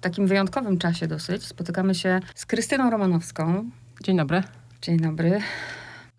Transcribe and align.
w 0.00 0.02
takim 0.02 0.26
wyjątkowym 0.26 0.78
czasie 0.78 1.06
dosyć 1.06 1.46
spotykamy 1.46 1.94
się 1.94 2.20
z 2.34 2.46
Krystyną 2.46 2.90
Romanowską. 2.90 3.70
Dzień 4.02 4.16
dobry. 4.16 4.42
Dzień 4.82 5.00
dobry. 5.00 5.40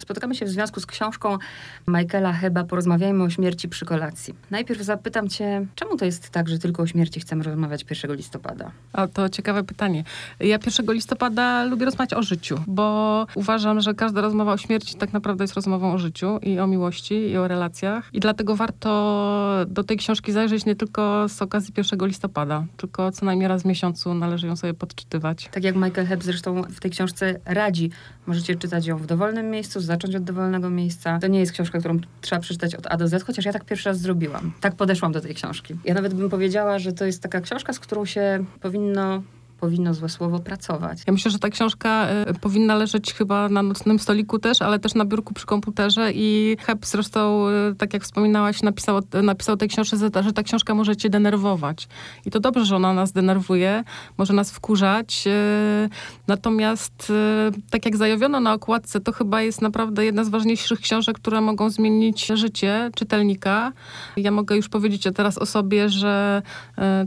Spotykamy 0.01 0.35
się 0.35 0.46
w 0.46 0.50
związku 0.50 0.79
z 0.79 0.85
książką 0.85 1.38
Michaela 1.88 2.33
Heba 2.33 2.63
Porozmawiajmy 2.63 3.23
o 3.23 3.29
śmierci 3.29 3.70
przy 3.70 3.86
kolacji. 3.86 4.33
Najpierw 4.51 4.81
zapytam 4.81 5.29
cię, 5.29 5.65
czemu 5.76 5.97
to 5.97 6.05
jest 6.05 6.29
tak, 6.29 6.49
że 6.49 6.60
tylko 6.60 6.83
o 6.83 6.88
śmierci 6.88 7.20
chcemy 7.20 7.44
rozmawiać 7.44 7.85
1 7.89 8.15
listopada? 8.15 8.72
A 8.94 9.08
to 9.08 9.29
ciekawe 9.29 9.63
pytanie. 9.63 10.03
Ja 10.40 10.58
1 10.65 10.96
listopada 10.96 11.63
lubię 11.63 11.85
rozmawiać 11.85 12.13
o 12.13 12.24
życiu, 12.24 12.60
bo 12.67 13.28
uważam, 13.35 13.81
że 13.81 13.94
każda 13.94 14.22
rozmowa 14.22 14.53
o 14.53 14.58
śmierci 14.58 14.96
tak 14.96 15.13
naprawdę 15.13 15.44
jest 15.44 15.53
rozmową 15.53 15.94
o 15.94 15.97
życiu 15.97 16.40
i 16.41 16.59
o 16.59 16.68
miłości 16.68 17.13
i 17.13 17.38
o 17.38 17.48
relacjach. 17.48 18.09
I 18.13 18.20
dlatego 18.20 18.55
warto 18.55 19.66
do 19.68 19.84
tej 19.84 19.98
książki 19.98 20.31
zajrzeć 20.31 20.66
nie 20.66 20.76
tylko 20.76 21.30
z 21.30 21.41
okazji 21.41 21.73
1 21.77 22.08
listopada, 22.08 22.66
tylko 22.77 23.12
co 23.12 23.26
najmniej 23.26 23.48
raz 23.48 23.62
w 23.62 23.66
miesiącu 23.66 24.13
należy 24.13 24.48
ją 24.48 24.55
sobie 24.55 24.73
podczytywać. 24.73 25.49
Tak 25.52 25.63
jak 25.63 25.75
Michael 25.75 26.07
Heb 26.07 26.23
zresztą 26.23 26.61
w 26.61 26.79
tej 26.79 26.91
książce 26.91 27.39
radzi. 27.45 27.91
Możecie 28.27 28.55
czytać 28.55 28.85
ją 28.85 28.97
w 28.97 29.05
dowolnym 29.05 29.49
miejscu, 29.49 29.79
zacząć 29.91 30.16
od 30.16 30.23
dowolnego 30.23 30.70
miejsca. 30.70 31.20
To 31.20 31.27
nie 31.27 31.40
jest 31.40 31.52
książka, 31.52 31.80
którą 31.80 32.00
trzeba 32.22 32.41
przeczytać 32.41 32.76
od 32.76 32.88
A 32.88 32.98
do 32.98 33.08
Z, 33.08 33.23
chociaż 33.23 33.45
ja 33.45 33.54
tak 33.54 33.66
pierwszy 33.66 33.90
raz 33.90 34.00
zrobiłam. 34.00 34.52
Tak 34.62 34.76
podeszłam 34.76 35.12
do 35.12 35.22
tej 35.22 35.36
książki. 35.36 35.76
Ja 35.86 35.94
nawet 35.94 36.14
bym 36.14 36.30
powiedziała, 36.30 36.80
że 36.80 36.94
to 36.94 37.05
jest 37.05 37.23
taka 37.23 37.41
książka, 37.41 37.73
z 37.73 37.80
którą 37.80 38.05
się 38.05 38.45
powinno 38.62 39.23
powinno 39.61 39.93
złe 39.93 40.09
słowo 40.09 40.39
pracować. 40.39 40.99
Ja 41.07 41.13
myślę, 41.13 41.31
że 41.31 41.39
ta 41.39 41.49
książka 41.49 42.07
y, 42.29 42.39
powinna 42.39 42.75
leżeć 42.75 43.13
chyba 43.13 43.49
na 43.49 43.63
nocnym 43.63 43.99
stoliku 43.99 44.39
też, 44.39 44.61
ale 44.61 44.79
też 44.79 44.95
na 44.95 45.05
biurku 45.05 45.33
przy 45.33 45.45
komputerze 45.45 46.11
i 46.13 46.57
Hep 46.59 46.85
zresztą, 46.85 47.47
y, 47.71 47.75
tak 47.75 47.93
jak 47.93 48.03
wspominałaś, 48.03 48.61
napisał, 48.61 48.99
napisał 49.23 49.57
tej 49.57 49.69
książce, 49.69 49.97
że 49.97 50.33
ta, 50.33 50.43
książka 50.43 50.75
może 50.75 50.95
cię 50.95 51.09
denerwować. 51.09 51.88
I 52.25 52.31
to 52.31 52.39
dobrze, 52.39 52.66
że 52.66 52.75
ona 52.75 52.93
nas 52.93 53.11
denerwuje, 53.11 53.83
może 54.17 54.33
nas 54.33 54.52
wkurzać. 54.52 55.23
Y, 55.27 55.89
natomiast 56.27 57.11
tak 57.69 57.86
jak 57.86 57.97
zajawiono 57.97 58.39
na 58.39 58.53
okładce, 58.53 58.99
to 58.99 59.11
chyba 59.11 59.41
jest 59.41 59.61
naprawdę 59.61 60.05
jedna 60.05 60.23
z 60.23 60.30
ważniejszych 60.30 60.80
książek, 60.80 61.16
które 61.16 61.41
mogą 61.41 61.69
zmienić 61.69 62.25
życie 62.25 62.91
czytelnika. 62.95 63.71
Ja 64.17 64.31
mogę 64.31 64.55
już 64.55 64.69
powiedzieć 64.69 65.08
teraz 65.16 65.38
o 65.38 65.45
sobie, 65.45 65.89
że 65.89 66.41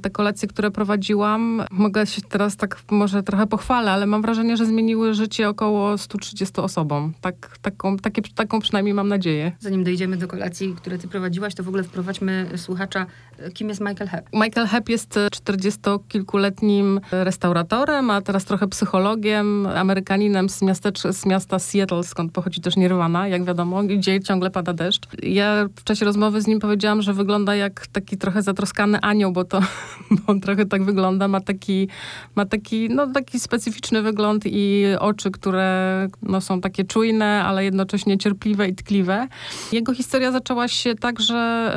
te 0.03 0.11
kolekcje, 0.11 0.49
które 0.49 0.71
prowadziłam, 0.71 1.63
mogę 1.71 2.07
się 2.07 2.23
teraz 2.23 2.44
teraz 2.45 2.57
tak 2.57 2.83
może 2.91 3.23
trochę 3.23 3.47
pochwalę, 3.47 3.91
ale 3.91 4.07
mam 4.07 4.23
wrażenie, 4.23 4.57
że 4.57 4.67
zmieniły 4.67 5.15
życie 5.15 5.49
około 5.49 5.99
130 5.99 6.61
osobom. 6.61 7.13
Tak, 7.21 7.59
taką, 7.63 7.97
takie, 7.97 8.23
taką 8.35 8.61
przynajmniej 8.61 8.95
mam 8.95 9.09
nadzieję. 9.09 9.53
Zanim 9.61 9.85
dojdziemy 9.85 10.17
do 10.17 10.29
kolacji, 10.29 10.75
które 10.77 10.99
ty 10.99 11.09
prowadziłaś, 11.09 11.55
to 11.55 11.63
w 11.63 11.69
ogóle 11.69 11.83
wprowadźmy 11.83 12.47
słuchacza, 12.57 13.07
kim 13.55 13.69
jest 13.69 13.81
Michael 13.81 14.09
Hepp? 14.09 14.29
Michael 14.33 14.67
Hepp 14.67 14.89
jest 14.89 15.19
40-kilkuletnim 15.37 17.01
restauratorem, 17.11 18.11
a 18.11 18.21
teraz 18.21 18.45
trochę 18.45 18.69
psychologiem, 18.69 19.67
amerykaninem 19.67 20.49
z, 20.49 20.63
miastecz- 20.63 21.13
z 21.13 21.27
miasta 21.27 21.59
Seattle, 21.59 22.05
skąd 22.05 22.33
pochodzi 22.33 22.61
też 22.61 22.77
Nirvana, 22.77 23.29
jak 23.29 23.45
wiadomo, 23.45 23.83
gdzie 23.83 24.21
ciągle 24.21 24.51
pada 24.51 24.73
deszcz. 24.73 25.09
Ja 25.23 25.69
w 25.77 25.85
czasie 25.85 26.05
rozmowy 26.05 26.41
z 26.41 26.47
nim 26.47 26.61
powiedziałam, 26.61 27.03
że 27.03 27.15
wygląda 27.15 27.55
jak 27.57 27.87
taki 27.87 28.17
trochę 28.17 28.43
zatroskany 28.43 29.01
anioł, 29.01 29.33
bo 29.33 29.45
to 29.45 29.61
bo 30.11 30.33
on 30.33 30.41
trochę 30.41 30.67
tak 30.67 30.85
wygląda, 30.85 31.29
ma 31.29 31.41
taki 31.41 31.89
ma 32.37 32.47
taki, 32.47 32.89
no, 32.89 33.07
taki 33.07 33.41
specyficzny 33.41 34.03
wygląd 34.03 34.43
i 34.47 34.85
oczy, 35.01 35.31
które 35.31 36.09
no, 36.23 36.41
są 36.41 36.61
takie 36.61 36.85
czujne, 36.85 37.45
ale 37.45 37.65
jednocześnie 37.65 38.19
cierpliwe 38.19 38.69
i 38.69 38.75
tkliwe. 38.75 39.29
Jego 39.73 39.95
historia 39.95 40.33
zaczęła 40.33 40.69
się 40.69 40.95
tak, 40.95 41.21
że 41.21 41.75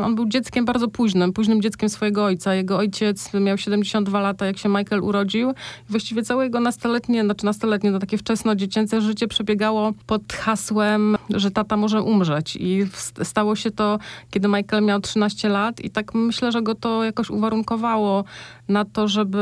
y, 0.00 0.04
on 0.04 0.14
był 0.14 0.26
dzieckiem 0.26 0.64
bardzo 0.64 0.88
późnym, 0.88 1.32
późnym 1.32 1.62
dzieckiem 1.62 1.88
swojego 1.88 2.24
ojca. 2.24 2.54
Jego 2.54 2.76
ojciec 2.76 3.34
miał 3.34 3.58
72 3.58 4.20
lata, 4.20 4.46
jak 4.46 4.58
się 4.58 4.68
Michael 4.68 5.02
urodził. 5.02 5.52
Właściwie 5.88 6.22
całe 6.22 6.44
jego 6.44 6.60
nastoletnie, 6.60 7.24
znaczy 7.24 7.44
nastoletnie, 7.44 7.90
no 7.90 7.98
takie 7.98 8.18
wczesno 8.18 8.54
dziecięce 8.54 9.00
życie 9.00 9.28
przebiegało 9.28 9.92
pod 10.06 10.32
hasłem, 10.32 11.16
że 11.30 11.50
tata 11.50 11.76
może 11.76 12.02
umrzeć. 12.02 12.56
I 12.60 12.86
stało 13.22 13.56
się 13.56 13.70
to, 13.70 13.98
kiedy 14.30 14.48
Michael 14.48 14.84
miał 14.84 15.00
13 15.00 15.48
lat 15.48 15.80
i 15.80 15.90
tak 15.90 16.14
myślę, 16.14 16.52
że 16.52 16.62
go 16.62 16.74
to 16.74 17.04
jakoś 17.04 17.30
uwarunkowało 17.30 18.24
na 18.68 18.84
to, 18.84 19.08
żeby 19.08 19.38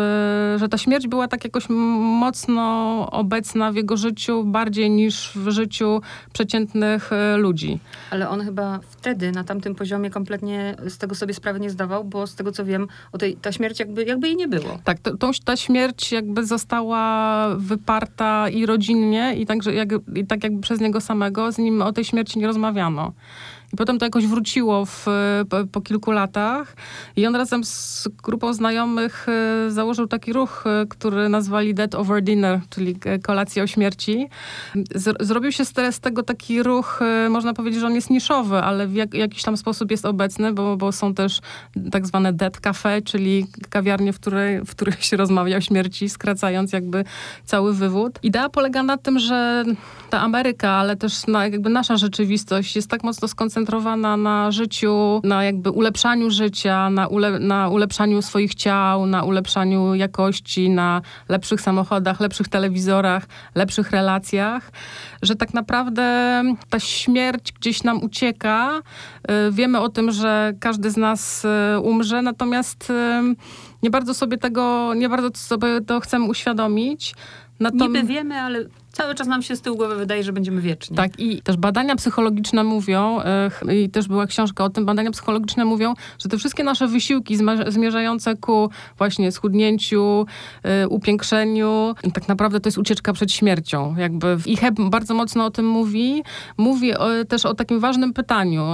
że 0.56 0.68
ta 0.68 0.78
śmierć 0.78 1.08
była 1.08 1.28
tak 1.28 1.44
jakoś 1.44 1.68
mocno 1.68 2.62
obecna 3.10 3.72
w 3.72 3.76
jego 3.76 3.96
życiu, 3.96 4.44
bardziej 4.44 4.90
niż 4.90 5.32
w 5.34 5.50
życiu 5.50 6.00
przeciętnych 6.32 7.12
e, 7.12 7.36
ludzi. 7.36 7.78
Ale 8.10 8.28
on 8.28 8.44
chyba 8.44 8.80
wtedy 8.90 9.32
na 9.32 9.44
tamtym 9.44 9.74
poziomie 9.74 10.10
kompletnie 10.10 10.76
z 10.88 10.98
tego 10.98 11.14
sobie 11.14 11.34
sprawy 11.34 11.60
nie 11.60 11.70
zdawał, 11.70 12.04
bo 12.04 12.26
z 12.26 12.34
tego 12.34 12.52
co 12.52 12.64
wiem, 12.64 12.88
o 13.12 13.18
tej, 13.18 13.36
ta 13.36 13.52
śmierć 13.52 13.80
jakby, 13.80 14.04
jakby 14.04 14.26
jej 14.26 14.36
nie 14.36 14.48
było. 14.48 14.78
Tak, 14.84 14.98
to, 14.98 15.16
tą, 15.16 15.30
ta 15.44 15.56
śmierć 15.56 16.12
jakby 16.12 16.46
została 16.46 17.48
wyparta 17.56 18.48
i 18.48 18.66
rodzinnie, 18.66 19.34
i, 19.36 19.46
także 19.46 19.74
jak, 19.74 19.88
i 20.14 20.26
tak 20.26 20.44
jakby 20.44 20.60
przez 20.60 20.80
niego 20.80 21.00
samego, 21.00 21.52
z 21.52 21.58
nim 21.58 21.82
o 21.82 21.92
tej 21.92 22.04
śmierci 22.04 22.38
nie 22.38 22.46
rozmawiano. 22.46 23.12
I 23.72 23.76
potem 23.76 23.98
to 23.98 24.06
jakoś 24.06 24.26
wróciło 24.26 24.86
w, 24.86 25.06
po, 25.48 25.56
po, 25.72 25.80
kilku 25.80 26.10
latach. 26.10 26.76
I 27.16 27.26
on 27.26 27.36
razem 27.36 27.64
z 27.64 28.08
grupą 28.22 28.54
znajomych 28.54 29.26
e, 29.28 29.70
założył 29.70 30.06
taki 30.06 30.32
ruch, 30.32 30.64
e, 30.66 30.86
który 30.86 31.28
nazwali 31.28 31.74
Dead 31.74 31.94
Over 31.94 32.22
Dinner, 32.22 32.60
czyli 32.70 32.96
kolacja 33.22 33.62
o 33.62 33.66
śmierci. 33.66 34.28
Z, 34.94 35.26
zrobił 35.26 35.52
się 35.52 35.64
z, 35.64 36.00
tego 36.00 36.22
taki 36.22 36.62
ruch, 36.62 37.02
e, 37.02 37.28
można 37.28 37.54
powiedzieć, 37.54 37.80
że 37.80 37.86
on 37.86 37.94
jest 37.94 38.10
niszowy, 38.10 38.56
ale 38.56 38.86
w 38.86 38.94
jak, 38.94 39.14
jakiś 39.14 39.42
tam 39.42 39.56
sposób 39.56 39.90
jest 39.90 40.06
obecny, 40.06 40.52
bo, 40.52 40.76
bo 40.76 40.92
są 40.92 41.14
też 41.14 41.40
tak 41.90 42.06
zwane 42.06 42.32
dead 42.32 42.60
cafe, 42.60 43.02
czyli 43.02 43.46
kawiarnie, 43.70 44.12
w, 44.12 44.20
której, 44.20 44.60
w 44.60 44.70
których 44.70 45.04
się 45.04 45.16
rozmawia 45.16 45.56
o 45.56 45.60
śmierci, 45.60 46.08
skracając 46.08 46.72
jakby 46.72 47.04
cały 47.44 47.74
wywód. 47.74 48.18
Idea 48.22 48.48
polega 48.48 48.82
na 48.82 48.96
tym, 48.96 49.18
że 49.18 49.64
ta 50.10 50.20
Ameryka, 50.20 50.70
ale 50.70 50.96
też 50.96 51.26
na, 51.26 51.46
jakby 51.46 51.70
nasza 51.70 51.96
rzeczywistość 51.96 52.76
jest 52.76 52.90
tak 52.90 53.04
mocno 53.04 53.28
skoncentrowana 53.28 53.61
skoncentrowana 53.62 54.16
na 54.16 54.50
życiu, 54.50 55.20
na 55.24 55.44
jakby 55.44 55.70
ulepszaniu 55.70 56.30
życia, 56.30 56.90
na, 56.90 57.06
ule, 57.06 57.38
na 57.38 57.68
ulepszaniu 57.68 58.22
swoich 58.22 58.54
ciał, 58.54 59.06
na 59.06 59.22
ulepszaniu 59.22 59.94
jakości, 59.94 60.70
na 60.70 61.02
lepszych 61.28 61.60
samochodach, 61.60 62.20
lepszych 62.20 62.48
telewizorach, 62.48 63.26
lepszych 63.54 63.90
relacjach, 63.90 64.72
że 65.22 65.36
tak 65.36 65.54
naprawdę 65.54 66.42
ta 66.70 66.80
śmierć 66.80 67.52
gdzieś 67.52 67.82
nam 67.82 68.02
ucieka. 68.02 68.80
Y, 69.48 69.52
wiemy 69.52 69.80
o 69.80 69.88
tym, 69.88 70.10
że 70.12 70.52
każdy 70.60 70.90
z 70.90 70.96
nas 70.96 71.44
y, 71.44 71.80
umrze, 71.80 72.22
natomiast 72.22 72.90
y, 72.90 72.94
nie 73.82 73.90
bardzo 73.90 74.14
sobie 74.14 74.38
tego, 74.38 74.94
nie 74.94 75.08
bardzo 75.08 75.30
sobie 75.34 75.80
to 75.80 76.00
chcemy 76.00 76.24
uświadomić. 76.24 77.14
Niby 77.74 78.02
wiemy, 78.02 78.34
ale 78.34 78.64
cały 78.92 79.14
czas 79.14 79.26
nam 79.26 79.42
się 79.42 79.56
z 79.56 79.60
tyłu 79.60 79.76
głowy 79.76 79.96
wydaje, 79.96 80.22
że 80.22 80.32
będziemy 80.32 80.60
wieczni. 80.60 80.96
Tak, 80.96 81.20
i 81.20 81.42
też 81.42 81.56
badania 81.56 81.96
psychologiczne 81.96 82.64
mówią, 82.64 83.20
i 83.72 83.90
też 83.90 84.08
była 84.08 84.26
książka 84.26 84.64
o 84.64 84.70
tym, 84.70 84.86
badania 84.86 85.10
psychologiczne 85.10 85.64
mówią, 85.64 85.94
że 86.18 86.28
te 86.28 86.38
wszystkie 86.38 86.64
nasze 86.64 86.88
wysiłki 86.88 87.38
zmierzające 87.68 88.36
ku 88.36 88.70
właśnie 88.98 89.32
schudnięciu, 89.32 90.26
y, 90.84 90.88
upiększeniu, 90.88 91.94
tak 92.14 92.28
naprawdę 92.28 92.60
to 92.60 92.68
jest 92.68 92.78
ucieczka 92.78 93.12
przed 93.12 93.32
śmiercią. 93.32 93.96
Jakby 93.96 94.36
I 94.46 94.56
Heb 94.56 94.74
bardzo 94.78 95.14
mocno 95.14 95.44
o 95.44 95.50
tym 95.50 95.68
mówi. 95.68 96.22
Mówi 96.56 96.92
też 97.28 97.46
o 97.46 97.54
takim 97.54 97.80
ważnym 97.80 98.12
pytaniu. 98.12 98.66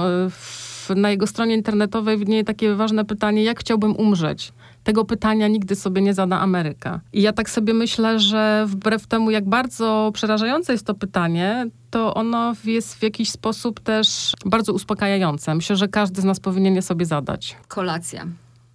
Na 0.95 1.09
jego 1.09 1.27
stronie 1.27 1.55
internetowej 1.55 2.17
widnieje 2.17 2.43
takie 2.43 2.75
ważne 2.75 3.05
pytanie, 3.05 3.43
jak 3.43 3.59
chciałbym 3.59 3.95
umrzeć? 3.95 4.53
Tego 4.89 5.05
pytania 5.05 5.47
nigdy 5.47 5.75
sobie 5.75 6.01
nie 6.01 6.13
zada 6.13 6.39
Ameryka. 6.39 6.99
I 7.13 7.21
ja 7.21 7.33
tak 7.33 7.49
sobie 7.49 7.73
myślę, 7.73 8.19
że 8.19 8.65
wbrew 8.67 9.07
temu, 9.07 9.31
jak 9.31 9.49
bardzo 9.49 10.11
przerażające 10.13 10.71
jest 10.71 10.85
to 10.85 10.93
pytanie, 10.93 11.67
to 11.89 12.13
ono 12.13 12.53
jest 12.65 12.95
w 12.95 13.03
jakiś 13.03 13.29
sposób 13.29 13.79
też 13.79 14.33
bardzo 14.45 14.73
uspokajające. 14.73 15.55
Myślę, 15.55 15.75
że 15.75 15.87
każdy 15.87 16.21
z 16.21 16.23
nas 16.23 16.39
powinien 16.39 16.75
je 16.75 16.81
sobie 16.81 17.05
zadać. 17.05 17.57
Kolacja. 17.67 18.25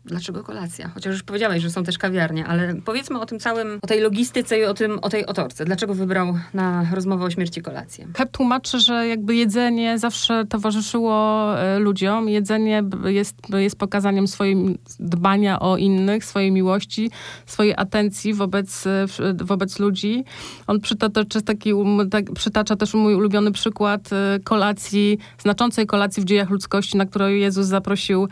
Dlaczego 0.06 0.42
kolacja? 0.42 0.90
Chociaż 0.94 1.12
już 1.12 1.22
powiedziałeś, 1.22 1.62
że 1.62 1.70
są 1.70 1.84
też 1.84 1.98
kawiarnie, 1.98 2.46
ale 2.46 2.74
powiedzmy 2.84 3.20
o 3.20 3.26
tym 3.26 3.38
całym, 3.38 3.78
o 3.82 3.86
tej 3.86 4.00
logistyce 4.00 4.58
i 4.58 4.64
o, 4.64 4.74
tym, 4.74 4.98
o 4.98 5.08
tej 5.08 5.26
otorce. 5.26 5.64
Dlaczego 5.64 5.94
wybrał 5.94 6.38
na 6.54 6.86
rozmowę 6.92 7.24
o 7.24 7.30
śmierci 7.30 7.62
kolację? 7.62 8.06
Hep 8.16 8.30
tłumaczy, 8.30 8.80
że 8.80 9.08
jakby 9.08 9.34
jedzenie 9.34 9.98
zawsze 9.98 10.44
towarzyszyło 10.44 11.14
e, 11.58 11.78
ludziom. 11.78 12.28
Jedzenie 12.28 12.82
jest, 13.04 13.36
jest 13.54 13.76
pokazaniem 13.76 14.28
swojej 14.28 14.78
dbania 15.00 15.60
o 15.60 15.76
innych, 15.76 16.24
swojej 16.24 16.52
miłości, 16.52 17.10
swojej 17.46 17.74
atencji 17.76 18.34
wobec, 18.34 18.86
e, 18.86 19.06
wobec 19.34 19.78
ludzi. 19.78 20.24
On 20.66 20.80
przytacza, 20.80 21.40
taki, 21.44 21.70
tak, 22.10 22.32
przytacza 22.32 22.76
też 22.76 22.94
mój 22.94 23.14
ulubiony 23.14 23.52
przykład 23.52 24.10
e, 24.12 24.40
kolacji, 24.44 25.18
znaczącej 25.38 25.86
kolacji 25.86 26.22
w 26.22 26.26
dziejach 26.26 26.50
ludzkości, 26.50 26.96
na 26.96 27.06
którą 27.06 27.28
Jezus 27.28 27.66
zaprosił 27.66 28.28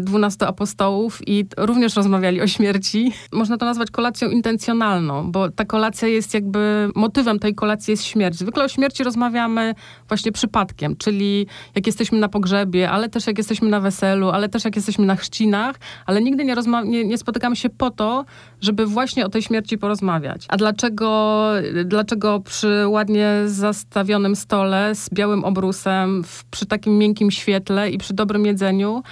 dwunastu 0.00 0.44
apostołów 0.44 1.11
i 1.26 1.46
również 1.56 1.96
rozmawiali 1.96 2.40
o 2.40 2.46
śmierci. 2.46 3.12
Można 3.32 3.56
to 3.56 3.66
nazwać 3.66 3.90
kolacją 3.90 4.30
intencjonalną, 4.30 5.32
bo 5.32 5.50
ta 5.50 5.64
kolacja 5.64 6.08
jest 6.08 6.34
jakby, 6.34 6.88
motywem 6.94 7.38
tej 7.38 7.54
kolacji 7.54 7.90
jest 7.90 8.04
śmierć. 8.04 8.36
Zwykle 8.36 8.64
o 8.64 8.68
śmierci 8.68 9.04
rozmawiamy 9.04 9.74
właśnie 10.08 10.32
przypadkiem, 10.32 10.96
czyli 10.96 11.46
jak 11.74 11.86
jesteśmy 11.86 12.18
na 12.18 12.28
pogrzebie, 12.28 12.90
ale 12.90 13.08
też 13.08 13.26
jak 13.26 13.38
jesteśmy 13.38 13.68
na 13.68 13.80
weselu, 13.80 14.30
ale 14.30 14.48
też 14.48 14.64
jak 14.64 14.76
jesteśmy 14.76 15.06
na 15.06 15.16
chrzcinach, 15.16 15.76
ale 16.06 16.22
nigdy 16.22 16.44
nie, 16.44 16.54
nie, 16.84 17.04
nie 17.04 17.18
spotykamy 17.18 17.56
się 17.56 17.70
po 17.70 17.90
to, 17.90 18.24
żeby 18.60 18.86
właśnie 18.86 19.26
o 19.26 19.28
tej 19.28 19.42
śmierci 19.42 19.78
porozmawiać. 19.78 20.46
A 20.48 20.56
dlaczego, 20.56 21.48
dlaczego 21.84 22.40
przy 22.40 22.88
ładnie 22.88 23.42
zastawionym 23.46 24.36
stole 24.36 24.94
z 24.94 25.10
białym 25.10 25.44
obrusem, 25.44 26.24
w, 26.24 26.44
przy 26.44 26.66
takim 26.66 26.98
miękkim 26.98 27.30
świetle 27.30 27.90
i 27.90 27.98
przy 27.98 28.14
dobrym 28.14 28.46
jedzeniu 28.46 29.02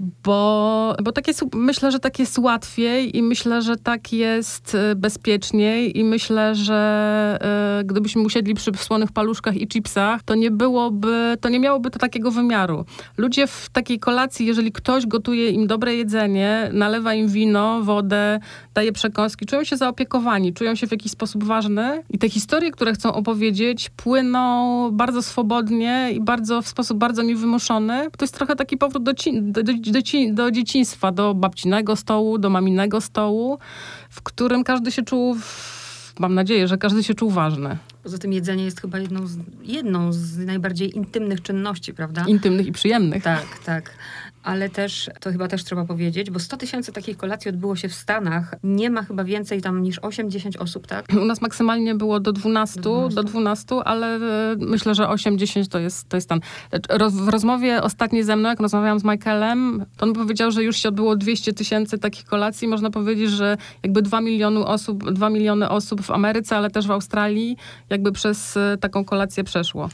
bo, 0.00 0.96
bo 1.02 1.12
tak 1.12 1.28
jest, 1.28 1.44
myślę, 1.54 1.92
że 1.92 1.98
tak 1.98 2.18
jest 2.18 2.38
łatwiej 2.38 3.16
i 3.16 3.22
myślę, 3.22 3.62
że 3.62 3.76
tak 3.76 4.12
jest 4.12 4.74
e, 4.74 4.94
bezpieczniej 4.94 5.98
i 5.98 6.04
myślę, 6.04 6.54
że 6.54 7.38
y, 7.80 7.84
gdybyśmy 7.84 8.22
usiedli 8.22 8.54
przy 8.54 8.72
słonych 8.76 9.12
paluszkach 9.12 9.56
i 9.56 9.68
chipsach, 9.68 10.22
to 10.22 10.34
nie 10.34 10.50
byłoby, 10.50 11.36
to 11.40 11.48
nie 11.48 11.60
miałoby 11.60 11.90
to 11.90 11.98
takiego 11.98 12.30
wymiaru. 12.30 12.84
Ludzie 13.16 13.46
w 13.46 13.68
takiej 13.72 13.98
kolacji, 13.98 14.46
jeżeli 14.46 14.72
ktoś 14.72 15.06
gotuje 15.06 15.50
im 15.50 15.66
dobre 15.66 15.94
jedzenie, 15.94 16.70
nalewa 16.72 17.14
im 17.14 17.28
wino, 17.28 17.82
wodę, 17.82 18.40
daje 18.80 18.92
przekąski, 18.92 19.46
czują 19.46 19.64
się 19.64 19.76
zaopiekowani, 19.76 20.52
czują 20.52 20.74
się 20.74 20.86
w 20.86 20.90
jakiś 20.90 21.12
sposób 21.12 21.44
ważny 21.44 22.02
i 22.10 22.18
te 22.18 22.28
historie, 22.28 22.70
które 22.70 22.92
chcą 22.92 23.12
opowiedzieć, 23.12 23.90
płyną 23.90 24.90
bardzo 24.92 25.22
swobodnie 25.22 26.10
i 26.12 26.20
bardzo 26.20 26.62
w 26.62 26.68
sposób 26.68 26.98
bardzo 26.98 27.22
niewymuszony. 27.22 28.10
To 28.16 28.24
jest 28.24 28.34
trochę 28.34 28.56
taki 28.56 28.76
powrót 28.76 29.02
do, 29.02 29.12
do, 29.42 29.62
do 29.62 29.72
do, 29.72 30.00
do 30.32 30.50
dzieciństwa, 30.50 31.12
do 31.12 31.34
babcinego 31.34 31.96
stołu, 31.96 32.38
do 32.38 32.50
maminego 32.50 33.00
stołu, 33.00 33.58
w 34.10 34.22
którym 34.22 34.64
każdy 34.64 34.92
się 34.92 35.02
czuł, 35.02 35.36
mam 36.18 36.34
nadzieję, 36.34 36.68
że 36.68 36.78
każdy 36.78 37.04
się 37.04 37.14
czuł 37.14 37.30
ważny. 37.30 37.76
Poza 38.02 38.18
tym 38.18 38.32
jedzenie 38.32 38.64
jest 38.64 38.80
chyba 38.80 38.98
jedną 38.98 39.26
z, 39.26 39.38
jedną 39.62 40.12
z 40.12 40.38
najbardziej 40.38 40.96
intymnych 40.96 41.42
czynności, 41.42 41.94
prawda? 41.94 42.24
Intymnych 42.28 42.66
i 42.66 42.72
przyjemnych. 42.72 43.22
Tak, 43.22 43.58
tak 43.64 43.90
ale 44.42 44.68
też, 44.68 45.10
to 45.20 45.32
chyba 45.32 45.48
też 45.48 45.64
trzeba 45.64 45.84
powiedzieć, 45.84 46.30
bo 46.30 46.38
100 46.38 46.56
tysięcy 46.56 46.92
takich 46.92 47.16
kolacji 47.16 47.48
odbyło 47.48 47.76
się 47.76 47.88
w 47.88 47.94
Stanach. 47.94 48.54
Nie 48.62 48.90
ma 48.90 49.02
chyba 49.02 49.24
więcej 49.24 49.62
tam 49.62 49.82
niż 49.82 50.00
8-10 50.00 50.58
osób, 50.58 50.86
tak? 50.86 51.06
U 51.22 51.24
nas 51.24 51.40
maksymalnie 51.40 51.94
było 51.94 52.20
do 52.20 52.32
12, 52.32 52.80
do 52.80 52.90
12, 52.90 53.14
do 53.14 53.22
12 53.22 53.76
ale 53.84 54.16
e, 54.16 54.20
myślę, 54.58 54.94
że 54.94 55.04
8-10 55.04 55.68
to 55.68 55.78
jest, 55.78 56.08
to 56.08 56.16
jest 56.16 56.28
stan. 56.28 56.40
w 57.10 57.28
rozmowie 57.28 57.82
ostatniej 57.82 58.24
ze 58.24 58.36
mną, 58.36 58.48
jak 58.48 58.60
rozmawiałam 58.60 59.00
z 59.00 59.04
Michaelem, 59.04 59.84
to 59.96 60.06
on 60.06 60.12
powiedział, 60.12 60.50
że 60.50 60.62
już 60.62 60.76
się 60.76 60.88
odbyło 60.88 61.16
200 61.16 61.52
tysięcy 61.52 61.98
takich 61.98 62.24
kolacji. 62.24 62.68
Można 62.68 62.90
powiedzieć, 62.90 63.30
że 63.30 63.56
jakby 63.82 64.02
2 64.02 64.20
miliony 64.20 64.66
osób, 64.66 65.12
2 65.12 65.30
miliony 65.30 65.68
osób 65.68 66.02
w 66.02 66.10
Ameryce, 66.10 66.56
ale 66.56 66.70
też 66.70 66.86
w 66.86 66.90
Australii 66.90 67.56
jakby 67.90 68.12
przez 68.12 68.56
e, 68.56 68.76
taką 68.80 69.04
kolację 69.04 69.44
przeszło. 69.44 69.88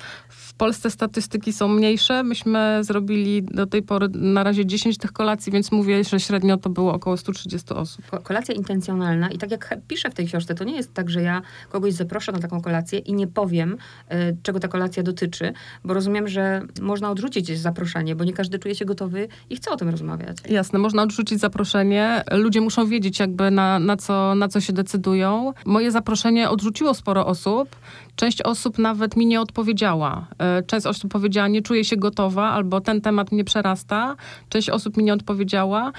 Polsce 0.57 0.91
statystyki 0.91 1.53
są 1.53 1.69
mniejsze. 1.69 2.23
Myśmy 2.23 2.79
zrobili 2.81 3.43
do 3.43 3.67
tej 3.67 3.83
pory 3.83 4.09
na 4.37 4.43
razie 4.43 4.67
10 4.67 4.99
tych 4.99 5.13
kolacji, 5.13 5.53
więc 5.53 5.73
mówię, 5.73 6.05
że 6.05 6.21
średnio 6.21 6.57
to 6.57 6.71
było 6.71 6.93
około 6.95 7.17
130 7.17 7.75
osób. 7.75 8.05
Kolacja 8.23 8.55
intencjonalna 8.55 9.31
i 9.31 9.39
tak 9.39 9.51
jak 9.51 9.79
piszę 9.89 10.11
w 10.11 10.15
tej 10.15 10.27
książce, 10.27 10.55
to 10.55 10.65
nie 10.65 10.77
jest 10.77 10.95
tak, 10.95 11.11
że 11.11 11.23
ja 11.23 11.43
kogoś 11.71 11.93
zaproszę 11.93 12.33
na 12.33 12.39
taką 12.39 12.61
kolację 12.61 12.99
i 12.99 13.15
nie 13.15 13.27
powiem, 13.27 13.77
y, 14.13 14.37
czego 14.43 14.61
ta 14.61 14.69
kolacja 14.69 15.03
dotyczy, 15.03 15.53
bo 15.85 15.95
rozumiem, 15.95 16.29
że 16.29 16.63
można 16.81 17.11
odrzucić 17.11 17.59
zaproszenie, 17.59 18.17
bo 18.17 18.25
nie 18.25 18.33
każdy 18.33 18.59
czuje 18.59 18.75
się 18.75 18.85
gotowy 18.85 19.29
i 19.51 19.57
chce 19.57 19.71
o 19.71 19.77
tym 19.77 19.89
rozmawiać. 19.89 20.37
Jasne, 20.49 20.79
można 20.79 21.03
odrzucić 21.03 21.41
zaproszenie. 21.41 22.23
Ludzie 22.33 22.61
muszą 22.61 22.87
wiedzieć 22.87 23.19
jakby 23.19 23.51
na, 23.51 23.79
na, 23.79 23.97
co, 23.97 24.35
na 24.35 24.49
co 24.49 24.61
się 24.61 24.73
decydują. 24.73 25.53
Moje 25.65 25.91
zaproszenie 25.91 26.51
odrzuciło 26.51 26.95
sporo 26.95 27.27
osób. 27.27 27.77
Część 28.17 28.43
osób 28.43 28.79
nawet 28.79 29.17
mi 29.17 29.27
nie 29.27 29.41
odpowiedziała. 29.41 30.27
E, 30.39 30.63
część 30.63 30.87
osób 30.87 31.13
powiedziała, 31.13 31.49
nie 31.49 31.63
czuję 31.63 31.85
się 31.85 31.97
gotowa, 31.97 32.51
albo 32.51 32.81
ten 32.81 33.01
temat 33.01 33.33
mnie 33.33 33.45
przerasta. 33.45 34.17
Część 34.49 34.71
osób 34.71 34.97
mi 34.97 35.05
nie 35.05 35.13
odpowiedziała. 35.13 35.93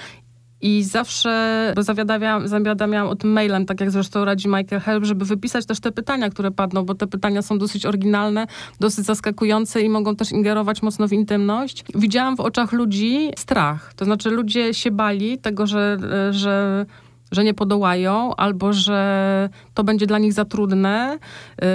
I 0.60 0.82
zawsze 0.82 1.74
zawiadamiałam, 1.78 2.48
zawiadamiałam 2.48 3.08
o 3.08 3.16
tym 3.16 3.32
mailem, 3.32 3.66
tak 3.66 3.80
jak 3.80 3.90
zresztą 3.90 4.24
radzi 4.24 4.48
Michael 4.48 4.80
Help, 4.80 5.04
żeby 5.04 5.24
wypisać 5.24 5.66
też 5.66 5.80
te 5.80 5.92
pytania, 5.92 6.30
które 6.30 6.50
padną, 6.50 6.84
bo 6.84 6.94
te 6.94 7.06
pytania 7.06 7.42
są 7.42 7.58
dosyć 7.58 7.86
oryginalne, 7.86 8.46
dosyć 8.80 9.04
zaskakujące 9.04 9.80
i 9.80 9.88
mogą 9.88 10.16
też 10.16 10.32
ingerować 10.32 10.82
mocno 10.82 11.08
w 11.08 11.12
intymność. 11.12 11.84
Widziałam 11.94 12.36
w 12.36 12.40
oczach 12.40 12.72
ludzi 12.72 13.30
strach. 13.36 13.94
To 13.94 14.04
znaczy 14.04 14.30
ludzie 14.30 14.74
się 14.74 14.90
bali 14.90 15.38
tego, 15.38 15.66
że, 15.66 15.96
że 16.30 16.86
że 17.32 17.44
nie 17.44 17.54
podołają, 17.54 18.36
albo 18.36 18.72
że 18.72 19.48
to 19.74 19.84
będzie 19.84 20.06
dla 20.06 20.18
nich 20.18 20.32
za 20.32 20.44
trudne, 20.44 21.18
yy, 21.62 21.66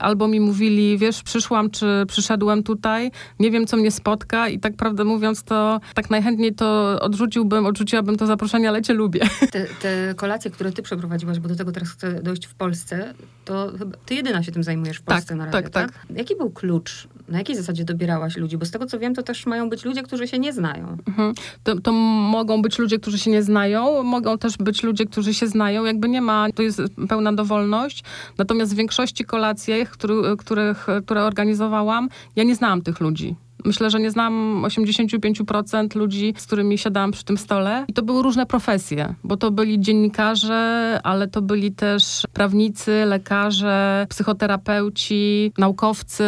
albo 0.00 0.28
mi 0.28 0.40
mówili, 0.40 0.98
wiesz, 0.98 1.22
przyszłam, 1.22 1.70
czy 1.70 2.04
przyszedłem 2.08 2.62
tutaj, 2.62 3.10
nie 3.38 3.50
wiem, 3.50 3.66
co 3.66 3.76
mnie 3.76 3.90
spotka 3.90 4.48
i 4.48 4.58
tak 4.58 4.76
prawdę 4.76 5.04
mówiąc, 5.04 5.42
to 5.42 5.80
tak 5.94 6.10
najchętniej 6.10 6.54
to 6.54 6.98
odrzuciłbym, 7.00 7.66
odrzuciłabym 7.66 8.16
to 8.16 8.26
zaproszenie, 8.26 8.68
ale 8.68 8.82
cię 8.82 8.94
lubię. 8.94 9.20
Te, 9.52 9.66
te 9.66 10.14
kolacje, 10.14 10.50
które 10.50 10.72
ty 10.72 10.82
przeprowadziłaś, 10.82 11.38
bo 11.38 11.48
do 11.48 11.56
tego 11.56 11.72
teraz 11.72 11.90
chcę 11.90 12.22
dojść 12.22 12.46
w 12.46 12.54
Polsce, 12.54 13.14
to 13.44 13.72
chyba 13.78 13.96
ty 14.06 14.14
jedyna 14.14 14.42
się 14.42 14.52
tym 14.52 14.62
zajmujesz 14.62 14.98
w 14.98 15.02
Polsce 15.02 15.28
tak, 15.28 15.36
na 15.38 15.44
razie, 15.44 15.62
tak, 15.62 15.70
tak, 15.70 15.92
tak? 15.92 16.16
Jaki 16.16 16.36
był 16.36 16.50
klucz? 16.50 17.08
Na 17.28 17.38
jakiej 17.38 17.56
zasadzie 17.56 17.84
dobierałaś 17.84 18.36
ludzi? 18.36 18.58
Bo 18.58 18.66
z 18.66 18.70
tego, 18.70 18.86
co 18.86 18.98
wiem, 18.98 19.14
to 19.14 19.22
też 19.22 19.46
mają 19.46 19.70
być 19.70 19.84
ludzie, 19.84 20.02
którzy 20.02 20.28
się 20.28 20.38
nie 20.38 20.52
znają. 20.52 20.96
Mhm. 21.08 21.34
To, 21.62 21.80
to 21.80 21.92
mogą 21.92 22.62
być 22.62 22.78
ludzie, 22.78 22.98
którzy 22.98 23.18
się 23.18 23.30
nie 23.30 23.42
znają, 23.42 24.02
mogą 24.02 24.38
też 24.38 24.56
być 24.56 24.82
ludzie, 24.82 25.06
którzy 25.06 25.34
się 25.34 25.46
znają, 25.46 25.84
jakby 25.84 26.08
nie 26.08 26.20
ma, 26.20 26.46
to 26.54 26.62
jest 26.62 26.82
pełna 27.08 27.32
dowolność. 27.32 28.04
Natomiast 28.38 28.72
w 28.72 28.76
większości 28.76 29.24
kolacji, 29.24 29.74
który, 29.90 30.36
których, 30.36 30.86
które 31.04 31.24
organizowałam, 31.24 32.08
ja 32.36 32.44
nie 32.44 32.54
znałam 32.54 32.82
tych 32.82 33.00
ludzi. 33.00 33.36
Myślę, 33.64 33.90
że 33.90 34.00
nie 34.00 34.10
znam 34.10 34.62
85% 34.66 35.96
ludzi, 35.96 36.34
z 36.38 36.46
którymi 36.46 36.78
siadałam 36.78 37.12
przy 37.12 37.24
tym 37.24 37.38
stole. 37.38 37.84
I 37.88 37.92
to 37.92 38.02
były 38.02 38.22
różne 38.22 38.46
profesje, 38.46 39.14
bo 39.24 39.36
to 39.36 39.50
byli 39.50 39.80
dziennikarze, 39.80 41.00
ale 41.02 41.28
to 41.28 41.42
byli 41.42 41.72
też 41.72 42.26
prawnicy, 42.32 43.04
lekarze, 43.06 44.06
psychoterapeuci, 44.08 45.52
naukowcy, 45.58 46.24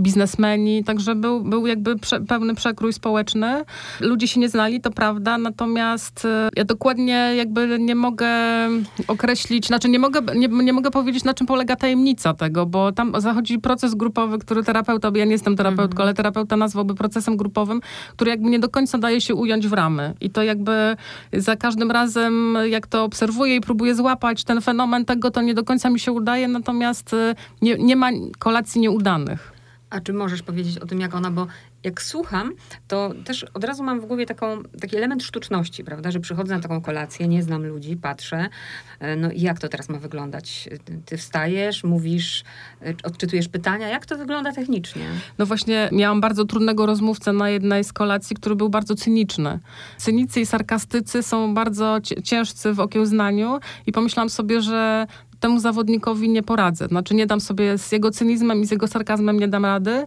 biznesmeni. 0.00 0.84
Także 0.84 1.14
był, 1.14 1.40
był 1.40 1.66
jakby 1.66 1.96
prze, 1.96 2.20
pełny 2.20 2.54
przekrój 2.54 2.92
społeczny. 2.92 3.64
Ludzie 4.00 4.28
się 4.28 4.40
nie 4.40 4.48
znali, 4.48 4.80
to 4.80 4.90
prawda, 4.90 5.38
natomiast 5.38 6.24
e, 6.24 6.48
ja 6.56 6.64
dokładnie 6.64 7.32
jakby 7.36 7.78
nie 7.78 7.94
mogę 7.94 8.28
określić, 9.08 9.66
znaczy 9.66 9.88
nie 9.88 9.98
mogę, 9.98 10.20
nie, 10.34 10.48
nie 10.48 10.72
mogę 10.72 10.90
powiedzieć, 10.90 11.24
na 11.24 11.34
czym 11.34 11.46
polega 11.46 11.76
tajemnica 11.76 12.34
tego, 12.34 12.66
bo 12.66 12.92
tam 12.92 13.12
zachodzi 13.18 13.58
proces 13.58 13.94
grupowy, 13.94 14.38
który 14.38 14.62
terapeuta, 14.62 15.10
bo 15.10 15.18
ja 15.18 15.24
nie 15.24 15.32
jestem 15.32 15.56
terapeutką, 15.56 15.96
mm. 15.96 16.02
ale 16.02 16.14
terapeuta 16.14 16.56
nazwał 16.56 16.77
nazwałby 16.78 16.94
procesem 16.94 17.36
grupowym, 17.36 17.80
który 18.12 18.30
jakby 18.30 18.50
nie 18.50 18.58
do 18.58 18.68
końca 18.68 18.98
daje 18.98 19.20
się 19.20 19.34
ująć 19.34 19.68
w 19.68 19.72
ramy. 19.72 20.14
I 20.20 20.30
to 20.30 20.42
jakby 20.42 20.96
za 21.32 21.56
każdym 21.56 21.90
razem, 21.90 22.58
jak 22.70 22.86
to 22.86 23.04
obserwuję 23.04 23.56
i 23.56 23.60
próbuję 23.60 23.94
złapać 23.94 24.44
ten 24.44 24.60
fenomen 24.60 25.04
tego, 25.04 25.30
to 25.30 25.42
nie 25.42 25.54
do 25.54 25.64
końca 25.64 25.90
mi 25.90 26.00
się 26.00 26.12
udaje, 26.12 26.48
natomiast 26.48 27.14
y, 27.14 27.34
nie, 27.62 27.74
nie 27.74 27.96
ma 27.96 28.10
kolacji 28.38 28.80
nieudanych. 28.80 29.52
A 29.90 30.00
czy 30.00 30.12
możesz 30.12 30.42
powiedzieć 30.42 30.78
o 30.78 30.86
tym, 30.86 31.00
jak 31.00 31.14
ona, 31.14 31.30
bo 31.30 31.46
jak 31.84 32.02
słucham, 32.02 32.52
to 32.88 33.12
też 33.24 33.44
od 33.54 33.64
razu 33.64 33.82
mam 33.82 34.00
w 34.00 34.06
głowie 34.06 34.26
taką, 34.26 34.62
taki 34.80 34.96
element 34.96 35.22
sztuczności, 35.22 35.84
prawda, 35.84 36.10
że 36.10 36.20
przychodzę 36.20 36.54
na 36.54 36.60
taką 36.60 36.80
kolację, 36.80 37.28
nie 37.28 37.42
znam 37.42 37.66
ludzi, 37.66 37.96
patrzę, 37.96 38.48
e, 39.00 39.16
no 39.16 39.30
i 39.30 39.40
jak 39.40 39.58
to 39.58 39.68
teraz 39.68 39.88
ma 39.88 39.98
wyglądać? 39.98 40.68
Ty 41.04 41.16
wstajesz, 41.16 41.84
mówisz, 41.84 42.44
e, 42.82 42.94
odczytujesz 43.04 43.48
pytania, 43.48 43.88
jak 43.88 44.06
to 44.06 44.16
wygląda 44.16 44.52
technicznie? 44.52 45.06
No 45.38 45.46
właśnie, 45.46 45.88
miałam 45.92 46.20
bardzo 46.20 46.44
trudnego 46.44 46.86
rozmówcę 46.86 47.32
na 47.32 47.50
jednej 47.50 47.84
z 47.84 47.92
kolacji, 47.92 48.36
który 48.36 48.56
był 48.56 48.68
bardzo 48.68 48.94
cyniczny. 48.94 49.58
Cynicy 49.96 50.40
i 50.40 50.46
sarkastycy 50.46 51.22
są 51.22 51.54
bardzo 51.54 51.98
ciężcy 52.24 52.72
w 52.72 52.80
okiełznaniu 52.80 53.58
i 53.86 53.92
pomyślałam 53.92 54.30
sobie, 54.30 54.62
że 54.62 55.06
temu 55.40 55.60
zawodnikowi 55.60 56.28
nie 56.28 56.42
poradzę. 56.42 56.86
Znaczy 56.86 57.14
nie 57.14 57.26
dam 57.26 57.40
sobie 57.40 57.78
z 57.78 57.92
jego 57.92 58.10
cynizmem 58.10 58.60
i 58.60 58.66
z 58.66 58.70
jego 58.70 58.86
sarkazmem 58.86 59.40
nie 59.40 59.48
dam 59.48 59.64
rady, 59.64 60.04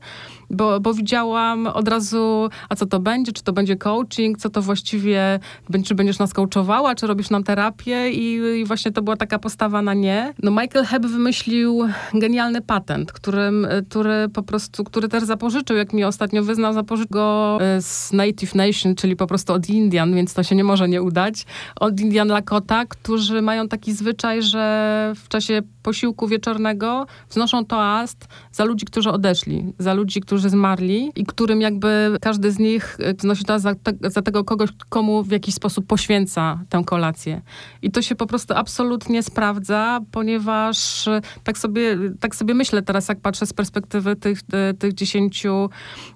bo, 0.49 0.79
bo 0.79 0.93
widziałam 0.93 1.67
od 1.67 1.87
razu, 1.87 2.49
a 2.69 2.75
co 2.75 2.85
to 2.85 2.99
będzie, 2.99 3.31
czy 3.31 3.43
to 3.43 3.53
będzie 3.53 3.75
coaching, 3.75 4.37
co 4.37 4.49
to 4.49 4.61
właściwie, 4.61 5.39
czy 5.85 5.95
będziesz 5.95 6.19
nas 6.19 6.33
coachowała, 6.33 6.95
czy 6.95 7.07
robisz 7.07 7.29
nam 7.29 7.43
terapię 7.43 8.11
i, 8.11 8.59
i 8.59 8.65
właśnie 8.65 8.91
to 8.91 9.01
była 9.01 9.17
taka 9.17 9.39
postawa 9.39 9.81
na 9.81 9.93
nie. 9.93 10.33
No 10.43 10.51
Michael 10.51 10.85
Hebb 10.85 11.05
wymyślił 11.05 11.87
genialny 12.13 12.61
patent, 12.61 13.11
którym, 13.11 13.67
który 13.89 14.29
po 14.33 14.43
prostu, 14.43 14.83
który 14.83 15.07
też 15.07 15.23
zapożyczył, 15.23 15.77
jak 15.77 15.93
mi 15.93 16.03
ostatnio 16.03 16.43
wyznał, 16.43 16.73
zapożyczył 16.73 17.11
go 17.11 17.57
e, 17.61 17.81
z 17.81 18.13
Native 18.13 18.55
Nation, 18.55 18.95
czyli 18.95 19.15
po 19.15 19.27
prostu 19.27 19.53
od 19.53 19.69
Indian, 19.69 20.15
więc 20.15 20.33
to 20.33 20.43
się 20.43 20.55
nie 20.55 20.63
może 20.63 20.89
nie 20.89 21.01
udać, 21.01 21.45
od 21.79 21.99
Indian 21.99 22.27
Lakota, 22.27 22.85
którzy 22.85 23.41
mają 23.41 23.67
taki 23.67 23.93
zwyczaj, 23.93 24.41
że 24.41 25.13
w 25.21 25.29
czasie 25.29 25.61
posiłku 25.83 26.27
wieczornego 26.27 27.05
wznoszą 27.29 27.65
toast 27.65 28.27
za 28.51 28.63
ludzi, 28.63 28.85
którzy 28.85 29.09
odeszli, 29.09 29.73
za 29.79 29.93
ludzi, 29.93 30.21
którzy 30.21 30.49
zmarli 30.49 31.11
i 31.15 31.25
którym 31.25 31.61
jakby 31.61 32.17
każdy 32.21 32.51
z 32.51 32.59
nich 32.59 32.97
e, 32.99 33.13
wznosi 33.13 33.45
toast 33.45 33.63
za, 33.63 33.75
te, 33.75 34.09
za 34.09 34.21
tego 34.21 34.43
kogoś, 34.43 34.69
komu 34.89 35.23
w 35.23 35.31
jakiś 35.31 35.55
sposób 35.55 35.87
poświęca 35.87 36.59
tę 36.69 36.83
kolację. 36.85 37.41
I 37.81 37.91
to 37.91 38.01
się 38.01 38.15
po 38.15 38.25
prostu 38.25 38.53
absolutnie 38.53 39.23
sprawdza, 39.23 39.99
ponieważ 40.11 41.07
e, 41.07 41.21
tak 41.43 41.57
sobie, 41.57 41.97
tak 42.19 42.35
sobie 42.35 42.53
myślę 42.53 42.81
teraz, 42.81 43.09
jak 43.09 43.19
patrzę 43.19 43.45
z 43.45 43.53
perspektywy 43.53 44.15
tych, 44.15 44.39
e, 44.53 44.73
tych 44.73 44.93
dziesięciu 44.93 45.69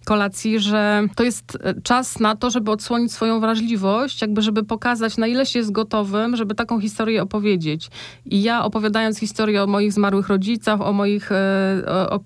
kolacji, 0.05 0.60
że 0.60 1.07
to 1.15 1.24
jest 1.24 1.57
czas 1.84 2.19
na 2.19 2.36
to, 2.36 2.50
żeby 2.50 2.72
odsłonić 2.72 3.12
swoją 3.12 3.39
wrażliwość, 3.39 4.22
jakby 4.22 4.41
żeby 4.41 4.63
pokazać, 4.63 5.17
na 5.17 5.27
ile 5.27 5.45
się 5.45 5.60
jest 5.60 5.72
gotowym, 5.72 6.36
żeby 6.36 6.55
taką 6.55 6.81
historię 6.81 7.24
opowiedzieć. 7.24 7.89
I 8.25 8.43
ja 8.43 8.63
opowiadając 8.63 9.19
historię 9.19 9.54
o 9.63 9.67
moich 9.67 9.93
zmarłych 9.93 10.27
rodzicach, 10.27 10.81
o 10.81 10.93
moich, 10.93 11.31
e, 11.31 11.83
o, 11.88 12.09
o 12.12 12.19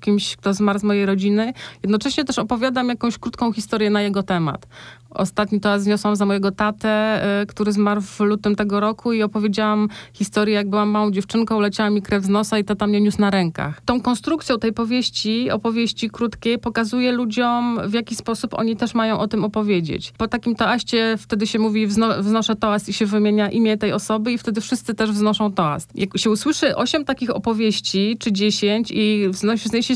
kimś, 0.00 0.36
kto 0.36 0.54
zmarł 0.54 0.78
z 0.78 0.82
mojej 0.82 1.06
rodziny, 1.06 1.52
jednocześnie 1.82 2.24
też 2.24 2.38
opowiadam 2.38 2.88
jakąś 2.88 3.18
krótką 3.18 3.52
historię 3.52 3.90
na 3.90 4.02
jego 4.02 4.22
temat. 4.22 4.66
Ostatni 5.10 5.60
to 5.60 5.80
zniosłam 5.80 6.16
za 6.16 6.26
mojego 6.26 6.50
tatę, 6.50 7.22
y, 7.42 7.46
który 7.46 7.72
zmarł 7.72 8.00
w 8.00 8.20
lutym 8.20 8.56
tego 8.56 8.80
roku 8.80 9.12
i 9.12 9.22
opowiedziałam 9.22 9.88
historię, 10.12 10.54
jak 10.54 10.70
byłam 10.70 10.88
małą 10.88 11.10
dziewczynką, 11.10 11.60
leciała 11.60 11.90
mi 11.90 12.02
krew 12.02 12.24
z 12.24 12.28
nosa 12.28 12.58
i 12.58 12.64
tata 12.64 12.86
mnie 12.86 13.00
niósł 13.00 13.20
na 13.20 13.30
rękach. 13.30 13.80
Tą 13.84 14.00
konstrukcją 14.00 14.58
tej 14.58 14.72
powieści, 14.72 15.50
opowieści 15.50 16.10
krótkiej, 16.10 16.58
pokazuje 16.58 17.12
ludziom, 17.12 17.80
w 17.86 17.92
jaki 17.92 18.14
sposób 18.16 18.54
oni 18.54 18.76
też 18.76 18.94
mają 18.94 19.18
o 19.18 19.28
tym 19.28 19.44
opowiedzieć. 19.44 20.12
Po 20.18 20.28
takim 20.28 20.54
toaście 20.54 21.16
wtedy 21.18 21.46
się 21.46 21.58
mówi, 21.58 21.86
wzno, 21.86 22.22
wznoszę 22.22 22.56
toast 22.56 22.88
i 22.88 22.92
się 22.92 23.06
wymienia 23.06 23.50
imię 23.50 23.78
tej 23.78 23.92
osoby 23.92 24.32
i 24.32 24.38
wtedy 24.38 24.60
wszyscy 24.60 24.94
też 24.94 25.10
wznoszą 25.12 25.52
toast. 25.52 25.90
Jak 25.94 26.18
się 26.18 26.30
usłyszy 26.30 26.76
osiem 26.76 27.04
takich 27.04 27.30
opowieści, 27.30 28.16
czy 28.20 28.32
dziesięć 28.32 28.90
i 28.90 29.28
wznosi, 29.28 29.82
się 29.82 29.94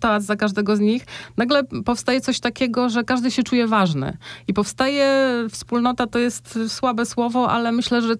toast 0.00 0.26
za 0.26 0.36
każdego 0.36 0.76
z 0.76 0.80
nich, 0.80 1.06
nagle 1.36 1.64
powstaje 1.84 2.20
coś 2.20 2.40
takiego, 2.40 2.88
że 2.88 3.04
każdy 3.04 3.30
się 3.30 3.42
czuje 3.42 3.66
ważny. 3.66 4.16
I 4.48 4.53
powstaje 4.54 5.30
wspólnota, 5.50 6.06
to 6.06 6.18
jest 6.18 6.58
słabe 6.68 7.06
słowo, 7.06 7.50
ale 7.50 7.72
myślę, 7.72 8.02
że 8.02 8.14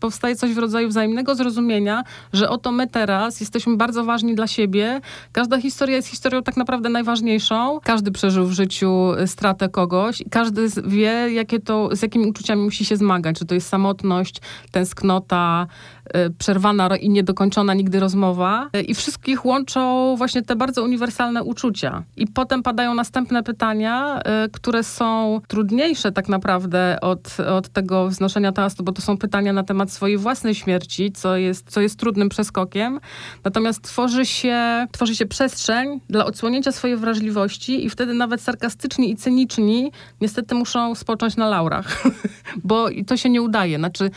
powstaje 0.00 0.36
coś 0.36 0.52
w 0.52 0.58
rodzaju 0.58 0.88
wzajemnego 0.88 1.34
zrozumienia, 1.34 2.04
że 2.32 2.50
oto 2.50 2.72
my 2.72 2.88
teraz 2.88 3.40
jesteśmy 3.40 3.76
bardzo 3.76 4.04
ważni 4.04 4.34
dla 4.34 4.46
siebie. 4.46 5.00
Każda 5.32 5.60
historia 5.60 5.96
jest 5.96 6.08
historią 6.08 6.42
tak 6.42 6.56
naprawdę 6.56 6.88
najważniejszą. 6.88 7.80
Każdy 7.84 8.12
przeżył 8.12 8.46
w 8.46 8.52
życiu 8.52 9.10
stratę 9.26 9.68
kogoś 9.68 10.20
i 10.20 10.30
każdy 10.30 10.68
wie, 10.84 11.32
jakie 11.32 11.60
to, 11.60 11.96
z 11.96 12.02
jakimi 12.02 12.26
uczuciami 12.26 12.62
musi 12.62 12.84
się 12.84 12.96
zmagać. 12.96 13.38
Czy 13.38 13.44
to 13.44 13.54
jest 13.54 13.68
samotność, 13.68 14.40
tęsknota, 14.70 15.66
Y, 16.01 16.01
przerwana 16.38 16.96
i 16.96 17.10
niedokończona 17.10 17.74
nigdy 17.74 18.00
rozmowa. 18.00 18.70
Y, 18.76 18.82
I 18.82 18.94
wszystkich 18.94 19.44
łączą 19.44 20.14
właśnie 20.16 20.42
te 20.42 20.56
bardzo 20.56 20.82
uniwersalne 20.82 21.42
uczucia. 21.42 22.02
I 22.16 22.26
potem 22.26 22.62
padają 22.62 22.94
następne 22.94 23.42
pytania, 23.42 24.20
y, 24.46 24.50
które 24.50 24.82
są 24.82 25.40
trudniejsze 25.48 26.12
tak 26.12 26.28
naprawdę 26.28 26.98
od, 27.00 27.40
od 27.40 27.68
tego 27.68 28.08
wznoszenia 28.08 28.52
toastu, 28.52 28.84
bo 28.84 28.92
to 28.92 29.02
są 29.02 29.18
pytania 29.18 29.52
na 29.52 29.62
temat 29.62 29.90
swojej 29.90 30.18
własnej 30.18 30.54
śmierci, 30.54 31.12
co 31.12 31.36
jest, 31.36 31.70
co 31.70 31.80
jest 31.80 31.98
trudnym 31.98 32.28
przeskokiem. 32.28 33.00
Natomiast 33.44 33.82
tworzy 33.82 34.26
się, 34.26 34.86
tworzy 34.92 35.16
się 35.16 35.26
przestrzeń 35.26 36.00
dla 36.08 36.24
odsłonięcia 36.24 36.72
swojej 36.72 36.96
wrażliwości 36.96 37.84
i 37.84 37.90
wtedy 37.90 38.14
nawet 38.14 38.40
sarkastyczni 38.40 39.10
i 39.10 39.16
cyniczni 39.16 39.92
niestety 40.20 40.54
muszą 40.54 40.94
spocząć 40.94 41.36
na 41.36 41.48
laurach, 41.48 42.02
bo 42.64 42.88
to 43.06 43.16
się 43.16 43.30
nie 43.30 43.42
udaje. 43.42 43.78
Znaczy 43.78 44.10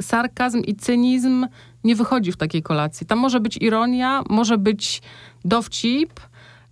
sarkazm 0.00 0.60
i 0.60 0.74
cynizm 0.74 1.46
nie 1.84 1.96
wychodzi 1.96 2.32
w 2.32 2.36
takiej 2.36 2.62
kolacji. 2.62 3.06
Tam 3.06 3.18
może 3.18 3.40
być 3.40 3.56
ironia, 3.56 4.22
może 4.28 4.58
być 4.58 5.02
dowcip, 5.44 6.20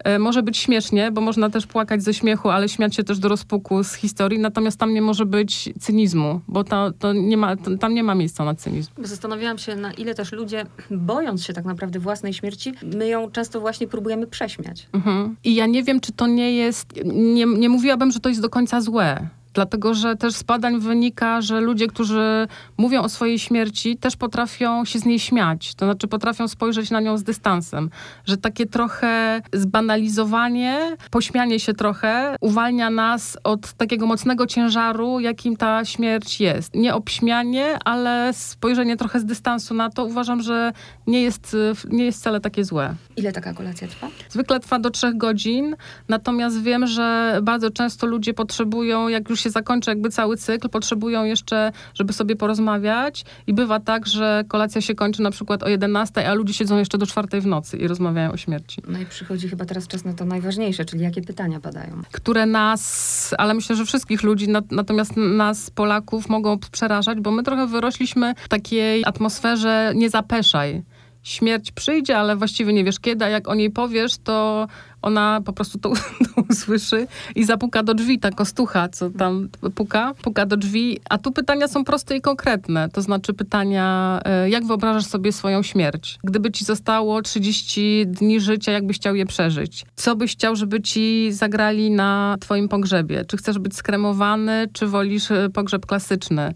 e, 0.05 0.19
może 0.19 0.43
być 0.43 0.59
śmiesznie, 0.59 1.11
bo 1.11 1.21
można 1.21 1.51
też 1.51 1.67
płakać 1.67 2.03
ze 2.03 2.15
śmiechu, 2.15 2.51
ale 2.51 2.69
śmiać 2.69 2.97
się 2.97 3.05
też 3.05 3.19
do 3.19 3.29
rozpuku 3.29 3.85
z 3.85 3.95
historii, 3.95 4.39
natomiast 4.39 4.79
tam 4.79 4.95
nie 4.95 5.03
może 5.03 5.27
być 5.27 5.71
cynizmu, 5.81 6.41
bo 6.49 6.65
to, 6.65 6.93
to 6.99 7.13
nie 7.13 7.37
ma, 7.37 7.57
tam 7.57 7.95
nie 7.95 8.03
ma 8.03 8.15
miejsca 8.15 8.45
na 8.45 8.55
cynizm. 8.55 8.93
Zastanawiałam 9.03 9.59
się, 9.59 9.77
na 9.77 9.93
ile 9.93 10.15
też 10.15 10.33
ludzie, 10.33 10.67
bojąc 10.91 11.45
się 11.45 11.53
tak 11.53 11.65
naprawdę 11.65 11.99
własnej 11.99 12.35
śmierci, 12.35 12.73
my 12.97 13.09
ją 13.09 13.31
często 13.31 13.61
właśnie 13.61 13.87
próbujemy 13.87 14.27
prześmiać. 14.27 14.89
Mhm. 14.93 15.37
I 15.45 15.55
ja 15.55 15.67
nie 15.67 15.83
wiem, 15.83 16.01
czy 16.01 16.13
to 16.13 16.27
nie 16.27 16.53
jest, 16.53 17.05
nie, 17.05 17.47
nie 17.47 17.69
mówiłabym, 17.69 18.11
że 18.11 18.21
to 18.21 18.29
jest 18.29 18.41
do 18.41 18.51
końca 18.51 18.81
złe 18.81 19.29
Dlatego, 19.55 19.95
że 19.95 20.17
też 20.17 20.35
z 20.35 20.43
badań 20.43 20.81
wynika, 20.81 21.41
że 21.41 21.61
ludzie, 21.61 21.87
którzy 21.87 22.49
mówią 22.77 23.03
o 23.03 23.09
swojej 23.09 23.39
śmierci, 23.39 23.97
też 23.97 24.17
potrafią 24.17 24.85
się 24.85 24.99
z 24.99 25.05
niej 25.05 25.19
śmiać. 25.19 25.75
To 25.75 25.87
znaczy 25.87 26.07
potrafią 26.07 26.49
spojrzeć 26.49 26.91
na 26.91 27.01
nią 27.01 27.19
z 27.19 27.23
dystansem. 27.23 27.91
Że 28.27 28.37
takie 28.37 28.67
trochę 28.67 29.43
zbanalizowanie, 29.53 30.97
pośmianie 31.11 31.61
się 31.61 31.75
trochę 31.75 32.37
uwalnia 32.41 32.91
nas 32.91 33.39
od 33.45 33.73
takiego 33.73 34.07
mocnego 34.07 34.47
ciężaru, 34.47 35.21
jakim 35.21 35.57
ta 35.57 35.85
śmierć 35.85 36.41
jest. 36.41 36.75
Nie 36.75 36.95
obśmianie, 36.95 37.79
ale 37.85 38.31
spojrzenie 38.33 38.97
trochę 38.97 39.21
z 39.21 39.25
dystansu 39.25 39.75
na 39.75 39.91
to 39.91 40.05
uważam, 40.05 40.43
że 40.43 40.73
nie 41.07 41.23
jest, 41.23 41.57
nie 41.91 42.05
jest 42.05 42.21
wcale 42.21 42.41
takie 42.41 42.65
złe. 42.65 42.95
Ile 43.17 43.33
taka 43.33 43.55
kolacja 43.55 43.89
trwa? 43.89 44.09
Zwykle 44.29 44.61
trwa 44.61 44.79
do 44.79 44.91
trzech 44.91 45.17
godzin, 45.17 45.77
natomiast 46.09 46.63
wiem, 46.63 46.87
że 46.87 47.39
bardzo 47.43 47.71
często 47.71 48.07
ludzie 48.07 48.35
potrzebują, 48.35 49.09
jak 49.09 49.31
już 49.31 49.44
się 49.45 49.51
zakończy 49.51 49.91
jakby 49.91 50.11
cały 50.11 50.37
cykl, 50.37 50.69
potrzebują 50.69 51.25
jeszcze, 51.25 51.73
żeby 51.95 52.13
sobie 52.13 52.37
porozmawiać 52.37 53.25
i 53.47 53.55
bywa 53.55 53.81
tak, 53.81 54.07
że 54.07 54.45
kolacja 54.49 54.81
się 54.81 54.95
kończy 54.95 55.23
na 55.23 55.31
przykład 55.31 55.63
o 55.63 55.69
11, 55.69 56.29
a 56.29 56.35
ludzie 56.35 56.55
siedzą 56.55 56.79
jeszcze 56.79 56.99
do 56.99 57.07
czwartej 57.07 57.41
w 57.41 57.47
nocy 57.47 57.77
i 57.77 57.89
rozmawiają 57.89 58.33
o 58.33 58.37
śmierci. 58.37 58.83
No 58.89 58.99
i 58.99 59.07
przychodzi 59.07 59.49
chyba 59.49 59.65
teraz 59.65 59.89
czas 59.89 60.05
na 60.05 60.13
to 60.13 60.25
najważniejsze, 60.25 60.85
czyli 60.85 61.03
jakie 61.03 61.23
pytania 61.23 61.61
padają. 61.61 62.03
Które 62.13 62.47
nas, 62.47 63.35
ale 63.39 63.55
myślę, 63.55 63.77
że 63.77 63.85
wszystkich 63.85 64.23
ludzi, 64.23 64.47
natomiast 64.71 65.17
nas, 65.17 65.71
Polaków, 65.71 66.29
mogą 66.29 66.59
przerażać, 66.59 67.21
bo 67.21 67.31
my 67.31 67.43
trochę 67.43 67.67
wyrośliśmy 67.67 68.35
w 68.35 68.49
takiej 68.49 69.03
atmosferze 69.07 69.93
nie 69.95 70.11
zapeszaj 70.11 70.83
śmierć 71.25 71.73
przyjdzie, 71.73 72.19
ale 72.19 72.37
właściwie 72.37 72.73
nie 72.73 72.85
wiesz 72.85 73.01
kiedy, 73.01 73.25
a 73.25 73.29
jak 73.29 73.49
o 73.49 73.55
niej 73.55 73.71
powiesz, 73.71 74.19
to 74.25 74.67
ona 75.05 75.41
po 75.45 75.53
prostu 75.53 75.79
to, 75.79 75.93
to 76.35 76.43
usłyszy 76.51 77.07
i 77.35 77.45
zapuka 77.45 77.83
do 77.83 77.95
drzwi, 77.95 78.19
ta 78.19 78.31
kostucha, 78.31 78.89
co 78.89 79.11
tam 79.11 79.49
puka, 79.75 80.15
puka 80.23 80.47
do 80.47 80.57
drzwi. 80.57 81.01
A 81.11 81.19
tu 81.19 81.33
pytania 81.33 81.69
są 81.69 81.85
proste 81.85 82.17
i 82.17 82.21
konkretne. 82.21 82.89
To 82.89 83.03
znaczy 83.03 83.35
pytania, 83.35 84.21
e, 84.25 84.51
jak 84.51 84.67
wyobrażasz 84.67 85.07
sobie 85.07 85.33
swoją 85.33 85.63
śmierć? 85.63 86.19
Gdyby 86.25 86.51
ci 86.51 86.65
zostało 86.65 87.23
30 87.23 88.07
dni 88.07 88.41
życia, 88.41 88.73
jak 88.73 88.87
byś 88.87 88.97
chciał 88.97 89.15
je 89.15 89.27
przeżyć? 89.27 89.85
Co 89.97 90.17
byś 90.17 90.33
chciał, 90.33 90.57
żeby 90.57 90.81
ci 90.81 91.33
zagrali 91.33 91.91
na 91.91 92.37
twoim 92.41 92.69
pogrzebie? 92.69 93.25
Czy 93.25 93.37
chcesz 93.37 93.59
być 93.59 93.77
skremowany, 93.77 94.69
czy 94.73 94.87
wolisz 94.87 95.31
e, 95.31 95.51
pogrzeb 95.51 95.87
klasyczny? 95.87 96.55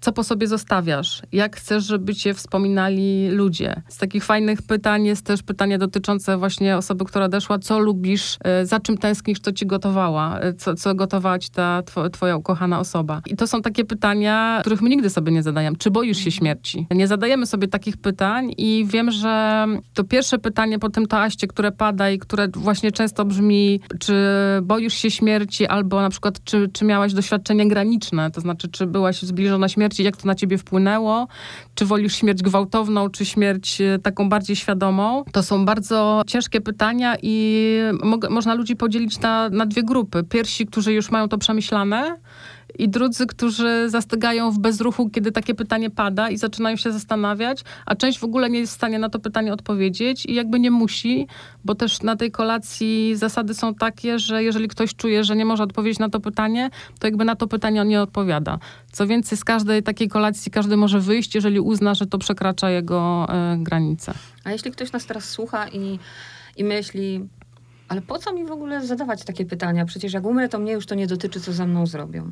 Co 0.00 0.12
po 0.12 0.24
sobie 0.24 0.46
zostawiasz? 0.46 1.22
Jak 1.32 1.56
chcesz, 1.56 1.84
żeby 1.84 2.14
cię 2.14 2.34
wspominali 2.34 3.28
ludzie? 3.30 3.82
Z 3.88 3.96
takich 3.96 4.24
fajnych 4.24 4.62
pytań 4.62 5.04
jest 5.04 5.26
też 5.26 5.42
pytanie 5.42 5.78
dotyczące 5.78 6.38
właśnie 6.38 6.76
osoby, 6.76 7.04
która 7.04 7.24
odeszła. 7.24 7.58
Co 7.58 7.78
lubisz? 7.78 8.36
E, 8.44 8.66
za 8.66 8.80
czym 8.80 8.98
tęsknisz? 8.98 9.40
Co 9.40 9.52
ci 9.52 9.66
gotowała? 9.66 10.40
E, 10.40 10.54
co, 10.54 10.74
co 10.74 10.94
gotowała 10.94 11.38
ci 11.38 11.50
ta 11.50 11.82
twoja 12.12 12.36
ukochana 12.36 12.80
osoba? 12.80 13.22
I 13.26 13.36
to 13.36 13.46
są 13.46 13.62
takie 13.62 13.84
pytania, 13.84 14.58
których 14.60 14.82
my 14.82 14.90
nigdy 14.90 15.10
sobie 15.10 15.32
nie 15.32 15.42
zadajemy. 15.42 15.76
Czy 15.76 15.90
boisz 15.90 16.18
się 16.18 16.30
śmierci? 16.30 16.86
Nie 16.90 17.06
zadajemy 17.06 17.46
sobie 17.46 17.68
takich 17.68 17.96
pytań 17.96 18.52
i 18.56 18.86
wiem, 18.88 19.10
że 19.10 19.66
to 19.94 20.04
pierwsze 20.04 20.38
pytanie 20.38 20.78
po 20.78 20.90
tym 20.90 21.06
toaście, 21.06 21.46
które 21.46 21.72
pada 21.72 22.10
i 22.10 22.18
które 22.18 22.48
właśnie 22.48 22.92
często 22.92 23.24
brzmi, 23.24 23.80
czy 24.00 24.14
boisz 24.62 24.94
się 24.94 25.10
śmierci 25.10 25.66
albo 25.66 26.00
na 26.00 26.10
przykład, 26.10 26.44
czy, 26.44 26.68
czy 26.72 26.84
miałaś 26.84 27.12
doświadczenie 27.12 27.68
graniczne? 27.68 28.30
To 28.30 28.40
znaczy, 28.40 28.68
czy 28.68 28.86
byłaś 28.86 29.22
zbliżona 29.22 29.68
śmierci 29.68 29.87
śmierci, 29.88 30.02
jak 30.04 30.16
to 30.16 30.26
na 30.26 30.34
ciebie 30.34 30.58
wpłynęło, 30.58 31.28
czy 31.74 31.86
wolisz 31.86 32.16
śmierć 32.16 32.42
gwałtowną, 32.42 33.10
czy 33.10 33.24
śmierć 33.24 33.80
e, 33.80 33.98
taką 33.98 34.28
bardziej 34.28 34.56
świadomą. 34.56 35.24
To 35.32 35.42
są 35.42 35.64
bardzo 35.64 36.22
ciężkie 36.26 36.60
pytania 36.60 37.16
i 37.22 37.76
mo 38.02 38.18
można 38.30 38.54
ludzi 38.54 38.76
podzielić 38.76 39.20
na, 39.20 39.48
na 39.48 39.66
dwie 39.66 39.82
grupy. 39.82 40.24
Pierwsi, 40.24 40.66
którzy 40.66 40.92
już 40.92 41.10
mają 41.10 41.28
to 41.28 41.38
przemyślane, 41.38 42.16
i 42.78 42.88
drudzy, 42.88 43.26
którzy 43.26 43.90
zastygają 43.90 44.50
w 44.50 44.58
bezruchu, 44.58 45.10
kiedy 45.10 45.32
takie 45.32 45.54
pytanie 45.54 45.90
pada 45.90 46.30
i 46.30 46.36
zaczynają 46.36 46.76
się 46.76 46.92
zastanawiać, 46.92 47.64
a 47.86 47.94
część 47.94 48.18
w 48.18 48.24
ogóle 48.24 48.50
nie 48.50 48.58
jest 48.58 48.72
w 48.72 48.76
stanie 48.76 48.98
na 48.98 49.08
to 49.08 49.18
pytanie 49.18 49.52
odpowiedzieć 49.52 50.26
i 50.26 50.34
jakby 50.34 50.60
nie 50.60 50.70
musi, 50.70 51.26
bo 51.64 51.74
też 51.74 52.02
na 52.02 52.16
tej 52.16 52.30
kolacji 52.30 53.16
zasady 53.16 53.54
są 53.54 53.74
takie, 53.74 54.18
że 54.18 54.42
jeżeli 54.42 54.68
ktoś 54.68 54.94
czuje, 54.94 55.24
że 55.24 55.36
nie 55.36 55.44
może 55.44 55.62
odpowiedzieć 55.62 55.98
na 55.98 56.08
to 56.08 56.20
pytanie, 56.20 56.70
to 56.98 57.06
jakby 57.06 57.24
na 57.24 57.36
to 57.36 57.46
pytanie 57.46 57.80
on 57.80 57.88
nie 57.88 58.02
odpowiada. 58.02 58.58
Co 58.92 59.06
więcej, 59.06 59.38
z 59.38 59.44
każdej 59.44 59.82
takiej 59.82 60.08
kolacji 60.08 60.52
każdy 60.52 60.76
może 60.76 61.00
wyjść, 61.00 61.34
jeżeli 61.34 61.60
uzna, 61.60 61.94
że 61.94 62.06
to 62.06 62.18
przekracza 62.18 62.70
jego 62.70 63.26
y, 63.54 63.62
granice. 63.62 64.12
A 64.44 64.52
jeśli 64.52 64.70
ktoś 64.70 64.92
nas 64.92 65.06
teraz 65.06 65.24
słucha 65.24 65.68
i, 65.68 65.98
i 66.56 66.64
myśli, 66.64 67.28
Ale 67.88 68.02
po 68.02 68.18
co 68.18 68.32
mi 68.32 68.44
w 68.44 68.50
ogóle 68.50 68.86
zadawać 68.86 69.24
takie 69.24 69.44
pytania? 69.44 69.84
Przecież 69.84 70.12
jak 70.12 70.26
umrę, 70.26 70.48
to 70.48 70.58
mnie 70.58 70.72
już 70.72 70.86
to 70.86 70.94
nie 70.94 71.06
dotyczy, 71.06 71.40
co 71.40 71.52
ze 71.52 71.66
mną 71.66 71.86
zrobią. 71.86 72.30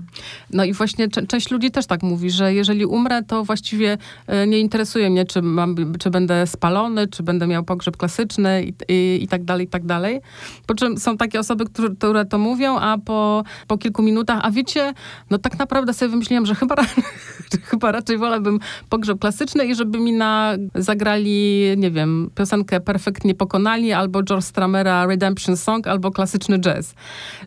No 0.50 0.64
i 0.64 0.72
właśnie 0.72 1.08
część 1.08 1.50
ludzi 1.50 1.70
też 1.70 1.86
tak 1.86 2.02
mówi, 2.02 2.30
że 2.30 2.54
jeżeli 2.54 2.86
umrę, 2.86 3.22
to 3.22 3.44
właściwie 3.44 3.98
e, 4.26 4.46
nie 4.46 4.58
interesuje 4.58 5.10
mnie, 5.10 5.24
czy, 5.24 5.42
mam, 5.42 5.76
czy 5.98 6.10
będę 6.10 6.46
spalony, 6.46 7.08
czy 7.08 7.22
będę 7.22 7.46
miał 7.46 7.64
pogrzeb 7.64 7.96
klasyczny 7.96 8.64
i, 8.64 8.74
i, 8.88 9.22
i 9.22 9.28
tak 9.28 9.44
dalej, 9.44 9.66
i 9.66 9.68
tak 9.68 9.86
dalej. 9.86 10.20
Po 10.66 10.74
czym 10.74 10.98
są 10.98 11.16
takie 11.16 11.40
osoby, 11.40 11.64
które, 11.64 11.94
które 11.94 12.24
to 12.24 12.38
mówią, 12.38 12.78
a 12.78 12.98
po, 12.98 13.44
po 13.66 13.78
kilku 13.78 14.02
minutach, 14.02 14.40
a 14.42 14.50
wiecie, 14.50 14.92
no 15.30 15.38
tak 15.38 15.58
naprawdę 15.58 15.94
sobie 15.94 16.10
wymyśliłam, 16.10 16.46
że 16.46 16.54
chyba, 16.54 16.76
chyba 17.70 17.92
raczej 17.92 18.18
wolałbym 18.18 18.60
pogrzeb 18.88 19.18
klasyczny 19.18 19.66
i 19.66 19.74
żeby 19.74 19.98
mi 19.98 20.12
na, 20.12 20.54
zagrali, 20.74 21.64
nie 21.76 21.90
wiem, 21.90 22.30
piosenkę 22.34 22.80
Perfektnie 22.80 23.34
Pokonali 23.34 23.92
albo 23.92 24.22
George 24.22 24.44
Stramera 24.44 25.06
Redemption 25.06 25.45
Song 25.54 25.86
albo 25.86 26.10
klasyczny 26.10 26.58
jazz. 26.58 26.94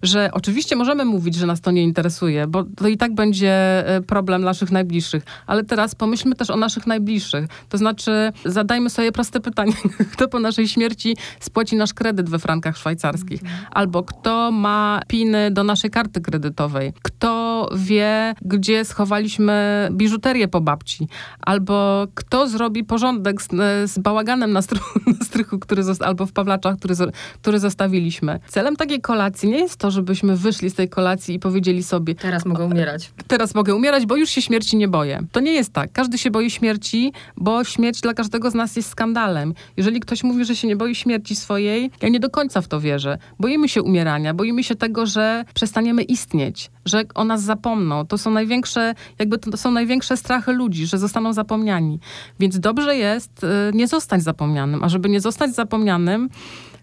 Że 0.04 0.30
oczywiście 0.34 0.76
możemy 0.76 1.06
mówić, 1.06 1.36
że 1.36 1.46
nas 1.46 1.62
to 1.62 1.72
nie 1.72 1.84
interesuje, 1.84 2.48
bo 2.48 2.64
to 2.64 2.88
i 2.88 2.98
tak 2.98 3.14
będzie 3.16 3.52
e, 3.88 4.02
problem 4.02 4.42
naszych 4.42 4.72
najbliższych. 4.72 5.24
Ale 5.48 5.64
teraz 5.64 5.96
pomyślmy 5.96 6.36
też 6.36 6.50
o 6.50 6.58
naszych 6.58 6.88
najbliższych. 6.88 7.46
To 7.70 7.78
znaczy 7.78 8.32
zadajmy 8.46 8.90
sobie 8.90 9.12
proste 9.12 9.40
pytanie. 9.40 9.74
Kto 10.14 10.28
po 10.28 10.40
naszej 10.40 10.68
śmierci 10.68 11.18
spłaci 11.40 11.76
nasz 11.76 11.94
kredyt 11.94 12.30
we 12.30 12.40
frankach 12.40 12.78
szwajcarskich? 12.78 13.42
Albo 13.72 14.04
kto 14.04 14.52
ma 14.52 15.02
piny 15.08 15.52
do 15.52 15.64
naszej 15.64 15.90
karty 15.90 16.22
kredytowej? 16.22 16.94
Kto 17.02 17.70
wie, 17.76 18.34
gdzie 18.42 18.86
schowaliśmy 18.86 19.88
biżuterię 19.92 20.48
po 20.48 20.62
babci? 20.62 21.08
Albo 21.42 22.08
kto 22.14 22.48
zrobi 22.48 22.84
porządek 22.84 23.42
z, 23.42 23.48
z 23.92 24.00
bałaganem 24.00 24.52
na, 24.52 24.60
na 25.20 25.26
strychu, 25.26 25.60
który 25.60 25.84
zosta- 25.84 26.06
albo 26.06 26.26
w 26.26 26.32
Pawlaczach, 26.32 26.78
który, 26.78 26.96
który 27.42 27.60
zostawiliśmy. 27.90 28.40
Celem 28.48 28.76
takiej 28.76 29.02
kolacji 29.02 29.50
nie 29.50 29.60
jest 29.60 29.78
to, 29.78 29.92
żebyśmy 29.92 30.38
wyszli 30.38 30.70
z 30.70 30.74
tej 30.74 30.90
kolacji 30.90 31.36
i 31.36 31.40
powiedzieli 31.40 31.84
sobie... 31.84 32.16
Teraz 32.16 32.46
mogę 32.46 32.66
umierać. 32.66 33.12
Teraz 33.28 33.56
mogę 33.56 33.76
umierać, 33.76 34.06
bo 34.06 34.16
już 34.16 34.30
się 34.30 34.42
śmierci 34.42 34.78
nie 34.78 34.88
boję. 34.88 35.20
To 35.32 35.40
nie 35.40 35.52
jest 35.52 35.74
tak. 35.74 35.92
Każdy 35.92 36.18
się 36.18 36.32
boi 36.32 36.50
śmierci, 36.50 37.14
bo 37.38 37.64
śmierć 37.64 38.02
dla 38.02 38.14
każdego 38.14 38.52
z 38.52 38.54
nas 38.54 38.76
jest 38.76 38.90
skandalem. 38.90 39.54
Jeżeli 39.78 40.00
ktoś 40.00 40.24
mówi, 40.24 40.46
że 40.46 40.56
się 40.56 40.68
nie 40.68 40.76
boi 40.76 40.96
śmierci 40.96 41.36
swojej, 41.36 41.92
ja 42.02 42.10
nie 42.10 42.20
do 42.20 42.30
końca 42.30 42.62
w 42.62 42.68
to 42.68 42.80
wierzę. 42.80 43.18
Boimy 43.40 43.70
się 43.70 43.82
umierania, 43.82 44.34
boimy 44.34 44.64
się 44.64 44.76
tego, 44.76 45.06
że 45.06 45.46
przestaniemy 45.54 46.04
istnieć, 46.04 46.72
że 46.86 47.04
o 47.16 47.24
nas 47.24 47.42
zapomną. 47.42 48.06
To 48.06 48.18
są 48.18 48.32
największe, 48.32 48.94
jakby 49.20 49.38
to 49.38 49.58
są 49.58 49.72
największe 49.72 50.18
strachy 50.18 50.52
ludzi, 50.52 50.86
że 50.86 50.98
zostaną 50.98 51.34
zapomniani. 51.34 52.00
Więc 52.40 52.60
dobrze 52.60 52.96
jest 52.96 53.44
y, 53.44 53.48
nie 53.74 53.88
zostać 53.88 54.24
zapomnianym. 54.24 54.84
A 54.84 54.90
żeby 54.90 55.10
nie 55.10 55.22
zostać 55.22 55.56
zapomnianym, 55.56 56.30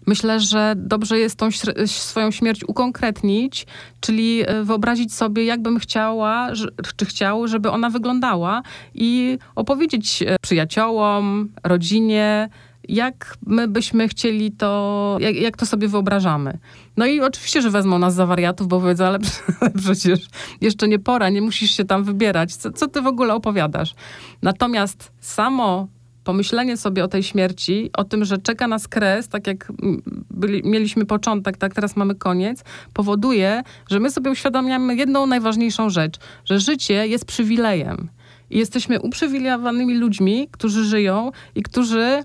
myślę, 0.07 0.39
że 0.39 0.73
dobrze 0.77 1.19
jest 1.19 1.35
tą 1.35 1.49
swoją 1.85 2.31
śmierć 2.31 2.63
ukonkretnić, 2.63 3.67
czyli 3.99 4.49
y, 4.49 4.63
wyobrazić 4.63 5.13
sobie, 5.13 5.45
jakbym 5.45 5.79
chciała, 5.79 6.49
czy 6.95 7.05
chciał, 7.05 7.47
żeby 7.47 7.71
ona 7.71 7.89
wyglądała 7.89 8.61
i 8.95 9.37
opowiedzieć 9.55 10.21
y, 10.21 10.35
przyjaciołom, 10.41 11.49
rodzinie, 11.63 12.49
jak 12.87 13.37
my 13.45 13.67
byśmy 13.67 14.07
chcieli 14.07 14.51
to, 14.51 15.17
jak, 15.19 15.35
jak, 15.35 15.57
to 15.57 15.65
sobie 15.65 15.87
wyobrażamy. 15.87 16.57
No 16.97 17.05
i 17.05 17.21
oczywiście, 17.21 17.61
że 17.61 17.69
wezmą 17.69 17.99
nas 17.99 18.13
za 18.13 18.25
wariatów, 18.25 18.67
bo 18.67 18.79
powiedzą, 18.79 19.05
ale 19.05 19.19
przecież 19.83 20.19
jeszcze 20.61 20.87
nie 20.87 20.99
pora, 20.99 21.29
nie 21.29 21.41
musisz 21.41 21.71
się 21.71 21.85
tam 21.85 22.03
wybierać. 22.03 22.55
Co, 22.55 22.71
co 22.71 22.87
ty 22.87 23.01
w 23.01 23.07
ogóle 23.07 23.33
opowiadasz? 23.33 23.95
Natomiast 24.41 25.11
samo 25.19 25.87
pomyślenie 26.27 26.77
sobie 26.77 27.03
o 27.03 27.07
tej 27.07 27.23
śmierci, 27.23 27.89
o 27.97 28.03
tym, 28.03 28.25
że 28.25 28.37
czeka 28.37 28.67
nas 28.67 28.87
kres, 28.87 29.27
tak 29.27 29.47
jak 29.47 29.71
byli, 30.31 30.61
mieliśmy 30.63 31.05
początek, 31.05 31.57
tak 31.57 31.73
teraz 31.73 31.95
mamy 31.95 32.15
koniec, 32.15 32.63
powoduje, 32.93 33.63
że 33.89 33.99
my 33.99 34.11
sobie 34.11 34.31
uświadamiamy 34.31 34.95
jedną 34.95 35.25
najważniejszą 35.25 35.89
rzecz, 35.89 36.15
że 36.45 36.59
życie 36.59 37.07
jest 37.07 37.25
przywilejem. 37.25 38.09
I 38.49 38.57
jesteśmy 38.57 39.01
uprzywilejowanymi 39.01 39.97
ludźmi, 39.97 40.47
którzy 40.51 40.83
żyją 40.83 41.31
i 41.55 41.63
którzy 41.63 42.23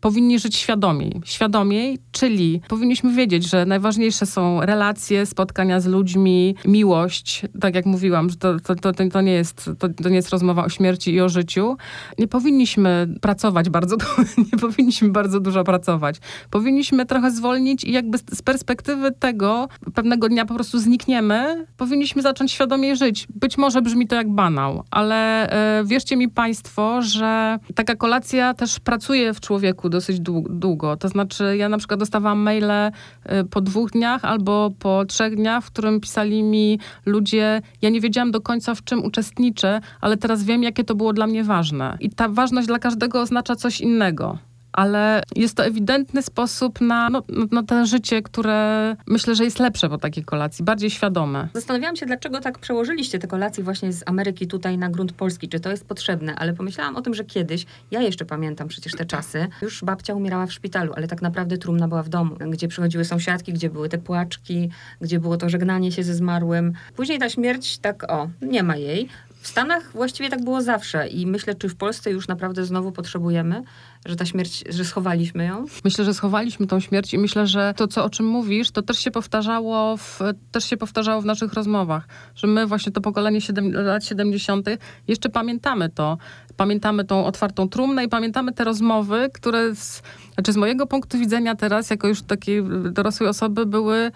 powinni 0.00 0.38
żyć 0.38 0.56
świadomiej. 0.56 1.20
Świadomiej, 1.24 1.98
czyli 2.12 2.60
powinniśmy 2.68 3.12
wiedzieć, 3.14 3.50
że 3.50 3.66
najważniejsze 3.66 4.26
są 4.26 4.60
relacje, 4.60 5.26
spotkania 5.26 5.80
z 5.80 5.86
ludźmi, 5.86 6.54
miłość. 6.64 7.42
Tak 7.60 7.74
jak 7.74 7.86
mówiłam, 7.86 8.30
że 8.30 8.36
to, 8.36 8.60
to, 8.60 8.74
to, 8.74 8.92
to, 9.12 9.20
nie, 9.20 9.32
jest, 9.32 9.70
to, 9.78 9.88
to 9.88 10.08
nie 10.08 10.16
jest 10.16 10.30
rozmowa 10.30 10.64
o 10.64 10.68
śmierci 10.68 11.12
i 11.12 11.20
o 11.20 11.28
życiu. 11.28 11.76
Nie 12.18 12.28
powinniśmy 12.28 13.08
pracować 13.20 13.70
bardzo, 13.70 13.96
nie 14.52 14.58
powinniśmy 14.58 15.08
bardzo 15.08 15.40
dużo 15.40 15.64
pracować. 15.64 16.16
Powinniśmy 16.50 17.06
trochę 17.06 17.30
zwolnić 17.30 17.84
i 17.84 17.92
jakby 17.92 18.18
z 18.18 18.42
perspektywy 18.42 19.12
tego 19.12 19.68
pewnego 19.94 20.28
dnia 20.28 20.46
po 20.46 20.54
prostu 20.54 20.78
znikniemy, 20.78 21.66
powinniśmy 21.76 22.22
zacząć 22.22 22.52
świadomie 22.52 22.96
żyć. 22.96 23.26
Być 23.34 23.58
może 23.58 23.82
brzmi 23.82 24.06
to 24.06 24.16
jak 24.16 24.30
banał, 24.30 24.84
ale 24.90 25.50
e, 25.80 25.84
wierzcie 25.84 26.16
mi 26.16 26.28
państwo, 26.28 27.02
że 27.02 27.58
taka 27.74 27.94
kolacja 27.94 28.54
też 28.54 28.80
pracuje 28.80 29.34
w 29.34 29.40
człowieku 29.40 29.87
dosyć 29.88 30.20
długo. 30.50 30.96
To 30.96 31.08
znaczy, 31.08 31.56
ja 31.56 31.68
na 31.68 31.78
przykład 31.78 32.00
dostawałam 32.00 32.38
maile 32.38 32.70
y, 32.70 33.44
po 33.50 33.60
dwóch 33.60 33.90
dniach 33.90 34.24
albo 34.24 34.70
po 34.78 35.04
trzech 35.04 35.36
dniach, 35.36 35.64
w 35.64 35.70
którym 35.70 36.00
pisali 36.00 36.42
mi 36.42 36.78
ludzie, 37.06 37.62
ja 37.82 37.90
nie 37.90 38.00
wiedziałam 38.00 38.30
do 38.30 38.40
końca, 38.40 38.74
w 38.74 38.84
czym 38.84 39.04
uczestniczę, 39.04 39.80
ale 40.00 40.16
teraz 40.16 40.44
wiem, 40.44 40.62
jakie 40.62 40.84
to 40.84 40.94
było 40.94 41.12
dla 41.12 41.26
mnie 41.26 41.44
ważne. 41.44 41.96
I 42.00 42.10
ta 42.10 42.28
ważność 42.28 42.68
dla 42.68 42.78
każdego 42.78 43.20
oznacza 43.20 43.56
coś 43.56 43.80
innego 43.80 44.38
ale 44.78 45.22
jest 45.36 45.56
to 45.56 45.64
ewidentny 45.64 46.22
sposób 46.22 46.80
na, 46.80 47.10
no, 47.10 47.22
na 47.50 47.62
to 47.62 47.86
życie, 47.86 48.22
które 48.22 48.96
myślę, 49.06 49.34
że 49.34 49.44
jest 49.44 49.58
lepsze 49.58 49.88
po 49.88 49.98
takiej 49.98 50.24
kolacji, 50.24 50.64
bardziej 50.64 50.90
świadome. 50.90 51.48
Zastanawiałam 51.54 51.96
się, 51.96 52.06
dlaczego 52.06 52.40
tak 52.40 52.58
przełożyliście 52.58 53.18
te 53.18 53.26
kolacje 53.26 53.64
właśnie 53.64 53.92
z 53.92 54.02
Ameryki 54.06 54.46
tutaj 54.46 54.78
na 54.78 54.88
grunt 54.88 55.12
polski, 55.12 55.48
czy 55.48 55.60
to 55.60 55.70
jest 55.70 55.84
potrzebne, 55.84 56.34
ale 56.34 56.52
pomyślałam 56.52 56.96
o 56.96 57.02
tym, 57.02 57.14
że 57.14 57.24
kiedyś, 57.24 57.66
ja 57.90 58.00
jeszcze 58.00 58.24
pamiętam 58.24 58.68
przecież 58.68 58.92
te 58.92 59.04
czasy, 59.04 59.46
już 59.62 59.84
babcia 59.84 60.14
umierała 60.14 60.46
w 60.46 60.52
szpitalu, 60.52 60.92
ale 60.96 61.08
tak 61.08 61.22
naprawdę 61.22 61.58
trumna 61.58 61.88
była 61.88 62.02
w 62.02 62.08
domu, 62.08 62.36
gdzie 62.50 62.68
przychodziły 62.68 63.04
sąsiadki, 63.04 63.52
gdzie 63.52 63.70
były 63.70 63.88
te 63.88 63.98
płaczki, 63.98 64.70
gdzie 65.00 65.20
było 65.20 65.36
to 65.36 65.48
żegnanie 65.48 65.92
się 65.92 66.02
ze 66.02 66.14
zmarłym. 66.14 66.72
Później 66.96 67.18
ta 67.18 67.28
śmierć, 67.28 67.78
tak 67.78 68.12
o, 68.12 68.28
nie 68.42 68.62
ma 68.62 68.76
jej. 68.76 69.08
W 69.48 69.50
Stanach 69.50 69.92
właściwie 69.92 70.30
tak 70.30 70.44
było 70.44 70.62
zawsze 70.62 71.08
i 71.08 71.26
myślę, 71.26 71.54
czy 71.54 71.68
w 71.68 71.76
Polsce 71.76 72.10
już 72.10 72.28
naprawdę 72.28 72.64
znowu 72.64 72.92
potrzebujemy, 72.92 73.62
że 74.06 74.16
ta 74.16 74.26
śmierć, 74.26 74.64
że 74.68 74.84
schowaliśmy 74.84 75.44
ją? 75.44 75.64
Myślę, 75.84 76.04
że 76.04 76.14
schowaliśmy 76.14 76.66
tą 76.66 76.80
śmierć 76.80 77.14
i 77.14 77.18
myślę, 77.18 77.46
że 77.46 77.74
to, 77.76 77.88
co, 77.88 78.04
o 78.04 78.10
czym 78.10 78.26
mówisz, 78.26 78.70
to 78.70 78.82
też 78.82 78.98
się 78.98 79.10
powtarzało 79.10 79.96
w, 79.96 80.20
też 80.52 80.64
się 80.64 80.76
powtarzało 80.76 81.22
w 81.22 81.24
naszych 81.24 81.52
rozmowach, 81.52 82.08
że 82.34 82.46
my 82.46 82.66
właśnie 82.66 82.92
to 82.92 83.00
pokolenie 83.00 83.40
lat 83.72 84.04
70. 84.04 84.68
jeszcze 85.08 85.28
pamiętamy 85.28 85.88
to. 85.88 86.18
Pamiętamy 86.56 87.04
tą 87.04 87.24
otwartą 87.24 87.68
trumnę 87.68 88.04
i 88.04 88.08
pamiętamy 88.08 88.52
te 88.52 88.64
rozmowy, 88.64 89.30
które 89.34 89.74
z, 89.74 90.02
znaczy 90.34 90.52
z 90.52 90.56
mojego 90.56 90.86
punktu 90.86 91.18
widzenia 91.18 91.54
teraz, 91.54 91.90
jako 91.90 92.08
już 92.08 92.22
takiej 92.22 92.62
dorosłej 92.90 93.28
osoby, 93.28 93.66
były 93.66 94.10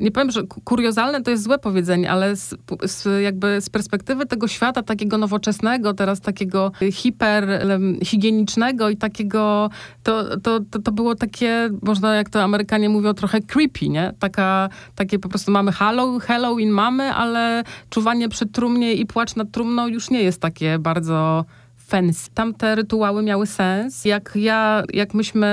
nie 0.00 0.10
powiem, 0.10 0.30
że 0.30 0.42
kuriozalne 0.64 1.22
to 1.22 1.30
jest 1.30 1.42
złe 1.42 1.58
powiedzenie, 1.58 2.10
ale 2.10 2.36
z, 2.36 2.54
z, 2.84 3.22
jakby 3.22 3.60
z 3.60 3.70
perspektywy 3.70 4.26
tego 4.26 4.48
świata 4.48 4.82
takiego 4.82 5.18
nowoczesnego, 5.18 5.94
teraz 5.94 6.20
takiego 6.20 6.72
hiperhigienicznego 6.92 8.90
i 8.90 8.96
takiego, 8.96 9.70
to, 10.02 10.36
to, 10.40 10.60
to, 10.70 10.78
to, 10.78 10.92
było 10.92 11.14
takie, 11.14 11.70
można 11.82 12.14
jak 12.14 12.30
to 12.30 12.42
Amerykanie 12.42 12.88
mówią, 12.88 13.14
trochę 13.14 13.40
creepy, 13.40 13.88
nie? 13.88 14.12
Taka, 14.18 14.68
takie 14.94 15.18
po 15.18 15.28
prostu 15.28 15.50
mamy 15.50 15.72
Halloween, 15.72 16.20
Halloween 16.20 16.70
mamy, 16.70 17.14
ale 17.14 17.64
czuwanie 17.90 18.28
przy 18.28 18.46
trumnie 18.46 18.94
i 18.94 19.06
płacz 19.06 19.36
nad 19.36 19.50
trumną 19.50 19.86
już 19.86 20.10
nie 20.10 20.22
jest 20.22 20.40
takie 20.40 20.78
bardzo 20.78 21.44
fancy. 21.86 22.30
Tam 22.34 22.54
te 22.54 22.74
rytuały 22.74 23.22
miały 23.22 23.46
sens. 23.46 24.04
Jak 24.04 24.32
ja, 24.34 24.82
jak 24.92 25.14
myśmy 25.14 25.46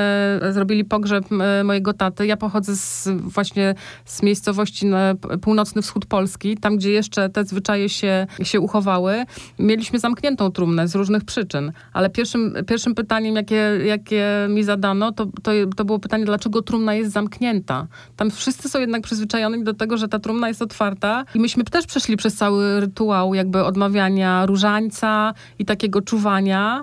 zrobili 0.51 0.85
pogrzeb 0.85 1.25
mojego 1.63 1.93
taty, 1.93 2.27
ja 2.27 2.37
pochodzę 2.37 2.75
z, 2.75 3.09
właśnie 3.21 3.75
z 4.05 4.23
miejscowości 4.23 4.85
na 4.85 5.15
północny 5.41 5.81
wschód 5.81 6.05
Polski, 6.05 6.57
tam 6.57 6.77
gdzie 6.77 6.91
jeszcze 6.91 7.29
te 7.29 7.45
zwyczaje 7.45 7.89
się, 7.89 8.27
się 8.43 8.59
uchowały. 8.59 9.25
Mieliśmy 9.59 9.99
zamkniętą 9.99 10.51
trumnę 10.51 10.87
z 10.87 10.95
różnych 10.95 11.23
przyczyn, 11.23 11.71
ale 11.93 12.09
pierwszym, 12.09 12.53
pierwszym 12.67 12.95
pytaniem, 12.95 13.35
jakie, 13.35 13.79
jakie 13.85 14.25
mi 14.49 14.63
zadano, 14.63 15.11
to, 15.11 15.25
to, 15.25 15.51
to 15.75 15.85
było 15.85 15.99
pytanie, 15.99 16.25
dlaczego 16.25 16.61
trumna 16.61 16.93
jest 16.93 17.11
zamknięta. 17.11 17.87
Tam 18.15 18.31
wszyscy 18.31 18.69
są 18.69 18.79
jednak 18.79 19.01
przyzwyczajeni 19.03 19.63
do 19.63 19.73
tego, 19.73 19.97
że 19.97 20.07
ta 20.07 20.19
trumna 20.19 20.47
jest 20.47 20.61
otwarta 20.61 21.25
i 21.35 21.39
myśmy 21.39 21.63
też 21.63 21.85
przeszli 21.85 22.17
przez 22.17 22.35
cały 22.35 22.79
rytuał 22.79 23.33
jakby 23.33 23.63
odmawiania 23.63 24.45
różańca 24.45 25.33
i 25.59 25.65
takiego 25.65 26.01
czuwania 26.01 26.22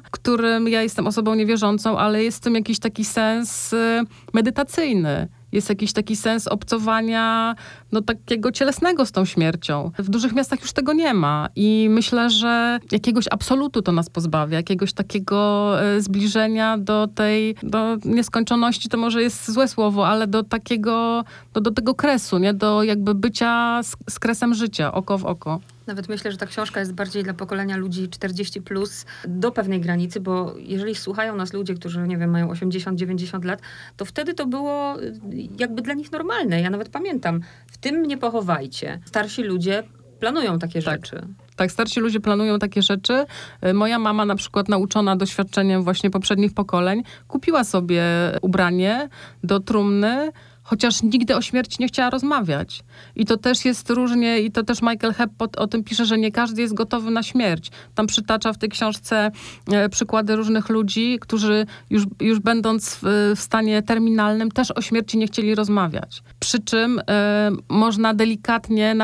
w 0.05 0.11
którym 0.11 0.69
ja 0.69 0.83
jestem 0.83 1.07
osobą 1.07 1.35
niewierzącą, 1.35 1.99
ale 1.99 2.25
jest 2.25 2.39
w 2.39 2.41
tym 2.41 2.55
jakiś 2.55 2.79
taki 2.79 3.05
sens 3.05 3.73
y, 3.73 4.03
medytacyjny. 4.33 5.29
jest 5.53 5.69
jakiś 5.69 5.93
taki 5.93 6.17
sens 6.17 6.49
obcowania, 6.49 7.55
no 7.93 8.01
takiego 8.03 8.53
cielesnego 8.53 9.07
z 9.07 9.13
tą 9.13 9.25
śmiercią. 9.25 9.91
W 9.99 10.09
dużych 10.09 10.33
miastach 10.33 10.61
już 10.61 10.73
tego 10.73 10.93
nie 10.93 11.15
ma 11.15 11.49
i 11.57 11.89
myślę, 11.91 12.31
że 12.31 12.79
jakiegoś 12.93 13.25
absolutu 13.31 13.83
to 13.83 13.93
nas 13.93 14.11
pozbawia, 14.11 14.57
jakiegoś 14.57 14.93
takiego 14.93 15.75
e, 15.83 16.01
zbliżenia 16.01 16.79
do 16.79 17.09
tej, 17.15 17.55
do 17.63 17.97
nieskończoności, 18.05 18.89
to 18.89 18.97
może 18.97 19.23
jest 19.23 19.51
złe 19.51 19.69
słowo, 19.69 20.09
ale 20.09 20.27
do 20.27 20.43
takiego, 20.43 21.25
do, 21.55 21.61
do 21.61 21.71
tego 21.71 21.95
kresu, 21.95 22.39
nie? 22.39 22.55
Do 22.55 22.83
jakby 22.83 23.15
bycia 23.15 23.83
z, 23.83 23.97
z 24.11 24.19
kresem 24.19 24.55
życia, 24.55 24.93
oko 24.93 25.19
w 25.19 25.25
oko. 25.25 25.61
Nawet 25.91 26.09
myślę, 26.09 26.33
że 26.33 26.37
ta 26.37 26.47
książka 26.47 26.81
jest 26.81 26.93
bardziej 26.93 27.25
dla 27.25 27.35
pokolenia 27.35 27.77
ludzi 27.77 28.09
40 28.09 28.63
plus 28.63 29.07
do 29.29 29.53
pewnej 29.53 29.81
granicy, 29.81 30.21
bo 30.21 30.55
jeżeli 30.59 30.95
słuchają 30.95 31.37
nas 31.37 31.53
ludzie, 31.53 31.75
którzy, 31.75 32.01
nie 32.09 32.19
wiem, 32.19 32.31
mają 32.31 32.49
80-90 32.49 33.45
lat, 33.45 33.61
to 33.97 34.05
wtedy 34.05 34.35
to 34.35 34.47
było 34.47 35.03
y, 35.03 35.21
jakby 35.59 35.83
dla 35.83 35.95
nich 35.95 36.13
normalne. 36.13 36.61
Ja 36.61 36.71
nawet 36.71 36.89
pamiętam, 36.89 37.41
w 37.67 37.79
tym 37.79 37.97
mnie 37.97 38.19
pochowajcie. 38.19 39.01
Starsi 39.05 39.43
ludzie 39.43 39.83
planują 40.21 40.59
takie 40.59 40.83
tak. 40.83 41.07
rzeczy. 41.07 41.27
Tak, 41.57 41.73
starsi 41.73 42.01
ludzie 42.01 42.21
planują 42.21 42.59
takie 42.59 42.83
rzeczy. 42.83 43.25
Y, 43.67 43.75
moja 43.75 43.99
mama, 43.99 44.25
na 44.25 44.37
przykład, 44.37 44.69
nauczona 44.69 45.17
doświadczeniem 45.17 45.83
właśnie 45.83 46.11
poprzednich 46.11 46.55
pokoleń, 46.55 47.03
kupiła 47.29 47.65
sobie 47.65 48.05
ubranie 48.43 49.09
do 49.45 49.61
trumny, 49.61 50.33
chociaż 50.71 51.03
nigdy 51.03 51.37
o 51.37 51.43
śmierci 51.43 51.77
nie 51.81 51.89
chciała 51.89 52.11
rozmawiać. 52.11 52.83
I 53.17 53.25
to 53.25 53.37
też 53.37 53.65
jest 53.65 53.91
różnie, 53.91 54.41
i 54.41 54.51
to 54.51 54.63
też 54.63 54.83
Michael 54.83 55.15
Hepp 55.15 55.43
o, 55.57 55.67
tym 55.67 55.85
pisze, 55.85 56.07
że 56.07 56.19
nie 56.19 56.33
każdy 56.33 56.63
jest 56.63 56.75
gotowy 56.75 57.11
na 57.11 57.23
śmierć. 57.23 57.71
Tam 57.95 58.07
przytacza 58.07 58.53
w 58.53 58.59
tej 58.59 58.69
książce 58.69 59.31
e, 59.73 59.89
przykłady 59.89 60.37
różnych 60.37 60.69
ludzi, 60.69 61.19
którzy 61.21 61.67
już, 61.91 62.05
już 62.21 62.39
będąc 62.39 62.95
w, 62.95 63.33
w, 63.37 63.41
stanie 63.41 63.83
terminalnym 63.83 64.51
też 64.51 64.71
o 64.71 64.83
śmierci 64.83 65.19
nie 65.19 65.27
chcieli 65.27 65.55
rozmawiać. 65.55 66.23
Przy 66.41 66.59
czym 66.61 67.01
e, 67.09 67.51
można 67.69 68.15
delikatnie 68.15 68.95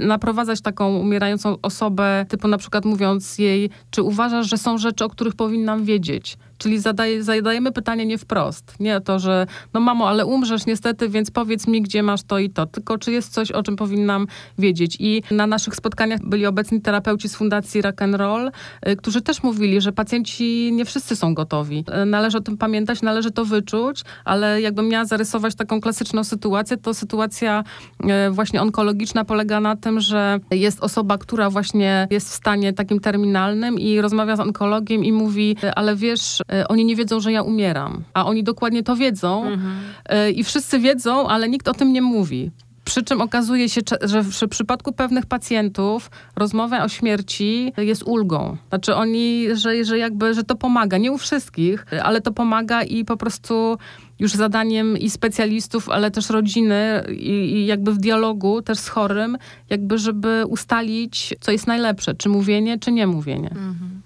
naprowadzać 0.00 0.60
taką 0.60 0.98
umierającą 0.98 1.56
osobę, 1.62 2.26
typu 2.28 2.48
na 2.48 2.58
przykład 2.58 2.84
mówiąc 2.84 3.38
jej, 3.38 3.70
czy 3.90 4.02
uważasz, 4.02 4.50
że 4.50 4.58
są 4.58 4.78
rzeczy, 4.78 5.04
o 5.04 5.08
których 5.08 5.34
powinnam 5.34 5.84
wiedzieć? 5.84 6.38
Czyli 6.58 6.78
zadaje, 6.78 7.24
zadajemy 7.24 7.72
pytanie 7.72 8.06
nie 8.06 8.18
wprost. 8.18 8.74
Nie 8.80 9.00
to, 9.00 9.18
że 9.18 9.46
no 9.74 9.80
mamo, 9.80 10.08
ale 10.08 10.26
umrzesz 10.26 10.66
niestety, 10.66 11.08
więc 11.08 11.30
powiedz 11.30 11.66
mi, 11.66 11.82
gdzie 11.82 12.02
masz 12.02 12.22
to 12.22 12.38
i 12.38 12.50
to. 12.50 12.66
Tylko 12.66 12.98
czy 12.98 13.12
jest 13.12 13.32
coś, 13.32 13.50
o 13.50 13.62
czym 13.62 13.76
powinnam 13.76 14.26
wiedzieć. 14.58 14.96
I 15.00 15.22
na 15.30 15.46
naszych 15.46 15.76
spotkaniach 15.76 16.20
byli 16.22 16.46
obecni 16.46 16.80
terapeuci 16.80 17.28
z 17.28 17.36
Fundacji 17.36 17.82
Rock 17.82 18.02
and 18.02 18.14
Roll, 18.14 18.50
y, 18.88 18.96
którzy 18.96 19.22
też 19.22 19.42
mówili, 19.42 19.80
że 19.80 19.92
pacjenci 19.92 20.72
nie 20.72 20.84
wszyscy 20.84 21.16
są 21.16 21.34
gotowi. 21.34 21.84
Y, 22.02 22.06
należy 22.06 22.38
o 22.38 22.40
tym 22.40 22.56
pamiętać, 22.56 23.02
należy 23.02 23.30
to 23.30 23.44
wyczuć, 23.44 24.02
ale 24.24 24.60
jakbym 24.60 24.88
miała 24.88 25.04
zarysować 25.04 25.54
taką 25.54 25.80
klasyczną 25.80 26.24
sytuację, 26.24 26.76
to 26.76 26.94
sytuacja 26.94 27.64
y, 28.04 28.30
właśnie 28.30 28.62
onkologiczna 28.62 29.24
polega 29.24 29.60
na 29.60 29.76
tym, 29.76 30.00
że 30.00 30.40
jest 30.50 30.80
osoba, 30.80 31.18
która 31.18 31.50
właśnie 31.50 32.08
jest 32.10 32.28
w 32.30 32.34
stanie 32.34 32.72
takim 32.72 33.00
terminalnym 33.00 33.78
i 33.78 34.00
rozmawia 34.00 34.36
z 34.36 34.40
onkologiem 34.40 35.04
i 35.04 35.12
mówi, 35.12 35.56
ale 35.76 35.96
wiesz, 35.96 36.42
oni 36.68 36.84
nie 36.84 36.96
wiedzą, 36.96 37.20
że 37.20 37.32
ja 37.32 37.42
umieram, 37.42 38.04
a 38.14 38.26
oni 38.26 38.44
dokładnie 38.44 38.82
to 38.82 38.96
wiedzą 38.96 39.44
mhm. 39.44 39.80
E, 40.04 40.30
i 40.30 40.44
wszyscy 40.44 40.78
wiedzą, 40.78 41.28
ale 41.28 41.48
nikt 41.48 41.68
o 41.68 41.74
tym 41.74 41.92
nie 41.92 42.02
mówi. 42.02 42.50
Przy 42.84 43.02
czym 43.02 43.20
okazuje 43.20 43.68
się, 43.68 43.80
że 44.02 44.22
w 44.22 44.48
przypadku 44.48 44.92
pewnych 44.92 45.26
pacjentów 45.26 46.10
rozmowa 46.36 46.84
o 46.84 46.88
śmierci 46.88 47.72
jest 47.76 48.02
ulgą. 48.02 48.56
Znaczy 48.68 48.94
oni, 48.94 49.46
że, 49.52 49.84
że 49.84 49.98
jakby, 49.98 50.34
że 50.34 50.44
to 50.44 50.56
pomaga. 50.56 50.98
Nie 50.98 51.12
u 51.12 51.18
wszystkich, 51.18 51.86
ale 52.02 52.20
to 52.20 52.32
pomaga 52.32 52.82
i 52.82 53.04
po 53.04 53.16
prostu 53.16 53.78
już 54.18 54.32
zadaniem 54.32 54.98
i 54.98 55.10
specjalistów, 55.10 55.88
ale 55.88 56.10
też 56.10 56.30
rodziny 56.30 57.04
i, 57.10 57.30
i, 57.30 57.66
jakby 57.66 57.92
w 57.92 57.98
dialogu 57.98 58.62
też 58.62 58.78
z 58.78 58.88
chorym, 58.88 59.38
jakby 59.70 59.98
żeby 59.98 60.44
ustalić, 60.46 61.34
co 61.40 61.52
jest 61.52 61.66
najlepsze, 61.66 62.14
czy 62.14 62.28
mówienie, 62.28 62.78
czy 62.78 62.92
nie 62.92 63.06
mówienie. 63.06 63.50
Mhm. 63.50 64.02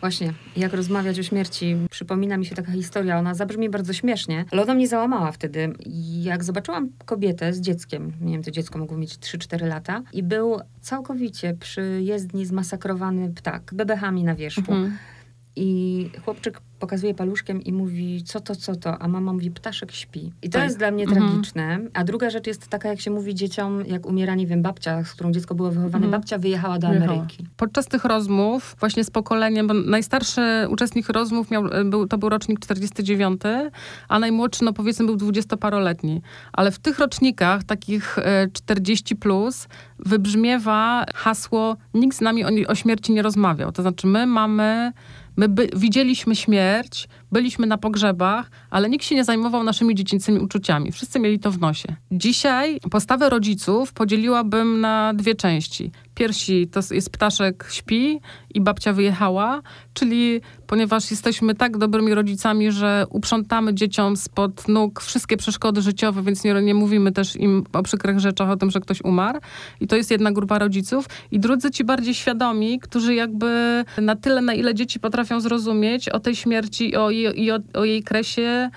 Właśnie, 0.00 0.32
jak 0.56 0.72
rozmawiać 0.72 1.18
o 1.18 1.22
śmierci. 1.22 1.76
Przypomina 1.90 2.36
mi 2.36 2.46
się 2.46 2.54
taka 2.54 2.72
historia, 2.72 3.18
ona 3.18 3.34
zabrzmi 3.34 3.70
bardzo 3.70 3.92
śmiesznie, 3.92 4.44
ale 4.50 4.62
ona 4.62 4.74
mnie 4.74 4.88
załamała 4.88 5.32
wtedy. 5.32 5.72
Jak 6.22 6.44
zobaczyłam 6.44 6.88
kobietę 7.04 7.52
z 7.52 7.60
dzieckiem, 7.60 8.12
nie 8.20 8.32
wiem, 8.32 8.42
to 8.42 8.50
dziecko 8.50 8.78
mogło 8.78 8.96
mieć 8.96 9.14
3-4 9.14 9.66
lata, 9.66 10.02
i 10.12 10.22
był 10.22 10.60
całkowicie 10.80 11.54
przy 11.54 12.00
jezdni 12.02 12.46
zmasakrowany 12.46 13.32
ptak, 13.34 13.74
bebechami 13.74 14.24
na 14.24 14.34
wierzchu. 14.34 14.72
Mhm. 14.72 14.96
I 15.56 16.10
chłopczyk 16.24 16.60
pokazuje 16.80 17.14
paluszkiem 17.14 17.62
i 17.62 17.72
mówi, 17.72 18.22
co 18.24 18.40
to, 18.40 18.56
co 18.56 18.76
to, 18.76 18.98
a 18.98 19.08
mama 19.08 19.32
mówi, 19.32 19.50
ptaszek 19.50 19.92
śpi. 19.92 20.32
I 20.42 20.50
to 20.50 20.58
tak. 20.58 20.64
jest 20.64 20.78
dla 20.78 20.90
mnie 20.90 21.04
mhm. 21.04 21.28
tragiczne. 21.28 21.80
A 21.94 22.04
druga 22.04 22.30
rzecz 22.30 22.46
jest 22.46 22.68
taka, 22.68 22.88
jak 22.88 23.00
się 23.00 23.10
mówi 23.10 23.34
dzieciom, 23.34 23.84
jak 23.86 24.06
umiera, 24.06 24.34
nie 24.34 24.46
wiem, 24.46 24.62
babcia, 24.62 25.04
z 25.04 25.12
którą 25.12 25.32
dziecko 25.32 25.54
było 25.54 25.68
wychowane, 25.70 26.04
mhm. 26.04 26.10
babcia 26.10 26.38
wyjechała 26.38 26.78
do 26.78 26.88
Ameryki. 26.88 27.46
Podczas 27.56 27.86
tych 27.86 28.04
rozmów, 28.04 28.76
właśnie 28.80 29.04
z 29.04 29.10
pokoleniem, 29.10 29.66
bo 29.66 29.74
najstarszy 29.74 30.66
uczestnik 30.68 31.08
rozmów 31.08 31.50
miał, 31.50 31.64
był, 31.84 32.06
to 32.06 32.18
był 32.18 32.28
rocznik 32.28 32.60
49, 32.60 33.40
a 34.08 34.18
najmłodszy, 34.18 34.64
no 34.64 34.72
powiedzmy, 34.72 35.06
był 35.06 35.16
dwudziestoparoletni. 35.16 36.22
Ale 36.52 36.70
w 36.70 36.78
tych 36.78 36.98
rocznikach, 36.98 37.64
takich 37.64 38.16
40 38.52 39.14
e, 39.14 39.16
plus, 39.16 39.68
wybrzmiewa 39.98 41.04
hasło, 41.14 41.76
nikt 41.94 42.16
z 42.16 42.20
nami 42.20 42.44
o, 42.44 42.48
o 42.68 42.74
śmierci 42.74 43.12
nie 43.12 43.22
rozmawiał. 43.22 43.72
To 43.72 43.82
znaczy, 43.82 44.06
my 44.06 44.26
mamy 44.26 44.92
My 45.36 45.48
by, 45.48 45.68
widzieliśmy 45.76 46.36
śmierć, 46.36 47.08
byliśmy 47.32 47.66
na 47.66 47.78
pogrzebach, 47.78 48.50
ale 48.70 48.88
nikt 48.88 49.04
się 49.04 49.14
nie 49.14 49.24
zajmował 49.24 49.62
naszymi 49.62 49.94
dziecięcymi 49.94 50.38
uczuciami. 50.38 50.92
Wszyscy 50.92 51.20
mieli 51.20 51.38
to 51.38 51.50
w 51.50 51.60
nosie. 51.60 51.96
Dzisiaj 52.12 52.80
postawę 52.90 53.30
rodziców 53.30 53.92
podzieliłabym 53.92 54.80
na 54.80 55.14
dwie 55.14 55.34
części. 55.34 55.90
Piersi 56.20 56.68
to 56.68 56.80
jest 56.90 57.10
ptaszek 57.10 57.66
śpi 57.70 58.20
i 58.54 58.60
babcia 58.60 58.92
wyjechała, 58.92 59.62
czyli 59.94 60.40
ponieważ 60.66 61.10
jesteśmy 61.10 61.54
tak 61.54 61.78
dobrymi 61.78 62.14
rodzicami, 62.14 62.72
że 62.72 63.06
uprzątamy 63.10 63.74
dzieciom 63.74 64.16
spod 64.16 64.68
nóg 64.68 65.00
wszystkie 65.00 65.36
przeszkody 65.36 65.82
życiowe, 65.82 66.22
więc 66.22 66.44
nie, 66.44 66.54
nie 66.54 66.74
mówimy 66.74 67.12
też 67.12 67.36
im 67.36 67.64
o 67.72 67.82
przykrych 67.82 68.20
rzeczach, 68.20 68.50
o 68.50 68.56
tym, 68.56 68.70
że 68.70 68.80
ktoś 68.80 69.02
umarł. 69.04 69.40
I 69.80 69.86
to 69.86 69.96
jest 69.96 70.10
jedna 70.10 70.32
grupa 70.32 70.58
rodziców. 70.58 71.06
I 71.30 71.40
drudzy 71.40 71.70
ci 71.70 71.84
bardziej 71.84 72.14
świadomi, 72.14 72.80
którzy 72.80 73.14
jakby 73.14 73.84
na 73.98 74.16
tyle, 74.16 74.40
na 74.40 74.54
ile 74.54 74.74
dzieci 74.74 75.00
potrafią 75.00 75.40
zrozumieć 75.40 76.08
o 76.08 76.20
tej 76.20 76.36
śmierci 76.36 76.96
o, 76.96 77.10
i 77.10 77.50
o, 77.50 77.58
o 77.74 77.84
jej 77.84 78.02
kresie 78.02 78.70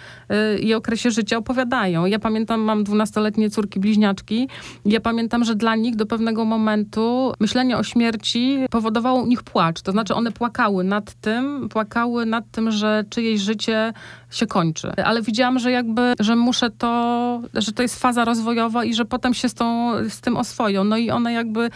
y, 0.56 0.60
i 0.60 0.74
okresie 0.74 1.12
życia 1.12 1.38
opowiadają. 1.38 2.06
Ja 2.06 2.20
pamiętam, 2.20 2.62
mam 2.62 2.84
dwunastoletnie 2.84 3.50
córki 3.50 3.80
bliźniaczki. 3.80 4.48
Ja 4.86 5.00
pamiętam, 5.00 5.44
że 5.44 5.56
dla 5.56 5.76
nich 5.76 5.96
do 5.96 6.06
pewnego 6.06 6.46
momentu 6.46 7.33
myślenie 7.40 7.78
o 7.78 7.84
śmierci 7.84 8.60
powodowało 8.70 9.22
u 9.22 9.26
nich 9.26 9.44
płacz. 9.44 9.82
To 9.82 9.92
znaczy 9.92 10.16
one 10.16 10.32
płakały 10.32 10.84
nad 10.84 11.14
tym, 11.14 11.70
płakały 11.70 12.26
nad 12.26 12.52
tym, 12.52 12.72
że 12.72 13.04
czyjeś 13.10 13.42
życie 13.42 13.94
się 14.32 14.48
kończy. 14.48 14.92
Ale 15.06 15.22
widziałam, 15.22 15.60
że 15.60 15.72
jakby, 15.72 16.14
że 16.20 16.36
muszę 16.36 16.70
to, 16.70 17.42
że 17.54 17.72
to 17.72 17.82
jest 17.82 18.00
faza 18.00 18.26
rozwojowa 18.26 18.84
i 18.84 18.94
że 18.94 19.06
potem 19.06 19.34
się 19.34 19.50
z, 19.50 19.54
tą, 19.54 19.92
z 20.10 20.22
tym 20.22 20.38
oswoją. 20.38 20.84
No 20.84 20.98
i 20.98 21.12
one 21.12 21.34
jakby, 21.34 21.70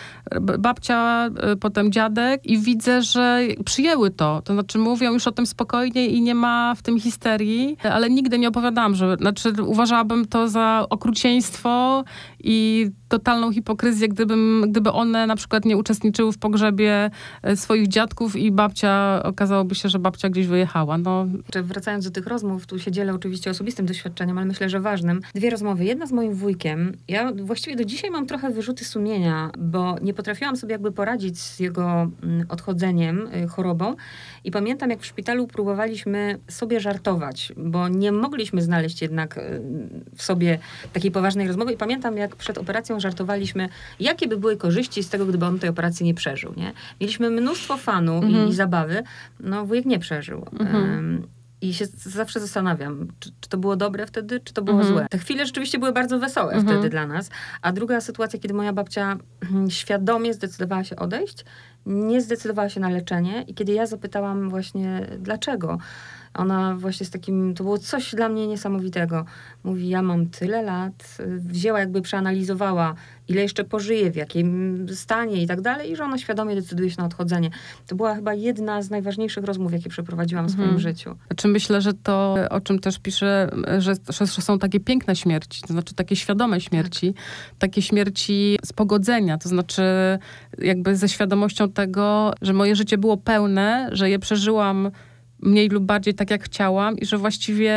babcia, 0.59 1.29
y, 1.53 1.55
potem 1.55 1.91
dziadek 1.91 2.45
i 2.45 2.59
widzę, 2.59 3.01
że 3.01 3.39
przyjęły 3.65 4.11
to. 4.11 4.41
To 4.41 4.53
znaczy 4.53 4.77
mówią 4.77 5.13
już 5.13 5.27
o 5.27 5.31
tym 5.31 5.45
spokojnie 5.45 6.07
i 6.07 6.21
nie 6.21 6.35
ma 6.35 6.75
w 6.75 6.81
tym 6.81 6.99
histerii, 6.99 7.77
ale 7.83 8.09
nigdy 8.09 8.39
nie 8.39 8.47
opowiadałam, 8.47 8.95
że, 8.95 9.15
znaczy 9.15 9.53
uważałabym 9.63 10.25
to 10.25 10.47
za 10.47 10.85
okrucieństwo 10.89 12.03
i 12.49 12.89
totalną 13.07 13.51
hipokryzję, 13.51 14.07
gdybym, 14.07 14.65
gdyby 14.69 14.91
one 14.91 15.27
na 15.27 15.35
przykład 15.35 15.65
nie 15.65 15.77
uczestniczyły 15.77 16.31
w 16.31 16.37
pogrzebie 16.37 17.09
e, 17.43 17.55
swoich 17.55 17.87
dziadków 17.87 18.35
i 18.35 18.51
babcia, 18.51 19.23
okazałoby 19.23 19.75
się, 19.75 19.89
że 19.89 19.99
babcia 19.99 20.29
gdzieś 20.29 20.47
wyjechała. 20.47 20.97
No. 20.97 21.27
Wracając 21.63 22.05
do 22.05 22.11
tych 22.11 22.27
rozmów, 22.27 22.65
tu 22.65 22.79
się 22.79 22.91
dzielę 22.91 23.13
oczywiście 23.13 23.49
osobistym 23.49 23.85
doświadczeniem, 23.85 24.37
ale 24.37 24.47
myślę, 24.47 24.69
że 24.69 24.79
ważnym. 24.79 25.21
Dwie 25.35 25.49
rozmowy. 25.49 25.85
Jedna 25.85 26.05
z 26.05 26.11
moim 26.11 26.33
wujkiem. 26.33 26.97
Ja 27.07 27.31
właściwie 27.35 27.75
do 27.75 27.85
dzisiaj 27.85 28.11
mam 28.11 28.25
trochę 28.25 28.49
wyrzuty 28.49 28.85
sumienia, 28.85 29.51
bo 29.57 29.95
nie 30.01 30.13
potrafiłam 30.13 30.55
sobie 30.55 30.71
jakby 30.71 30.91
poradzić 30.91 31.39
z 31.39 31.59
jego 31.59 32.11
mm, 32.23 32.45
odchodzeniem, 32.49 33.27
y, 33.43 33.47
chorobą. 33.47 33.95
I 34.43 34.51
pamiętam, 34.51 34.89
jak 34.89 34.99
w 34.99 35.05
szpitalu 35.05 35.47
próbowaliśmy 35.47 36.39
sobie 36.47 36.79
żartować, 36.79 37.53
bo 37.57 37.87
nie 37.87 38.11
mogliśmy 38.11 38.61
znaleźć 38.61 39.01
jednak 39.01 39.37
y, 39.37 39.61
w 40.15 40.23
sobie 40.23 40.59
takiej 40.93 41.11
poważnej 41.11 41.47
rozmowy. 41.47 41.73
I 41.73 41.77
pamiętam, 41.77 42.17
jak 42.17 42.36
przed 42.37 42.57
operacją 42.57 42.99
żartowaliśmy, 42.99 43.69
jakie 43.99 44.27
by 44.27 44.37
były 44.37 44.57
korzyści 44.57 45.03
z 45.03 45.09
tego, 45.09 45.25
gdyby 45.25 45.45
on 45.45 45.59
tej 45.59 45.69
operacji 45.69 46.05
nie 46.05 46.13
przeżył. 46.13 46.53
Nie? 46.57 46.73
Mieliśmy 47.01 47.29
mnóstwo 47.29 47.73
mhm. 47.87 48.47
i, 48.47 48.49
i, 48.49 48.53
zabawy. 48.53 49.03
No, 49.39 49.65
wujek 49.65 49.85
nie 49.85 49.99
przeżył. 49.99 50.45
Mhm. 50.59 51.27
I 51.61 51.73
się 51.73 51.85
zawsze 51.95 52.39
zastanawiam, 52.39 53.07
czy, 53.19 53.31
czy, 53.41 53.49
to 53.49 53.57
było 53.57 53.75
dobre 53.75 54.07
wtedy, 54.07 54.39
czy 54.39 54.53
to 54.53 54.61
było 54.61 54.77
mhm. 54.77 54.95
złe. 54.95 55.07
Te 55.09 55.17
chwile 55.17 55.45
rzeczywiście 55.45 55.79
były 55.79 55.91
bardzo 55.91 56.19
wesołe 56.19 56.53
mhm. 56.53 56.67
wtedy 56.67 56.89
dla 56.89 57.07
nas. 57.07 57.29
A 57.61 57.71
druga 57.71 58.01
sytuacja, 58.01 58.39
kiedy 58.39 58.53
moja 58.53 58.73
babcia 58.73 59.17
hmm, 59.43 59.69
świadomie 59.71 60.33
zdecydowała 60.33 60.83
się 60.83 60.95
odejść, 60.95 61.45
nie 61.85 62.21
zdecydowała 62.21 62.69
się 62.69 62.79
na 62.79 62.89
leczenie 62.89 63.41
i 63.41 63.53
kiedy 63.53 63.71
ja 63.71 63.85
zapytałam 63.85 64.49
właśnie 64.49 65.07
dlaczego, 65.19 65.77
Ona 66.37 66.75
właśnie 66.75 67.05
z 67.05 67.09
takim, 67.09 67.53
to 67.53 67.63
było 67.63 67.77
coś 67.77 68.15
dla 68.15 68.29
mnie 68.29 68.47
niesamowitego. 68.47 69.25
Mówi, 69.63 69.89
ja 69.89 70.01
mam 70.01 70.29
tyle 70.29 70.61
lat, 70.61 71.17
wzięła 71.37 71.79
jakby 71.79 72.01
przeanalizowała, 72.01 72.95
ile 73.27 73.41
jeszcze 73.41 73.63
pożyje, 73.63 74.11
w 74.11 74.15
jakim 74.15 74.85
stanie 74.93 75.43
i 75.43 75.47
tak 75.47 75.61
dalej, 75.61 75.91
i 75.91 75.95
że 75.95 76.03
ona 76.03 76.17
świadomie 76.17 76.55
decyduje 76.55 76.89
się 76.89 76.95
na 76.97 77.05
odchodzenie. 77.05 77.49
To 77.87 77.95
była 77.95 78.15
chyba 78.15 78.33
jedna 78.33 78.81
z 78.81 78.89
najważniejszych 78.89 79.43
rozmów, 79.43 79.73
jakie 79.73 79.89
przeprowadziłam 79.89 80.47
w 80.47 80.51
swoim 80.51 80.69
mhm. 80.69 80.81
życiu. 80.81 81.15
Znaczy 81.27 81.47
myślę, 81.47 81.81
że 81.81 81.93
to, 81.93 82.35
o 82.49 82.61
czym 82.61 82.79
też 82.79 82.99
piszę, 82.99 83.49
że, 83.77 83.93
że 84.09 84.27
są 84.27 84.59
takie 84.59 84.79
piękne 84.79 85.15
śmierci, 85.15 85.61
to 85.61 85.67
znaczy 85.67 85.95
takie 85.95 86.15
świadome 86.15 86.61
śmierci, 86.61 87.13
tak. 87.13 87.23
takie 87.59 87.81
śmierci 87.81 88.57
z 88.65 88.73
pogodzenia, 88.73 89.37
to 89.37 89.49
znaczy 89.49 89.83
jakby 90.57 90.95
ze 90.95 91.09
świadomością 91.09 91.71
tego, 91.71 92.33
że 92.41 92.53
moje 92.53 92.75
życie 92.75 92.97
było 92.97 93.17
pełne, 93.17 93.89
że 93.91 94.09
je 94.09 94.19
przeżyłam 94.19 94.91
mniej 95.41 95.69
lub 95.69 95.83
bardziej 95.83 96.13
tak, 96.13 96.31
jak 96.31 96.43
chciałam 96.43 96.97
i 96.97 97.05
że 97.05 97.17
właściwie 97.17 97.73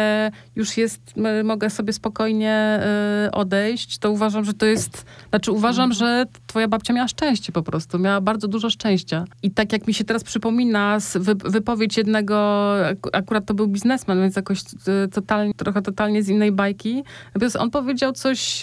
już 0.56 0.76
jest, 0.76 1.00
mogę 1.44 1.70
sobie 1.70 1.92
spokojnie 1.92 2.80
y, 3.26 3.30
odejść, 3.30 3.98
to 3.98 4.10
uważam, 4.10 4.44
że 4.44 4.54
to 4.54 4.66
jest, 4.66 5.04
znaczy 5.30 5.52
uważam, 5.52 5.92
że 5.92 6.24
twoja 6.46 6.68
babcia 6.68 6.92
miała 6.92 7.08
szczęście 7.08 7.52
po 7.52 7.62
prostu, 7.62 7.98
miała 7.98 8.20
bardzo 8.20 8.48
dużo 8.48 8.70
szczęścia. 8.70 9.24
I 9.42 9.50
tak 9.50 9.72
jak 9.72 9.86
mi 9.86 9.94
się 9.94 10.04
teraz 10.04 10.24
przypomina 10.24 10.98
wy, 11.14 11.34
wypowiedź 11.34 11.96
jednego, 11.96 12.74
akurat 13.12 13.46
to 13.46 13.54
był 13.54 13.68
biznesmen, 13.68 14.20
więc 14.20 14.36
jakoś 14.36 14.60
y, 14.60 15.08
totalnie, 15.08 15.54
trochę 15.54 15.82
totalnie 15.82 16.22
z 16.22 16.28
innej 16.28 16.52
bajki, 16.52 17.04
on 17.58 17.70
powiedział 17.70 18.12
coś... 18.12 18.62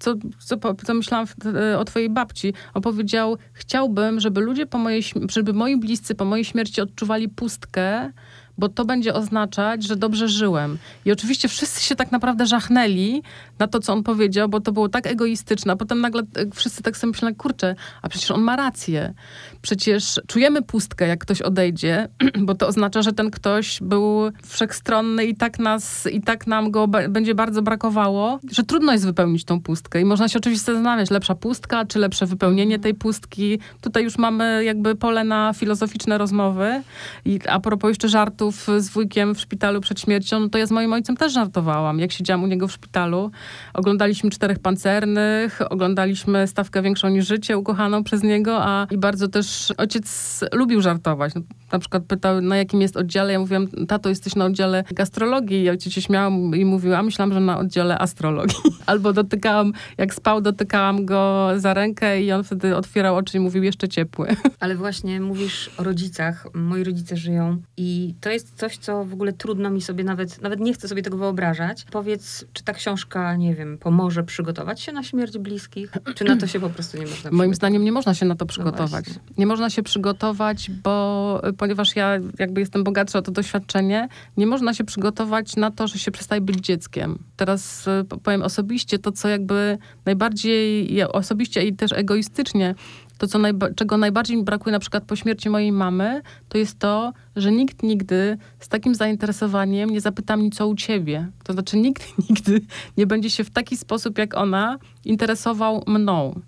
Co, 0.00 0.14
co, 0.38 0.74
co 0.86 0.94
myślałam 0.94 1.26
e, 1.72 1.78
o 1.78 1.84
twojej 1.84 2.10
babci. 2.10 2.54
Opowiedział, 2.74 3.36
chciałbym, 3.52 4.20
żeby 4.20 4.40
ludzie 4.40 4.66
po 4.66 4.78
mojej, 4.78 5.02
żeby 5.28 5.52
moi 5.52 5.76
bliscy 5.76 6.14
po 6.14 6.24
mojej 6.24 6.44
śmierci 6.44 6.80
odczuwali 6.80 7.28
pustkę, 7.28 8.12
bo 8.60 8.68
to 8.68 8.84
będzie 8.84 9.14
oznaczać, 9.14 9.84
że 9.84 9.96
dobrze 9.96 10.28
żyłem. 10.28 10.78
I 11.04 11.12
oczywiście 11.12 11.48
wszyscy 11.48 11.84
się 11.84 11.96
tak 11.96 12.12
naprawdę 12.12 12.46
żachnęli 12.46 13.22
na 13.58 13.66
to, 13.66 13.80
co 13.80 13.92
on 13.92 14.02
powiedział, 14.02 14.48
bo 14.48 14.60
to 14.60 14.72
było 14.72 14.88
tak 14.88 15.06
egoistyczne. 15.06 15.72
A 15.72 15.76
potem 15.76 16.00
nagle 16.00 16.22
e, 16.22 16.50
wszyscy 16.54 16.82
tak 16.82 16.96
sobie 16.96 17.10
myśleli, 17.10 17.36
kurczę, 17.36 17.74
a 18.02 18.08
przecież 18.08 18.30
on 18.30 18.40
ma 18.40 18.56
rację. 18.56 19.14
Przecież 19.62 20.20
czujemy 20.26 20.62
pustkę, 20.62 21.06
jak 21.06 21.20
ktoś 21.20 21.42
odejdzie, 21.42 22.08
bo 22.46 22.54
to 22.54 22.66
oznacza, 22.66 23.02
że 23.02 23.12
ten 23.12 23.30
ktoś 23.30 23.78
był 23.82 24.30
wszechstronny 24.46 25.24
i 25.26 25.36
tak 25.36 25.58
nas, 25.58 26.06
i 26.12 26.20
tak 26.20 26.46
nam 26.46 26.70
go 26.70 26.88
będzie 26.88 27.34
bardzo 27.34 27.62
brakowało, 27.62 28.38
że 28.50 28.62
trudno 28.62 28.92
jest 28.92 29.04
wypełnić 29.04 29.44
tą 29.44 29.60
pustkę. 29.60 30.00
I 30.00 30.04
można 30.04 30.28
się 30.28 30.38
oczywiście 30.38 30.64
zastanawiać, 30.64 31.10
lepsza 31.10 31.34
pustka, 31.34 31.84
czy 31.84 31.98
lepsze 31.98 32.26
wypełnienie 32.26 32.78
tej 32.78 32.94
pustki. 32.94 33.58
Tutaj 33.80 34.04
już 34.04 34.18
mamy 34.18 34.64
jakby 34.64 34.96
pole 34.96 35.24
na 35.24 35.52
filozoficzne 35.52 36.18
rozmowy. 36.18 36.82
I 37.24 37.38
a 37.48 37.60
propos 37.60 37.88
jeszcze 37.88 38.08
żartów 38.50 38.84
z 38.84 38.88
wujkiem 38.88 39.34
w 39.34 39.40
szpitalu 39.40 39.80
przed 39.80 40.00
śmiercią, 40.00 40.40
no 40.40 40.48
to 40.48 40.58
ja 40.58 40.66
z 40.66 40.70
moim 40.70 40.92
ojcem 40.92 41.16
też 41.16 41.32
żartowałam. 41.32 41.98
Jak 41.98 42.12
siedziałam 42.12 42.42
u 42.42 42.46
niego 42.46 42.68
w 42.68 42.72
szpitalu, 42.72 43.30
oglądaliśmy 43.74 44.30
Czterech 44.30 44.58
Pancernych, 44.58 45.60
oglądaliśmy 45.70 46.46
Stawkę 46.46 46.82
Większą 46.82 47.08
niż 47.08 47.26
Życie, 47.26 47.58
ukochaną 47.58 48.04
przez 48.04 48.22
niego, 48.22 48.58
a 48.62 48.86
i 48.90 48.98
bardzo 48.98 49.28
też 49.28 49.72
ojciec 49.78 50.40
lubił 50.52 50.80
żartować. 50.80 51.34
No, 51.34 51.42
na 51.72 51.78
przykład 51.78 52.02
pytał, 52.04 52.40
na 52.40 52.56
jakim 52.56 52.80
jest 52.80 52.96
oddziale. 52.96 53.32
Ja 53.32 53.38
mówiłam, 53.38 53.68
tato, 53.88 54.08
jesteś 54.08 54.34
na 54.34 54.44
oddziale 54.44 54.84
gastrologii. 54.90 55.62
I 55.62 55.70
ojciec 55.70 55.92
się 55.92 56.02
śmiał 56.02 56.32
i 56.54 56.64
mówił, 56.64 56.94
a 56.94 57.02
myślałam, 57.02 57.32
że 57.32 57.40
na 57.40 57.58
oddziale 57.58 57.98
astrologii. 57.98 58.56
Albo 58.86 59.12
dotykałam, 59.12 59.72
jak 59.98 60.14
spał, 60.14 60.40
dotykałam 60.40 61.06
go 61.06 61.50
za 61.56 61.74
rękę 61.74 62.22
i 62.22 62.32
on 62.32 62.44
wtedy 62.44 62.76
otwierał 62.76 63.16
oczy 63.16 63.36
i 63.36 63.40
mówił, 63.40 63.62
jeszcze 63.62 63.88
ciepły. 63.88 64.28
Ale 64.60 64.76
właśnie 64.76 65.20
mówisz 65.20 65.70
o 65.78 65.84
rodzicach. 65.84 66.46
Moi 66.54 66.84
rodzice 66.84 67.16
żyją 67.16 67.62
i 67.76 68.14
to 68.20 68.30
jest 68.30 68.39
coś, 68.42 68.78
co 68.78 69.04
w 69.04 69.12
ogóle 69.12 69.32
trudno 69.32 69.70
mi 69.70 69.80
sobie 69.80 70.04
nawet, 70.04 70.42
nawet 70.42 70.60
nie 70.60 70.74
chcę 70.74 70.88
sobie 70.88 71.02
tego 71.02 71.16
wyobrażać. 71.16 71.86
Powiedz, 71.90 72.44
czy 72.52 72.64
ta 72.64 72.72
książka, 72.72 73.36
nie 73.36 73.54
wiem, 73.54 73.78
pomoże 73.78 74.24
przygotować 74.24 74.80
się 74.80 74.92
na 74.92 75.02
śmierć 75.02 75.38
bliskich? 75.38 75.92
Czy 76.14 76.24
na 76.24 76.36
to 76.36 76.46
się 76.46 76.60
po 76.60 76.70
prostu 76.70 76.98
nie 76.98 77.06
można 77.06 77.30
Moim 77.30 77.54
zdaniem 77.54 77.84
nie 77.84 77.92
można 77.92 78.14
się 78.14 78.26
na 78.26 78.34
to 78.34 78.44
no 78.44 78.48
przygotować. 78.48 79.06
No 79.08 79.14
nie 79.38 79.46
można 79.46 79.70
się 79.70 79.82
przygotować, 79.82 80.70
bo 80.84 81.42
ponieważ 81.58 81.96
ja 81.96 82.18
jakby 82.38 82.60
jestem 82.60 82.84
bogatsza 82.84 83.18
o 83.18 83.22
to 83.22 83.30
doświadczenie, 83.30 84.08
nie 84.36 84.46
można 84.46 84.74
się 84.74 84.84
przygotować 84.84 85.56
na 85.56 85.70
to, 85.70 85.88
że 85.88 85.98
się 85.98 86.10
przestaje 86.10 86.40
być 86.40 86.60
dzieckiem. 86.60 87.18
Teraz 87.36 87.88
e, 87.88 88.04
powiem 88.22 88.42
osobiście 88.42 88.98
to, 88.98 89.12
co 89.12 89.28
jakby 89.28 89.78
najbardziej, 90.04 91.02
osobiście 91.02 91.66
i 91.66 91.76
też 91.76 91.92
egoistycznie, 91.92 92.74
to, 93.20 93.26
co 93.26 93.38
najba 93.38 93.74
czego 93.74 93.96
najbardziej 93.96 94.36
mi 94.36 94.42
brakuje 94.42 94.72
na 94.72 94.78
przykład 94.78 95.04
po 95.04 95.16
śmierci 95.16 95.50
mojej 95.50 95.72
mamy, 95.72 96.22
to 96.48 96.58
jest 96.58 96.78
to, 96.78 97.12
że 97.36 97.52
nikt 97.52 97.82
nigdy 97.82 98.38
z 98.60 98.68
takim 98.68 98.94
zainteresowaniem 98.94 99.90
nie 99.90 100.00
zapyta 100.00 100.36
mnie, 100.36 100.50
co 100.50 100.68
u 100.68 100.74
ciebie. 100.74 101.28
To 101.44 101.52
znaczy 101.52 101.76
nikt 101.76 102.02
nigdy 102.30 102.60
nie 102.96 103.06
będzie 103.06 103.30
się 103.30 103.44
w 103.44 103.50
taki 103.50 103.76
sposób, 103.76 104.18
jak 104.18 104.36
ona, 104.36 104.78
interesował 105.04 105.82
mną 105.86 106.40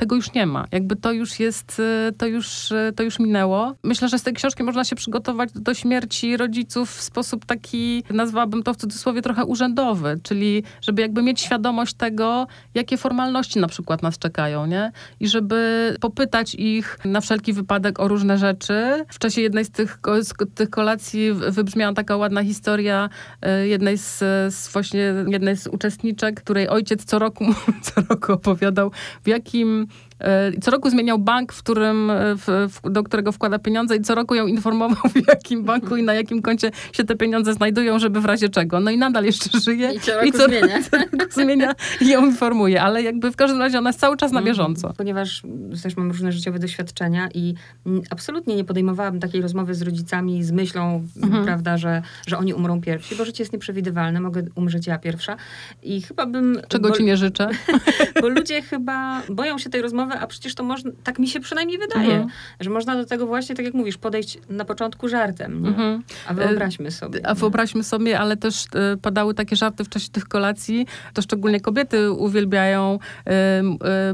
tego 0.00 0.16
już 0.16 0.32
nie 0.32 0.46
ma. 0.46 0.64
Jakby 0.72 0.96
to 0.96 1.12
już 1.12 1.40
jest, 1.40 1.80
y, 1.80 2.12
to 2.12 2.26
już, 2.26 2.70
y, 2.70 2.92
to 2.96 3.02
już 3.02 3.18
minęło. 3.18 3.74
Myślę, 3.82 4.08
że 4.08 4.18
z 4.18 4.22
tej 4.22 4.34
książki 4.34 4.62
można 4.62 4.84
się 4.84 4.96
przygotować 4.96 5.50
do 5.54 5.74
śmierci 5.74 6.36
rodziców 6.36 6.90
w 6.90 7.02
sposób 7.02 7.44
taki, 7.44 8.04
nazwałabym 8.10 8.62
to 8.62 8.74
w 8.74 8.76
cudzysłowie 8.76 9.22
trochę 9.22 9.44
urzędowy, 9.44 10.20
czyli 10.22 10.62
żeby 10.82 11.02
jakby 11.02 11.22
mieć 11.22 11.40
świadomość 11.40 11.94
tego, 11.94 12.46
jakie 12.74 12.96
formalności 12.96 13.58
na 13.58 13.68
przykład 13.68 14.02
nas 14.02 14.18
czekają, 14.18 14.66
nie? 14.66 14.92
I 15.20 15.28
żeby 15.28 15.96
popytać 16.00 16.54
ich 16.54 16.98
na 17.04 17.20
wszelki 17.20 17.52
wypadek 17.52 18.00
o 18.00 18.08
różne 18.08 18.38
rzeczy. 18.38 19.04
W 19.08 19.18
czasie 19.18 19.40
jednej 19.40 19.64
z 19.64 19.70
tych, 19.70 19.98
z 20.20 20.32
tych 20.54 20.70
kolacji 20.70 21.32
wybrzmiała 21.32 21.92
taka 21.92 22.16
ładna 22.16 22.44
historia 22.44 23.08
y, 23.62 23.68
jednej 23.68 23.98
z, 23.98 24.18
z 24.54 24.72
właśnie 24.72 25.14
jednej 25.28 25.56
z 25.56 25.66
uczestniczek, 25.66 26.40
której 26.40 26.68
ojciec 26.68 27.04
co 27.04 27.18
roku, 27.18 27.44
co 27.86 28.00
roku 28.08 28.32
opowiadał, 28.32 28.90
w 29.24 29.28
jakim 29.28 29.86
co 30.60 30.70
roku 30.70 30.90
zmieniał 30.90 31.18
bank, 31.18 31.52
w 31.52 31.58
którym, 31.58 32.10
e, 32.10 32.36
w, 32.36 32.46
w, 32.46 32.90
do 32.90 33.02
którego 33.02 33.32
wkłada 33.32 33.58
pieniądze 33.58 33.96
i 33.96 34.00
co 34.00 34.14
roku 34.14 34.34
ją 34.34 34.46
informował, 34.46 35.10
w 35.14 35.28
jakim 35.28 35.64
banku 35.64 35.96
i 35.96 36.02
na 36.02 36.14
jakim 36.14 36.42
koncie 36.42 36.70
się 36.92 37.04
te 37.04 37.16
pieniądze 37.16 37.54
znajdują, 37.54 37.98
żeby 37.98 38.20
w 38.20 38.24
razie 38.24 38.48
czego. 38.48 38.80
No 38.80 38.90
i 38.90 38.98
nadal 38.98 39.24
jeszcze 39.24 39.60
żyje. 39.60 39.92
I 39.94 40.00
co 40.00 40.14
roku, 40.14 40.26
I 40.26 40.32
co 40.32 40.44
zmienia. 40.44 40.76
roku 40.92 41.32
zmienia 41.32 41.74
i 42.00 42.08
ją 42.08 42.26
informuje, 42.26 42.82
ale 42.82 43.02
jakby 43.02 43.32
w 43.32 43.36
każdym 43.36 43.60
razie 43.60 43.78
ona 43.78 43.90
jest 43.90 44.00
cały 44.00 44.16
czas 44.16 44.32
na 44.32 44.38
mhm. 44.38 44.54
bieżąco. 44.54 44.92
Ponieważ 44.96 45.42
też 45.82 45.96
mam 45.96 46.08
różne 46.08 46.32
życiowe 46.32 46.58
doświadczenia 46.58 47.28
i 47.34 47.54
absolutnie 48.10 48.56
nie 48.56 48.64
podejmowałabym 48.64 49.20
takiej 49.20 49.42
rozmowy 49.42 49.74
z 49.74 49.82
rodzicami 49.82 50.44
z 50.44 50.52
myślą, 50.52 51.04
mhm. 51.22 51.44
prawda, 51.44 51.78
że, 51.78 52.02
że 52.26 52.38
oni 52.38 52.54
umrą 52.54 52.80
pierwsi, 52.80 53.16
bo 53.16 53.24
życie 53.24 53.42
jest 53.42 53.52
nieprzewidywalne, 53.52 54.20
mogę 54.20 54.42
umrzeć 54.54 54.86
ja 54.86 54.98
pierwsza 54.98 55.36
i 55.82 56.02
chyba 56.02 56.26
bym... 56.26 56.60
Czego 56.68 56.88
bo, 56.88 56.96
ci 56.96 57.04
nie 57.04 57.16
życzę? 57.16 57.48
bo 58.22 58.28
ludzie 58.28 58.62
chyba 58.62 59.22
boją 59.28 59.58
się 59.58 59.70
tej 59.70 59.82
rozmowy, 59.82 60.09
a 60.18 60.26
przecież 60.26 60.54
to 60.54 60.62
można, 60.62 60.90
tak 61.04 61.18
mi 61.18 61.28
się 61.28 61.40
przynajmniej 61.40 61.78
wydaje, 61.78 62.12
mhm. 62.12 62.28
że 62.60 62.70
można 62.70 62.96
do 62.96 63.04
tego 63.04 63.26
właśnie, 63.26 63.54
tak 63.54 63.64
jak 63.64 63.74
mówisz, 63.74 63.98
podejść 63.98 64.38
na 64.48 64.64
początku 64.64 65.08
żartem. 65.08 65.66
Mhm. 65.66 66.02
A 66.26 66.34
wyobraźmy 66.34 66.90
sobie. 66.90 67.26
A 67.26 67.34
wyobraźmy 67.34 67.84
sobie, 67.84 68.20
ale 68.20 68.36
też 68.36 68.64
y, 68.64 68.96
padały 68.96 69.34
takie 69.34 69.56
żarty 69.56 69.84
w 69.84 69.88
czasie 69.88 70.08
tych 70.08 70.24
kolacji, 70.24 70.86
to 71.14 71.22
szczególnie 71.22 71.60
kobiety 71.60 72.12
uwielbiają 72.12 72.98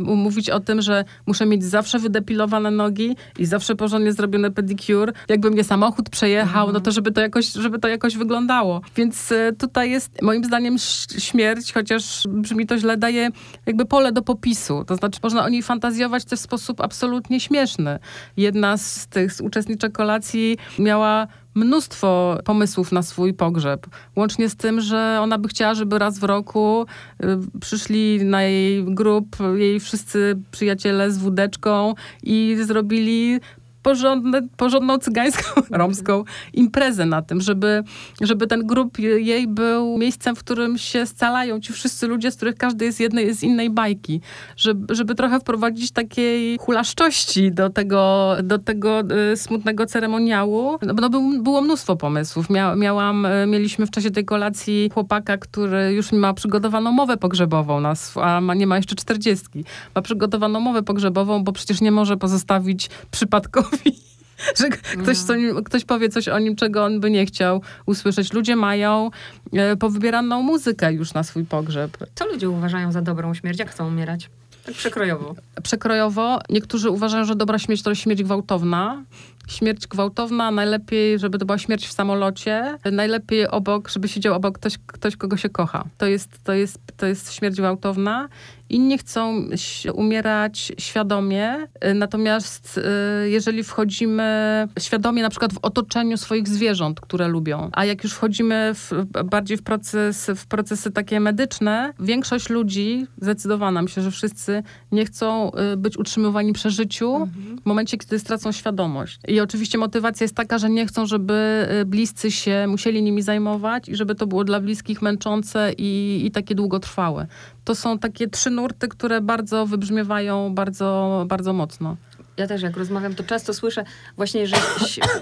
mówić 0.01 0.51
o 0.51 0.61
tym, 0.61 0.83
że 0.83 1.05
muszę 1.27 1.47
mieć 1.47 1.65
zawsze 1.65 1.99
wydepilowane 1.99 2.71
nogi 2.71 3.17
i 3.39 3.47
zawsze 3.47 3.77
porządnie 3.77 4.13
zrobiony 4.13 4.51
pedicure. 4.51 5.13
Jakby 5.29 5.51
mnie 5.51 5.65
samochód 5.65 6.11
przejechał, 6.11 6.67
mhm. 6.67 6.73
no 6.73 6.81
to 6.81 6.93
żeby 6.93 7.13
to, 7.13 7.21
jakoś, 7.21 7.53
żeby 7.53 7.79
to 7.79 7.89
jakoś 7.89 8.17
wyglądało. 8.17 8.81
Więc 8.97 9.33
tutaj 9.59 9.91
jest 9.91 10.23
moim 10.23 10.45
zdaniem 10.45 10.77
śmierć, 11.19 11.73
chociaż 11.73 12.27
brzmi 12.29 12.67
to 12.67 12.79
źle, 12.79 12.97
daje 12.97 13.31
jakby 13.67 13.85
pole 13.85 14.13
do 14.13 14.23
popisu. 14.23 14.85
To 14.85 14.97
znaczy 14.97 15.21
można 15.23 15.45
o 15.45 15.49
niej 15.49 15.63
fantazjować 15.63 15.86
fantazjować 15.87 16.25
też 16.25 16.39
w 16.39 16.43
sposób 16.43 16.81
absolutnie 16.81 17.41
śmieszny. 17.41 17.99
Jedna 18.37 18.77
z 18.77 19.07
tych 19.07 19.33
z 19.33 19.41
uczestniczek 19.41 19.93
kolacji 19.93 20.57
miała 20.79 21.27
mnóstwo 21.55 22.39
pomysłów 22.45 22.93
na 22.93 23.03
swój 23.03 23.35
pogrzeb. 23.35 23.87
Łącznie 24.17 24.49
z 24.49 24.57
tym, 24.57 24.81
że 24.81 25.19
ona 25.23 25.39
by 25.39 25.49
chciała, 25.49 25.75
żeby 25.75 25.99
raz 25.99 26.19
w 26.19 26.25
roku 26.25 26.87
y, 27.25 27.27
przyszli 27.61 28.25
na 28.25 28.43
jej 28.43 28.85
grup 28.85 29.37
jej 29.55 29.81
wszyscy 29.81 30.39
przyjaciele 30.51 31.11
z 31.11 31.19
wódeczką 31.19 31.95
i 32.23 32.57
zrobili 32.63 33.41
porządne, 33.87 34.43
porządną 34.57 34.99
cygańską, 34.99 35.63
romską 35.71 36.25
imprezę 36.53 37.07
na 37.07 37.23
tym, 37.23 37.41
żeby, 37.41 37.83
żeby 38.21 38.47
ten 38.47 38.67
grup 38.67 38.99
jej 38.99 39.49
był 39.49 39.99
miejscem, 39.99 40.37
w 40.37 40.39
którym 40.39 40.79
się 40.79 41.07
scalają 41.07 41.61
ci 41.61 41.73
wszyscy 41.73 42.07
ludzie, 42.07 42.31
z 42.31 42.37
których 42.37 42.57
każdy 42.57 42.85
jest 42.85 43.01
jednej, 43.01 43.35
z 43.35 43.43
innej 43.43 43.71
bajki. 43.71 44.21
Żeby, 44.57 44.95
żeby 44.95 45.15
trochę 45.15 45.41
wprowadzić 45.41 45.91
takiej 45.91 46.59
hulaszczości 46.59 47.53
do 47.53 47.71
tego, 47.71 48.33
do 48.43 48.59
tego 48.59 49.01
y, 49.33 49.37
smutnego 49.37 49.87
ceremoniału. 49.87 50.79
No, 50.83 51.09
był, 51.09 51.43
było 51.43 51.61
mnóstwo 51.63 51.97
pomysłów. 51.97 52.51
Mia, 52.51 52.75
miałam, 52.75 53.27
y, 53.27 53.47
mieliśmy 53.47 53.87
w 53.87 53.91
czasie 53.91 54.11
tej 54.11 54.25
kolacji 54.25 54.91
chłopaka, 54.95 55.37
który 55.37 55.93
już 55.93 56.13
ma 56.13 56.35
przygotowaną 56.35 56.93
mowę 56.93 57.17
pogrzebową, 57.17 57.81
na 57.81 57.95
a 58.23 58.41
ma, 58.41 58.55
nie 58.55 58.67
ma 58.67 58.77
jeszcze 58.77 58.97
czterdziestki. 58.97 59.65
Ma 59.95 60.03
przygotowaną 60.03 60.61
mowę 60.61 60.83
pogrzebową, 60.83 61.45
bo 61.45 61.53
przecież 61.53 61.81
nie 61.81 61.93
może 61.93 62.17
pozostawić 62.17 62.91
przypadkowi 63.11 63.76
że 64.59 64.69
ktoś, 65.03 65.19
co, 65.19 65.35
ktoś 65.65 65.85
powie 65.85 66.09
coś 66.09 66.29
o 66.29 66.39
nim, 66.39 66.57
czego 66.57 66.85
on 66.85 67.01
by 67.01 67.11
nie 67.11 67.27
chciał 67.27 67.63
usłyszeć. 67.87 68.33
Ludzie 68.33 68.57
mają 68.57 69.11
e, 69.53 69.77
powybieraną 69.77 70.43
muzykę 70.43 70.93
już 70.93 71.15
na 71.15 71.23
swój 71.23 71.45
pogrzeb. 71.45 71.97
Co 72.15 72.27
ludzie 72.27 72.51
uważają 72.51 72.93
za 72.93 73.03
dobrą 73.03 73.35
śmierć? 73.35 73.59
Jak 73.59 73.71
chcą 73.71 73.89
umierać? 73.89 74.31
Tak 74.67 74.75
przekrojowo. 74.75 75.35
Przekrojowo. 75.63 76.41
Niektórzy 76.51 76.91
uważają, 76.91 77.25
że 77.25 77.35
dobra 77.35 77.59
śmierć 77.59 77.83
to 77.83 77.95
śmierć 77.95 78.23
gwałtowna. 78.23 79.05
Śmierć 79.49 79.87
gwałtowna, 79.87 80.51
najlepiej, 80.51 81.19
żeby 81.19 81.39
to 81.39 81.47
była 81.47 81.59
śmierć 81.59 81.87
w 81.87 81.93
samolocie. 81.93 82.79
Najlepiej 82.93 83.49
obok, 83.49 83.89
żeby 83.89 84.09
siedział 84.09 84.35
obok 84.35 84.59
ktoś, 84.59 84.79
ktoś 84.87 85.17
kogo 85.17 85.37
się 85.37 85.49
kocha. 85.49 85.85
To 85.99 86.07
jest, 86.07 86.31
to 86.45 86.53
jest, 86.53 86.79
to 86.97 87.07
jest 87.07 87.33
śmierć 87.33 87.57
gwałtowna. 87.57 88.29
Inni 88.69 88.99
chcą 88.99 89.49
umierać 89.95 90.73
świadomie, 90.79 91.69
y, 91.85 91.95
natomiast 91.95 92.81
y, 93.25 93.31
jeżeli 93.31 93.63
wchodzimy 93.63 94.69
świadomie 94.79 95.23
na 95.23 95.31
przykład 95.31 95.53
w 95.53 95.59
otoczeniu 95.63 96.17
swoich 96.17 96.49
zwierząt, 96.49 97.01
które 97.01 97.29
lubią, 97.29 97.69
a 97.73 97.85
jak 97.85 98.05
już 98.05 98.13
wchodzimy 98.13 98.71
w, 98.75 98.93
bardziej 99.25 99.57
w, 99.57 99.63
proces, 99.63 100.31
w 100.37 100.47
procesy 100.47 100.91
takie 100.91 101.21
medyczne, 101.21 101.93
większość 102.01 102.51
ludzi, 102.51 103.07
zdecydowana, 103.21 103.83
myślę, 103.83 104.03
że 104.03 104.11
wszyscy 104.11 104.63
nie 104.93 105.05
chcą 105.05 105.53
y, 105.73 105.77
być 105.77 105.99
utrzymywani 105.99 106.53
przy 106.53 106.71
życiu 106.71 107.15
mhm. 107.15 107.59
w 107.63 107.67
momencie, 107.67 107.99
kiedy 107.99 108.19
stracą 108.19 108.53
świadomość. 108.53 109.21
I 109.29 109.41
oczywiście 109.41 109.79
motywacja 109.79 110.25
jest 110.25 110.35
taka, 110.35 110.59
że 110.59 110.71
nie 110.71 110.87
chcą, 110.87 111.07
żeby 111.07 111.67
bliscy 111.87 112.31
się 112.31 112.67
musieli 112.69 113.03
nimi 113.03 113.23
zajmować 113.23 113.89
i 113.89 113.97
żeby 113.97 114.15
to 114.15 114.27
było 114.27 114.45
dla 114.45 114.61
bliskich 114.61 115.03
męczące 115.03 115.73
i, 115.79 116.23
i 116.27 116.31
takie 116.31 116.55
długotrwałe 116.55 117.27
to 117.67 117.75
są 117.75 117.99
takie 117.99 118.29
trzy 118.29 118.51
nurty, 118.51 118.89
które 118.89 119.21
bardzo 119.21 119.67
wybrzmiewają 119.67 120.55
bardzo, 120.55 121.25
bardzo 121.29 121.53
mocno. 121.53 121.97
Ja 122.37 122.47
też 122.47 122.63
jak 122.63 122.77
rozmawiam, 122.77 123.15
to 123.15 123.25
często 123.25 123.55
słyszę 123.55 123.85
właśnie, 124.17 124.47
że 124.47 124.57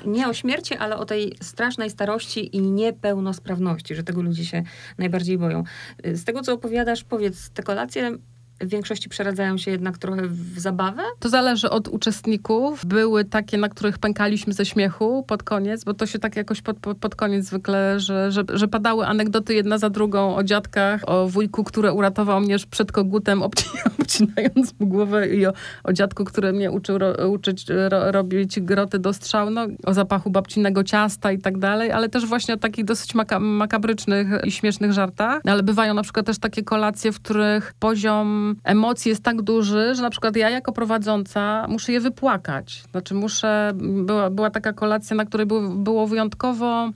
nie 0.07 0.29
o 0.29 0.35
śmierci, 0.35 0.75
ale 0.75 0.97
o 0.97 1.05
tej 1.05 1.37
strasznej 1.43 1.91
starości 1.91 2.57
i 2.57 2.61
niepełnosprawności, 2.61 3.95
że 3.95 4.03
tego 4.03 4.23
ludzie 4.23 4.45
się 4.45 4.63
najbardziej 4.99 5.39
boją. 5.39 5.65
Z 6.05 6.25
tego, 6.25 6.43
co 6.43 6.53
opowiadasz, 6.53 7.05
powiedz, 7.05 7.51
te 7.51 7.63
kolacje 7.63 8.17
w 8.61 8.69
większości 8.69 9.09
przeradzają 9.09 9.59
się 9.59 9.71
jednak 9.71 9.99
trochę 9.99 10.29
w 10.29 10.59
zabawę? 10.59 11.03
To 11.19 11.29
zależy 11.29 11.71
od 11.71 11.89
uczestników. 11.89 12.87
Były 12.87 13.25
takie, 13.25 13.59
na 13.59 13.69
których 13.69 13.99
pękaliśmy 13.99 14.53
ze 14.53 14.67
śmiechu 14.67 15.23
pod 15.23 15.43
koniec, 15.43 15.85
bo 15.85 15.95
to 15.95 16.07
się 16.07 16.19
tak 16.19 16.37
jakoś 16.37 16.63
pod, 16.63 16.77
pod, 16.79 17.15
koniec 17.15 17.45
zwykle, 17.45 18.01
że, 18.01 18.33
że, 18.33 18.45
że, 18.53 18.69
padały 18.69 19.07
anegdoty 19.07 19.55
jedna 19.55 19.79
za 19.79 19.91
drugą 19.91 20.37
o 20.37 20.45
dziadkach, 20.45 21.01
o 21.07 21.29
wujku, 21.29 21.65
który 21.65 21.93
uratował 21.93 22.41
mnie 22.41 22.57
przed 22.71 22.93
kogutem, 22.93 23.43
obcinając 24.01 24.81
mu 24.81 24.87
głowę 24.87 25.29
i 25.29 25.47
o, 25.47 25.53
o 25.85 25.93
dziadku, 25.93 26.25
który 26.25 26.53
mnie 26.53 26.71
uczył 26.71 26.99
ro, 26.99 27.29
uczyć 27.29 27.67
ro, 27.89 28.13
robić 28.13 28.61
groty 28.61 28.99
do 28.99 29.13
strzał, 29.13 29.51
no, 29.51 29.67
o 29.87 29.95
zapachu 29.95 30.31
babcinego 30.31 30.85
ciasta 30.85 31.33
i 31.33 31.39
tak 31.39 31.59
dalej, 31.59 31.93
ale 31.93 32.09
też 32.09 32.27
właśnie 32.27 32.55
o 32.55 32.57
takich 32.57 32.85
dosyć 32.85 33.15
maka 33.15 33.41
makabrycznych 33.41 34.29
i 34.45 34.51
śmiesznych 34.51 34.93
żartach. 34.93 35.41
Ale 35.47 35.63
bywają 35.63 35.95
na 35.95 36.03
przykład 36.03 36.27
też 36.27 36.39
takie 36.39 36.63
kolacje, 36.63 37.13
w 37.13 37.21
których 37.21 37.75
poziom 37.79 38.44
emocji 38.65 39.09
jest 39.09 39.23
tak 39.23 39.43
duży, 39.43 39.95
że 39.95 40.03
na 40.03 40.11
przykład 40.11 40.37
ja 40.37 40.51
jako 40.51 40.73
prowadząca 40.73 41.67
muszę 41.69 41.93
je 41.93 42.01
wypłakać. 42.01 42.83
Znaczy 42.91 43.15
muszę, 43.15 43.73
była, 43.77 44.31
była 44.31 44.51
taka 44.51 44.73
kolacja, 44.73 45.17
na 45.17 45.25
której 45.25 45.47
było, 45.47 45.61
było 45.61 46.07
wyjątkowo 46.07 46.91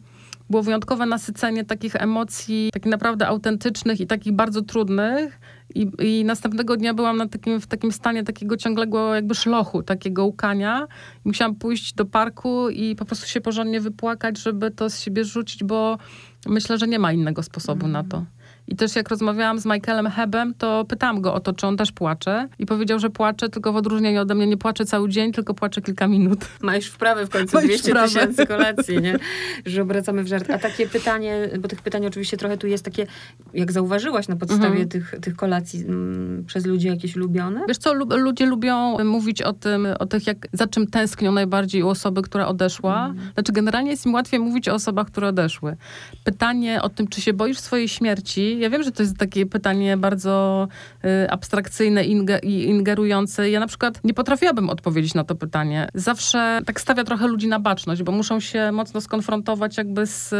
było 0.51 0.63
wyjątkowe 0.63 1.07
nasycenie 1.07 1.65
takich 1.65 1.97
emocji, 1.97 2.71
takich 2.73 2.91
naprawdę 2.91 3.27
autentycznych 3.27 4.01
i 4.01 4.07
takich 4.07 4.33
bardzo 4.33 4.63
trudnych. 4.63 5.41
I, 5.75 5.91
I, 5.99 6.25
następnego 6.25 6.77
dnia 6.77 6.95
byłam 6.95 7.17
na 7.17 7.29
takim, 7.29 7.61
w 7.61 7.67
takim 7.67 7.93
stanie 7.93 8.25
takiego 8.25 8.57
ciągłego 8.57 9.15
jakby 9.15 9.35
szlochu, 9.35 9.83
takiego 9.83 10.25
łkania. 10.25 10.87
Musiałam 11.25 11.55
pójść 11.55 11.95
do 11.95 12.05
parku 12.07 12.69
i 12.69 12.97
po 12.97 13.05
prostu 13.05 13.27
się 13.27 13.41
porządnie 13.41 13.81
wypłakać, 13.81 14.39
żeby 14.39 14.71
to 14.71 14.91
z 14.91 15.01
siebie 15.01 15.25
rzucić, 15.25 15.65
bo 15.65 15.99
myślę, 16.47 16.79
że 16.79 16.89
nie 16.89 16.99
ma 16.99 17.13
innego 17.13 17.43
sposobu 17.43 17.87
mm. 17.87 17.93
na 17.93 18.05
to. 18.05 18.25
I 18.69 18.77
też 18.77 18.97
jak 18.97 19.09
rozmawiałam 19.09 19.59
z 19.59 19.67
Michaelem 19.67 20.07
Hebem, 20.07 20.55
to 20.59 20.85
pytałam 20.85 21.21
go 21.21 21.35
o 21.35 21.41
to, 21.41 21.53
czy 21.53 21.67
on 21.67 21.77
też 21.77 21.93
płacze. 21.93 22.49
I 22.59 22.67
powiedział, 22.67 22.99
że 22.99 23.11
płacze, 23.11 23.49
tylko 23.49 23.73
w 23.73 23.77
odróżnieniu 23.77 24.21
ode 24.21 24.35
mnie 24.35 24.47
nie 24.47 24.57
płacze 24.57 24.85
cały 24.85 25.09
dzień, 25.09 25.33
tylko 25.33 25.55
płacze 25.55 25.83
kilka 25.83 26.07
minut. 26.07 26.39
Ma 26.63 26.77
już 26.77 26.87
wprawy 26.87 27.27
w 27.27 27.31
końcu, 27.31 27.59
200 27.61 27.95
tysięcy 27.95 28.47
kolacji, 28.47 29.01
nie? 29.01 29.19
Że 29.67 29.83
obracamy 29.83 30.25
w 30.25 30.27
żart. 30.27 30.51
A 30.51 30.59
takie 30.59 30.89
pytanie, 30.89 31.51
bo 31.61 31.69
tych 31.69 31.83
pytań 31.83 32.07
oczywiście 32.07 32.37
trochę 32.37 32.57
tu 32.57 32.67
jest 32.67 32.85
takie, 32.85 33.07
jak 33.55 33.73
zauważyłaś 33.73 34.29
na 34.29 34.37
podstawie 34.37 34.67
mhm. 34.67 34.89
tych, 34.89 35.15
tych 35.23 35.37
kolacji 35.37 35.81
m, 35.81 35.93
mm, 35.93 36.45
przez 36.45 36.67
ludzi 36.67 36.87
jakieś 36.87 37.17
lubione? 37.17 37.61
Wiesz 37.69 37.79
co, 37.79 37.95
ludzie 37.95 38.47
lubią 38.47 39.05
mówić 39.05 39.43
o 39.43 39.53
tym, 39.53 39.89
o 39.99 40.07
tych, 40.07 40.27
jak, 40.27 40.47
za 40.53 40.67
czym 40.67 40.87
tęsknią 40.87 41.33
najbardziej 41.33 41.83
u 41.83 41.89
osoby, 41.89 42.23
która 42.23 42.47
odeszła. 42.47 43.07
Mhm. 43.07 43.33
Znaczy 43.35 43.53
generalnie 43.53 43.91
jest 43.91 44.07
im 44.07 44.15
łatwiej 44.15 44.41
mówić 44.41 44.69
o 44.69 44.75
osobach, 44.75 45.07
które 45.07 45.29
odeszły. 45.29 45.77
Pytanie 46.25 46.83
o 46.83 46.89
tym, 46.89 47.09
czy 47.09 47.21
się 47.21 47.33
boisz 47.33 47.59
swojej 47.59 47.89
śmierci, 47.89 48.58
ja 48.59 48.71
wiem, 48.71 48.83
że 48.83 48.93
to 48.93 49.03
jest 49.03 49.17
takie 49.17 49.47
pytanie 49.47 49.97
bardzo 49.97 50.69
y, 51.05 51.31
abstrakcyjne 51.31 52.05
i 52.43 52.69
ingerujące. 52.69 53.51
Ja 53.51 53.61
na 53.61 53.67
przykład 53.67 54.05
nie 54.05 54.15
potrafiłabym 54.15 54.71
odpowiedzieć 54.71 55.15
na 55.15 55.25
to 55.25 55.35
pytanie. 55.35 55.89
Zawsze 55.95 56.61
tak 56.67 56.81
stawia 56.81 57.05
trochę 57.05 57.27
ludzi 57.27 57.49
na 57.49 57.61
baczność, 57.61 58.03
bo 58.03 58.13
muszą 58.13 58.41
się 58.41 58.73
mocno 58.73 59.01
skonfrontować 59.01 59.77
jakby 59.77 60.07
z, 60.07 60.35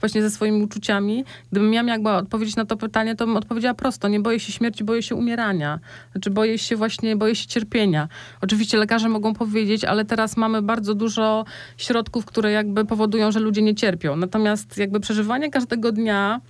właśnie 0.00 0.22
ze 0.22 0.30
swoimi 0.30 0.62
uczuciami. 0.62 1.24
Gdybym 1.50 1.74
ja 1.74 1.82
miała 1.82 2.16
odpowiedzieć 2.16 2.56
na 2.56 2.64
to 2.64 2.76
pytanie, 2.76 3.16
to 3.16 3.26
bym 3.26 3.36
odpowiedziała 3.36 3.74
prosto. 3.74 4.08
Nie 4.08 4.20
boję 4.20 4.40
się 4.40 4.52
śmierci, 4.52 4.84
boję 4.84 5.02
się 5.02 5.14
umierania. 5.14 5.80
Znaczy 6.12 6.30
boję 6.30 6.58
się 6.58 6.76
właśnie, 6.76 7.16
boję 7.16 7.34
się 7.34 7.46
cierpienia. 7.46 8.08
Oczywiście 8.40 8.78
lekarze 8.78 9.08
mogą 9.08 9.34
powiedzieć, 9.34 9.84
ale 9.84 10.04
teraz 10.04 10.36
mamy 10.36 10.62
bardzo 10.62 10.94
dużo 10.94 11.44
środków, 11.76 12.24
które 12.24 12.52
jakby 12.52 12.84
powodują, 12.84 13.32
że 13.32 13.40
ludzie 13.40 13.62
nie 13.62 13.74
cierpią. 13.74 14.16
Natomiast 14.16 14.78
jakby 14.78 15.00
przeżywanie 15.00 15.50
każdego 15.50 15.92
dnia 15.92 16.40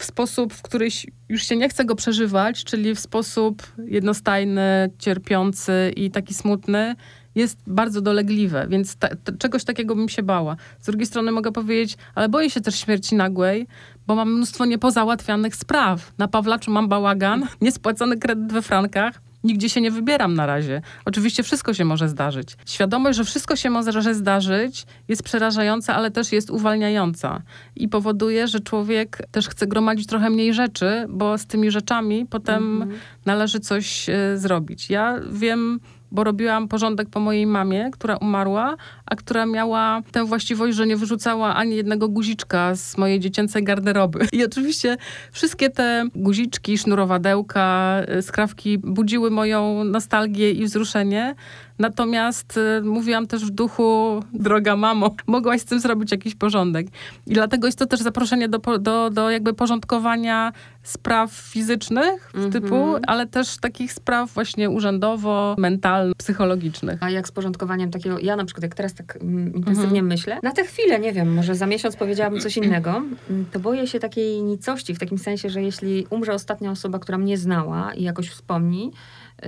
w 0.00 0.04
sposób, 0.04 0.54
w 0.54 0.62
który 0.62 0.88
już 1.28 1.42
się 1.42 1.56
nie 1.56 1.68
chce 1.68 1.84
go 1.84 1.94
przeżywać, 1.94 2.64
czyli 2.64 2.94
w 2.94 3.00
sposób 3.00 3.62
jednostajny, 3.86 4.90
cierpiący 4.98 5.92
i 5.96 6.10
taki 6.10 6.34
smutny, 6.34 6.96
jest 7.34 7.58
bardzo 7.66 8.00
dolegliwe, 8.00 8.66
więc 8.68 8.96
ta, 8.96 9.08
czegoś 9.38 9.64
takiego 9.64 9.94
bym 9.94 10.08
się 10.08 10.22
bała. 10.22 10.56
Z 10.80 10.86
drugiej 10.86 11.06
strony 11.06 11.32
mogę 11.32 11.52
powiedzieć, 11.52 11.96
ale 12.14 12.28
boję 12.28 12.50
się 12.50 12.60
też 12.60 12.80
śmierci 12.80 13.14
nagłej, 13.14 13.66
bo 14.06 14.14
mam 14.14 14.34
mnóstwo 14.34 14.64
niepozałatwianych 14.64 15.56
spraw. 15.56 16.12
Na 16.18 16.28
Pawlaczu 16.28 16.70
mam 16.70 16.88
bałagan, 16.88 17.46
niespłacony 17.60 18.18
kredyt 18.18 18.52
we 18.52 18.62
frankach, 18.62 19.20
Nigdzie 19.44 19.68
się 19.68 19.80
nie 19.80 19.90
wybieram 19.90 20.34
na 20.34 20.46
razie. 20.46 20.82
Oczywiście 21.04 21.42
wszystko 21.42 21.74
się 21.74 21.84
może 21.84 22.08
zdarzyć. 22.08 22.56
Świadomość, 22.66 23.16
że 23.16 23.24
wszystko 23.24 23.56
się 23.56 23.70
może 23.70 24.14
zdarzyć, 24.14 24.86
jest 25.08 25.22
przerażająca, 25.22 25.94
ale 25.94 26.10
też 26.10 26.32
jest 26.32 26.50
uwalniająca. 26.50 27.42
I 27.76 27.88
powoduje, 27.88 28.48
że 28.48 28.60
człowiek 28.60 29.22
też 29.30 29.48
chce 29.48 29.66
gromadzić 29.66 30.06
trochę 30.06 30.30
mniej 30.30 30.54
rzeczy, 30.54 31.06
bo 31.08 31.38
z 31.38 31.46
tymi 31.46 31.70
rzeczami 31.70 32.26
potem 32.30 32.82
mhm. 32.82 33.00
należy 33.26 33.60
coś 33.60 34.08
y, 34.08 34.38
zrobić. 34.38 34.90
Ja 34.90 35.20
wiem 35.32 35.80
bo 36.12 36.24
robiłam 36.24 36.68
porządek 36.68 37.08
po 37.08 37.20
mojej 37.20 37.46
mamie, 37.46 37.90
która 37.92 38.16
umarła, 38.16 38.76
a 39.06 39.16
która 39.16 39.46
miała 39.46 40.02
tę 40.12 40.24
właściwość, 40.24 40.76
że 40.76 40.86
nie 40.86 40.96
wyrzucała 40.96 41.54
ani 41.54 41.76
jednego 41.76 42.08
guziczka 42.08 42.74
z 42.74 42.98
mojej 42.98 43.20
dziecięcej 43.20 43.64
garderoby. 43.64 44.26
I 44.32 44.44
oczywiście 44.44 44.96
wszystkie 45.32 45.70
te 45.70 46.04
guziczki, 46.14 46.78
sznurowadełka, 46.78 47.96
y, 48.18 48.22
skrawki 48.22 48.78
budziły 48.78 49.30
moją 49.30 49.84
nostalgię 49.84 50.50
i 50.50 50.64
wzruszenie. 50.64 51.34
Natomiast 51.80 52.56
y, 52.56 52.82
mówiłam 52.82 53.26
też 53.26 53.44
w 53.44 53.50
duchu, 53.50 54.20
droga 54.32 54.76
mamo, 54.76 55.14
mogłaś 55.26 55.60
z 55.60 55.64
tym 55.64 55.80
zrobić 55.80 56.12
jakiś 56.12 56.34
porządek. 56.34 56.86
I 57.26 57.34
dlatego 57.34 57.68
jest 57.68 57.78
to 57.78 57.86
też 57.86 58.00
zaproszenie 58.00 58.48
do, 58.48 58.78
do, 58.78 59.10
do 59.10 59.30
jakby 59.30 59.54
porządkowania 59.54 60.52
spraw 60.82 61.32
fizycznych 61.32 62.32
mm 62.34 62.48
-hmm. 62.48 62.52
typu, 62.52 62.96
ale 63.06 63.26
też 63.26 63.58
takich 63.58 63.92
spraw 63.92 64.32
właśnie 64.32 64.70
urzędowo, 64.70 65.54
mentalnych, 65.58 66.14
psychologicznych. 66.16 67.02
A 67.02 67.10
jak 67.10 67.28
z 67.28 67.32
porządkowaniem 67.32 67.90
takiego, 67.90 68.18
ja 68.18 68.36
na 68.36 68.44
przykład 68.44 68.62
jak 68.62 68.74
teraz 68.74 68.94
tak 68.94 69.18
mm, 69.22 69.54
intensywnie 69.54 69.98
mm 69.98 70.06
-hmm. 70.06 70.08
myślę, 70.08 70.38
na 70.42 70.52
tę 70.52 70.64
chwilę, 70.64 71.00
nie 71.00 71.12
wiem, 71.12 71.34
może 71.34 71.54
za 71.54 71.66
miesiąc 71.66 71.96
powiedziałabym 71.96 72.40
coś 72.40 72.56
innego, 72.62 72.90
mm, 73.30 73.46
to 73.52 73.60
boję 73.60 73.86
się 73.86 73.98
takiej 74.00 74.42
nicości, 74.42 74.94
w 74.94 74.98
takim 74.98 75.18
sensie, 75.18 75.50
że 75.50 75.62
jeśli 75.62 76.06
umrze 76.10 76.34
ostatnia 76.34 76.70
osoba, 76.70 76.98
która 76.98 77.18
mnie 77.18 77.38
znała 77.38 77.94
i 77.94 78.02
jakoś 78.02 78.30
wspomni, 78.30 78.92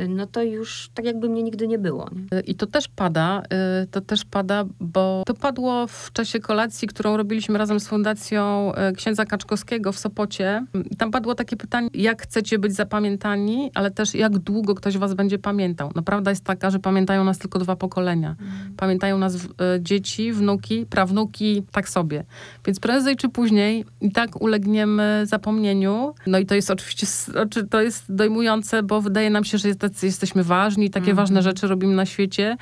no 0.08 0.26
to 0.26 0.42
już 0.42 0.90
tak 0.94 1.04
jakby 1.04 1.28
mnie 1.28 1.42
nigdy 1.42 1.68
nie 1.68 1.78
było. 1.78 2.10
Nie? 2.12 2.40
I 2.40 2.54
to 2.54 2.66
też 2.66 2.88
pada, 2.88 3.42
y, 3.82 3.86
to 3.86 4.00
też 4.00 4.24
pada, 4.24 4.64
bo 4.80 5.22
to 5.26 5.34
padło 5.34 5.86
w 5.86 6.10
czasie 6.12 6.40
kolacji, 6.40 6.88
którą 6.88 7.16
robiliśmy 7.16 7.58
razem 7.58 7.80
z 7.80 7.88
Fundacją 7.88 8.72
y, 8.90 8.92
Księdza 8.92 9.24
Kaczkowskiego 9.24 9.92
w 9.92 9.98
Sopocie. 9.98 10.66
Tam 10.98 11.10
padło 11.10 11.34
takie 11.34 11.56
pytanie, 11.56 11.88
jak 11.94 12.22
chcecie 12.22 12.58
być 12.58 12.72
zapamiętani, 12.72 13.70
ale 13.74 13.90
też 13.90 14.14
jak 14.14 14.38
długo 14.38 14.74
ktoś 14.74 14.98
was 14.98 15.14
będzie 15.14 15.38
pamiętał. 15.38 15.90
No 15.94 16.02
prawda 16.02 16.30
jest 16.30 16.44
taka, 16.44 16.70
że 16.70 16.78
pamiętają 16.78 17.24
nas 17.24 17.38
tylko 17.38 17.58
dwa 17.58 17.76
pokolenia. 17.76 18.36
Mm. 18.40 18.74
Pamiętają 18.76 19.18
nas 19.18 19.34
y, 19.34 19.48
dzieci, 19.80 20.32
wnuki, 20.32 20.86
prawnuki, 20.86 21.62
tak 21.72 21.88
sobie. 21.88 22.24
Więc 22.66 22.80
prędzej 22.80 23.16
czy 23.16 23.28
później 23.28 23.84
i 24.00 24.12
tak 24.12 24.42
ulegniemy 24.42 25.22
zapomnieniu. 25.24 26.14
No 26.26 26.38
i 26.38 26.46
to 26.46 26.54
jest 26.54 26.70
oczywiście, 26.70 27.06
znaczy 27.06 27.66
to 27.66 27.80
jest 27.80 28.14
dojmujące, 28.14 28.82
bo 28.82 29.00
wydaje 29.00 29.30
nam 29.30 29.44
się, 29.44 29.58
że 29.58 29.68
jest 29.68 29.80
tacy 29.82 30.06
jesteśmy 30.06 30.44
ważni, 30.44 30.90
takie 30.90 31.04
mm 31.04 31.16
ważne 31.16 31.42
rzeczy 31.42 31.66
robimy 31.66 31.94
na 31.94 32.06
świecie 32.06 32.56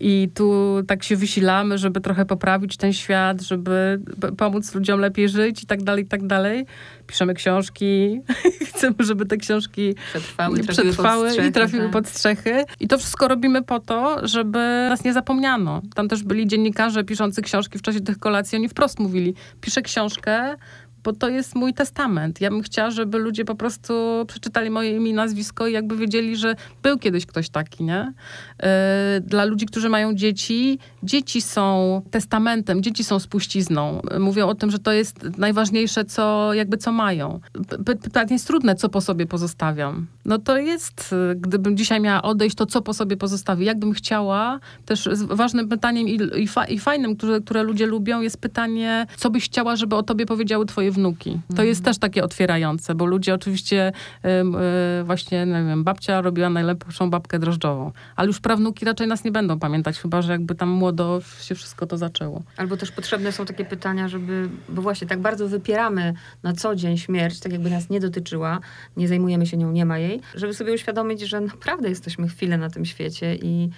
I 0.00 0.28
tu 0.34 0.76
tak 0.86 1.02
się 1.02 1.16
wysilamy, 1.16 1.78
żeby 1.78 2.00
trochę 2.00 2.24
poprawić 2.24 2.76
ten 2.76 2.92
świat, 2.92 3.42
żeby 3.42 4.00
pomóc 4.36 4.74
ludziom 4.74 5.00
lepiej 5.00 5.28
żyć 5.28 5.62
i 5.62 5.66
tak 5.66 5.82
dalej, 5.82 6.04
i 6.04 6.06
tak 6.06 6.26
dalej. 6.26 6.66
Piszemy 7.06 7.34
książki, 7.34 8.20
chcemy, 8.68 8.94
żeby 8.98 9.26
te 9.26 9.36
książki 9.36 9.94
przetrwały, 10.10 10.56
trafiły 10.56 10.74
przetrwały 10.74 11.30
strzechy, 11.30 11.48
i 11.48 11.52
trafiły 11.52 11.82
tak. 11.82 11.92
pod 11.92 12.08
strzechy. 12.08 12.64
I 12.80 12.88
to 12.88 12.98
wszystko 12.98 13.28
robimy 13.28 13.62
po 13.62 13.80
to, 13.80 14.28
żeby 14.28 14.58
nas 14.88 15.04
nie 15.04 15.12
zapomniano. 15.12 15.82
Tam 15.94 16.08
też 16.08 16.22
byli 16.22 16.46
dziennikarze 16.46 17.04
piszący 17.04 17.42
książki 17.42 17.78
w 17.78 17.82
czasie 17.82 18.00
tych 18.00 18.18
kolacji, 18.18 18.58
oni 18.58 18.68
wprost 18.68 18.98
mówili, 18.98 19.34
piszę 19.60 19.82
książkę, 19.82 20.56
bo 21.08 21.12
to 21.12 21.28
jest 21.28 21.54
mój 21.54 21.74
testament. 21.74 22.40
Ja 22.40 22.50
bym 22.50 22.62
chciała, 22.62 22.90
żeby 22.90 23.18
ludzie 23.18 23.44
po 23.44 23.54
prostu 23.54 23.94
przeczytali 24.26 24.70
moje 24.70 24.96
imię 24.96 25.10
i 25.10 25.14
nazwisko 25.14 25.66
i 25.66 25.72
jakby 25.72 25.96
wiedzieli, 25.96 26.36
że 26.36 26.54
był 26.82 26.98
kiedyś 26.98 27.26
ktoś 27.26 27.48
taki, 27.48 27.84
nie? 27.84 28.12
E, 28.62 29.20
dla 29.24 29.44
ludzi, 29.44 29.66
którzy 29.66 29.88
mają 29.88 30.14
dzieci, 30.14 30.78
dzieci 31.02 31.42
są 31.42 32.02
testamentem, 32.10 32.82
dzieci 32.82 33.04
są 33.04 33.18
spuścizną. 33.18 34.00
Mówią 34.18 34.48
o 34.48 34.54
tym, 34.54 34.70
że 34.70 34.78
to 34.78 34.92
jest 34.92 35.38
najważniejsze, 35.38 36.04
co 36.04 36.54
jakby 36.54 36.76
co 36.76 36.92
mają. 36.92 37.40
Pytanie 37.84 38.32
jest 38.32 38.46
trudne, 38.46 38.74
co 38.74 38.88
po 38.88 39.00
sobie 39.00 39.26
pozostawiam. 39.26 40.06
No 40.24 40.38
to 40.38 40.58
jest, 40.58 41.14
gdybym 41.36 41.76
dzisiaj 41.76 42.00
miała 42.00 42.22
odejść, 42.22 42.56
to 42.56 42.66
co 42.66 42.82
po 42.82 42.94
sobie 42.94 43.16
pozostawi? 43.16 43.64
Jakbym 43.64 43.92
chciała, 43.92 44.60
też 44.86 45.08
ważnym 45.28 45.68
pytaniem 45.68 46.08
i, 46.08 46.18
i, 46.36 46.48
fa, 46.48 46.64
i 46.64 46.78
fajnym, 46.78 47.16
które, 47.16 47.40
które 47.40 47.62
ludzie 47.62 47.86
lubią, 47.86 48.20
jest 48.20 48.40
pytanie, 48.40 49.06
co 49.16 49.30
byś 49.30 49.44
chciała, 49.44 49.76
żeby 49.76 49.96
o 49.96 50.02
tobie 50.02 50.26
powiedziały 50.26 50.66
twoje 50.66 50.90
wnuki. 50.98 51.40
To 51.56 51.62
jest 51.62 51.84
też 51.84 51.98
takie 51.98 52.24
otwierające, 52.24 52.94
bo 52.94 53.06
ludzie 53.06 53.34
oczywiście 53.34 53.92
y, 54.24 55.04
właśnie, 55.04 55.46
nie 55.46 55.52
wiem, 55.52 55.84
babcia 55.84 56.20
robiła 56.20 56.50
najlepszą 56.50 57.10
babkę 57.10 57.38
drożdżową, 57.38 57.92
ale 58.16 58.26
już 58.26 58.40
prawnuki 58.40 58.84
raczej 58.84 59.06
nas 59.06 59.24
nie 59.24 59.32
będą 59.32 59.58
pamiętać, 59.58 59.98
chyba, 59.98 60.22
że 60.22 60.32
jakby 60.32 60.54
tam 60.54 60.68
młodo 60.68 61.20
się 61.40 61.54
wszystko 61.54 61.86
to 61.86 61.96
zaczęło. 61.96 62.42
Albo 62.56 62.76
też 62.76 62.92
potrzebne 62.92 63.32
są 63.32 63.46
takie 63.46 63.64
pytania, 63.64 64.08
żeby, 64.08 64.48
bo 64.68 64.82
właśnie 64.82 65.06
tak 65.06 65.20
bardzo 65.20 65.48
wypieramy 65.48 66.14
na 66.42 66.52
co 66.52 66.76
dzień 66.76 66.98
śmierć, 66.98 67.40
tak 67.40 67.52
jakby 67.52 67.70
nas 67.70 67.90
nie 67.90 68.00
dotyczyła, 68.00 68.60
nie 68.96 69.08
zajmujemy 69.08 69.46
się 69.46 69.56
nią, 69.56 69.72
nie 69.72 69.86
ma 69.86 69.98
jej, 69.98 70.20
żeby 70.34 70.54
sobie 70.54 70.74
uświadomić, 70.74 71.20
że 71.20 71.40
naprawdę 71.40 71.88
jesteśmy 71.88 72.28
chwilę 72.28 72.58
na 72.58 72.70
tym 72.70 72.84
świecie 72.84 73.34
i 73.34 73.68
E, 73.68 73.70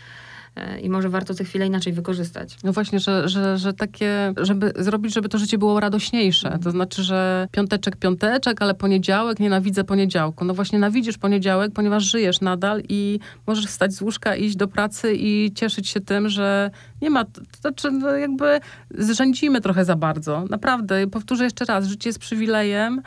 i 0.82 0.90
może 0.90 1.08
warto 1.08 1.34
tę 1.34 1.44
chwilę 1.44 1.66
inaczej 1.66 1.92
wykorzystać. 1.92 2.56
No 2.64 2.72
właśnie, 2.72 3.00
że, 3.00 3.28
że, 3.28 3.58
że 3.58 3.72
takie, 3.72 4.32
żeby 4.36 4.72
zrobić, 4.78 5.14
żeby 5.14 5.28
to 5.28 5.38
życie 5.38 5.58
było 5.58 5.80
radośniejsze. 5.80 6.58
To 6.62 6.70
znaczy, 6.70 7.02
że 7.02 7.48
piąteczek, 7.52 7.96
piąteczek, 7.96 8.62
ale 8.62 8.74
poniedziałek, 8.74 9.40
nienawidzę 9.40 9.84
poniedziałku. 9.84 10.44
No 10.44 10.54
właśnie 10.54 10.78
nawidzisz 10.78 11.18
poniedziałek, 11.18 11.72
ponieważ 11.72 12.04
żyjesz 12.04 12.40
nadal 12.40 12.82
i 12.88 13.18
możesz 13.46 13.66
wstać 13.66 13.92
z 13.92 14.02
łóżka, 14.02 14.36
iść 14.36 14.56
do 14.56 14.68
pracy 14.68 15.14
i 15.14 15.52
cieszyć 15.54 15.88
się 15.88 16.00
tym, 16.00 16.28
że 16.28 16.70
nie 17.02 17.10
ma, 17.10 17.24
to 17.24 17.40
znaczy 17.60 17.90
no 17.90 18.10
jakby 18.10 18.60
zrzędzimy 18.90 19.60
trochę 19.60 19.84
za 19.84 19.96
bardzo. 19.96 20.44
Naprawdę, 20.50 21.06
powtórzę 21.06 21.44
jeszcze 21.44 21.64
raz, 21.64 21.86
życie 21.86 22.08
jest 22.08 22.18
przywilejem, 22.18 23.02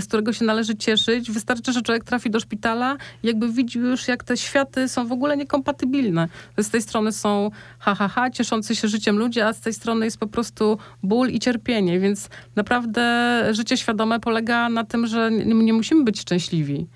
z 0.00 0.06
którego 0.06 0.32
się 0.32 0.44
należy 0.44 0.76
cieszyć. 0.76 1.30
Wystarczy, 1.30 1.72
że 1.72 1.82
człowiek 1.82 2.04
trafi 2.04 2.30
do 2.30 2.40
szpitala 2.40 2.96
jakby 3.22 3.52
widzi 3.52 3.78
już, 3.78 4.08
jak 4.08 4.24
te 4.24 4.36
światy 4.36 4.88
są 4.88 5.06
w 5.06 5.12
ogóle 5.12 5.36
niekompatybilne. 5.36 6.28
Z 6.58 6.70
tej 6.70 6.82
strony 6.88 7.12
są 7.12 7.50
ha, 7.78 7.94
ha, 7.94 8.08
ha, 8.08 8.30
cieszący 8.30 8.76
się 8.76 8.88
życiem 8.88 9.18
ludzie, 9.18 9.46
a 9.46 9.52
z 9.52 9.60
tej 9.60 9.74
strony 9.74 10.04
jest 10.04 10.18
po 10.18 10.26
prostu 10.26 10.78
ból 11.02 11.28
i 11.28 11.38
cierpienie, 11.38 12.00
więc 12.00 12.28
naprawdę 12.56 13.44
życie 13.50 13.76
świadome 13.76 14.20
polega 14.20 14.68
na 14.68 14.84
tym, 14.84 15.06
że 15.06 15.30
nie, 15.30 15.54
nie 15.54 15.72
musimy 15.72 16.04
być 16.04 16.20
szczęśliwi. 16.20 16.86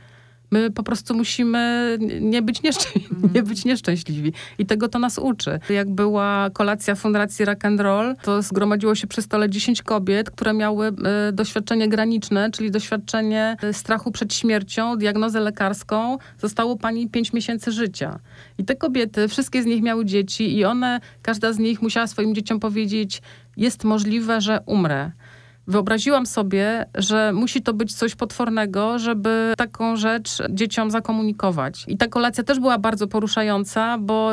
My 0.52 0.70
po 0.70 0.82
prostu 0.82 1.14
musimy 1.14 1.98
nie 2.20 2.42
być, 2.42 2.60
nie 3.34 3.42
być 3.42 3.64
nieszczęśliwi. 3.64 4.32
I 4.58 4.66
tego 4.66 4.88
to 4.88 4.98
nas 4.98 5.18
uczy. 5.18 5.60
Jak 5.70 5.90
była 5.90 6.50
kolacja 6.52 6.94
Fundacji 6.94 7.44
Rock 7.44 7.64
and 7.64 7.80
Roll, 7.80 8.16
to 8.22 8.42
zgromadziło 8.42 8.94
się 8.94 9.06
przy 9.06 9.22
stole 9.22 9.50
10 9.50 9.82
kobiet, 9.82 10.30
które 10.30 10.54
miały 10.54 10.88
y, 10.88 11.32
doświadczenie 11.32 11.88
graniczne, 11.88 12.50
czyli 12.50 12.70
doświadczenie 12.70 13.56
y, 13.64 13.72
strachu 13.72 14.12
przed 14.12 14.34
śmiercią, 14.34 14.96
diagnozę 14.96 15.40
lekarską. 15.40 16.18
Zostało 16.38 16.76
pani 16.76 17.08
5 17.08 17.32
miesięcy 17.32 17.72
życia. 17.72 18.18
I 18.58 18.64
te 18.64 18.76
kobiety, 18.76 19.28
wszystkie 19.28 19.62
z 19.62 19.66
nich 19.66 19.82
miały 19.82 20.04
dzieci 20.04 20.56
i 20.56 20.64
one, 20.64 21.00
każda 21.22 21.52
z 21.52 21.58
nich 21.58 21.82
musiała 21.82 22.06
swoim 22.06 22.34
dzieciom 22.34 22.60
powiedzieć, 22.60 23.22
jest 23.56 23.84
możliwe, 23.84 24.40
że 24.40 24.60
umrę 24.66 25.10
Wyobraziłam 25.66 26.26
sobie, 26.26 26.86
że 26.94 27.32
musi 27.32 27.62
to 27.62 27.74
być 27.74 27.94
coś 27.94 28.14
potwornego, 28.14 28.98
żeby 28.98 29.54
taką 29.56 29.96
rzecz 29.96 30.38
dzieciom 30.50 30.90
zakomunikować. 30.90 31.84
I 31.88 31.96
ta 31.96 32.08
kolacja 32.08 32.44
też 32.44 32.60
była 32.60 32.78
bardzo 32.78 33.06
poruszająca, 33.06 33.98
bo 33.98 34.30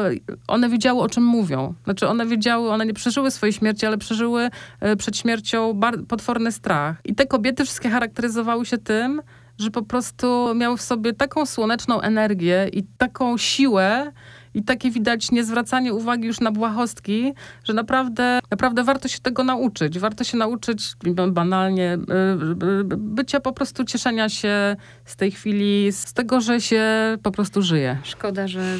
one 0.48 0.70
wiedziały, 0.70 1.02
o 1.02 1.10
czym 1.10 1.24
mówią. 1.24 1.74
Znaczy, 1.84 2.08
one 2.08 2.26
wiedziały, 2.26 2.72
one 2.72 2.86
nie 2.86 2.94
przeżyły 2.94 3.32
swojej 3.32 3.54
śmierci, 3.54 3.86
ale 3.86 3.98
przeżyły 3.98 4.50
e, 4.80 4.96
przed 4.96 5.18
śmiercią 5.18 5.80
potworny 6.08 6.52
strach. 6.52 7.02
I 7.06 7.16
te 7.16 7.26
kobiety 7.26 7.66
wszystkie 7.66 7.90
charakteryzowały 7.90 8.66
się 8.66 8.78
tym, 8.78 9.22
że 9.58 9.72
po 9.72 9.82
prostu 9.82 10.56
miały 10.56 10.78
w 10.78 10.82
sobie 10.82 11.14
taką 11.14 11.46
słoneczną 11.46 12.02
energię 12.02 12.70
i 12.74 12.84
taką 12.98 13.38
siłę, 13.38 14.12
i 14.54 14.64
takie 14.64 14.92
widać 14.92 15.32
niezwracanie 15.32 15.94
uwagi 15.94 16.28
już 16.28 16.40
na 16.40 16.52
błahostki, 16.52 17.34
że 17.64 17.74
naprawdę, 17.74 18.40
naprawdę 18.52 18.84
warto 18.84 19.08
się 19.08 19.20
tego 19.20 19.44
nauczyć. 19.44 20.00
Warto 20.00 20.24
się 20.24 20.38
nauczyć 20.38 20.94
banalnie 21.32 21.94
y, 21.94 22.66
y, 22.82 22.98
bycia 22.98 23.40
po 23.40 23.54
prostu 23.54 23.84
cieszenia 23.84 24.30
się 24.30 24.76
z 25.06 25.16
tej 25.16 25.32
chwili, 25.32 25.92
z 25.92 26.14
tego, 26.14 26.42
że 26.42 26.62
się 26.62 26.84
po 27.24 27.32
prostu 27.32 27.62
żyje. 27.62 27.98
Szkoda, 28.04 28.48
że 28.48 28.78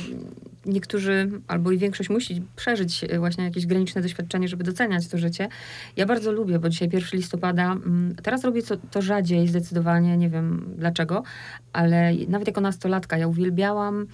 niektórzy, 0.66 1.32
albo 1.48 1.72
i 1.72 1.78
większość 1.78 2.10
musi 2.10 2.42
przeżyć 2.56 3.06
właśnie 3.20 3.44
jakieś 3.44 3.66
graniczne 3.66 4.02
doświadczenie, 4.02 4.48
żeby 4.48 4.64
doceniać 4.64 5.08
to 5.08 5.18
życie. 5.18 5.50
Ja 5.98 6.06
bardzo 6.06 6.32
lubię, 6.32 6.60
bo 6.60 6.70
dzisiaj 6.70 6.90
1 6.94 7.10
listopada, 7.14 7.72
mm, 7.72 8.16
teraz 8.24 8.44
robię 8.44 8.64
to, 8.64 8.78
to 8.92 9.02
rzadziej 9.02 9.48
zdecydowanie, 9.48 10.18
nie 10.18 10.30
wiem 10.30 10.66
dlaczego, 10.78 11.24
ale 11.74 12.14
nawet 12.28 12.48
jako 12.48 12.62
nastolatka 12.62 13.18
ja 13.18 13.28
uwielbiałam 13.28 14.08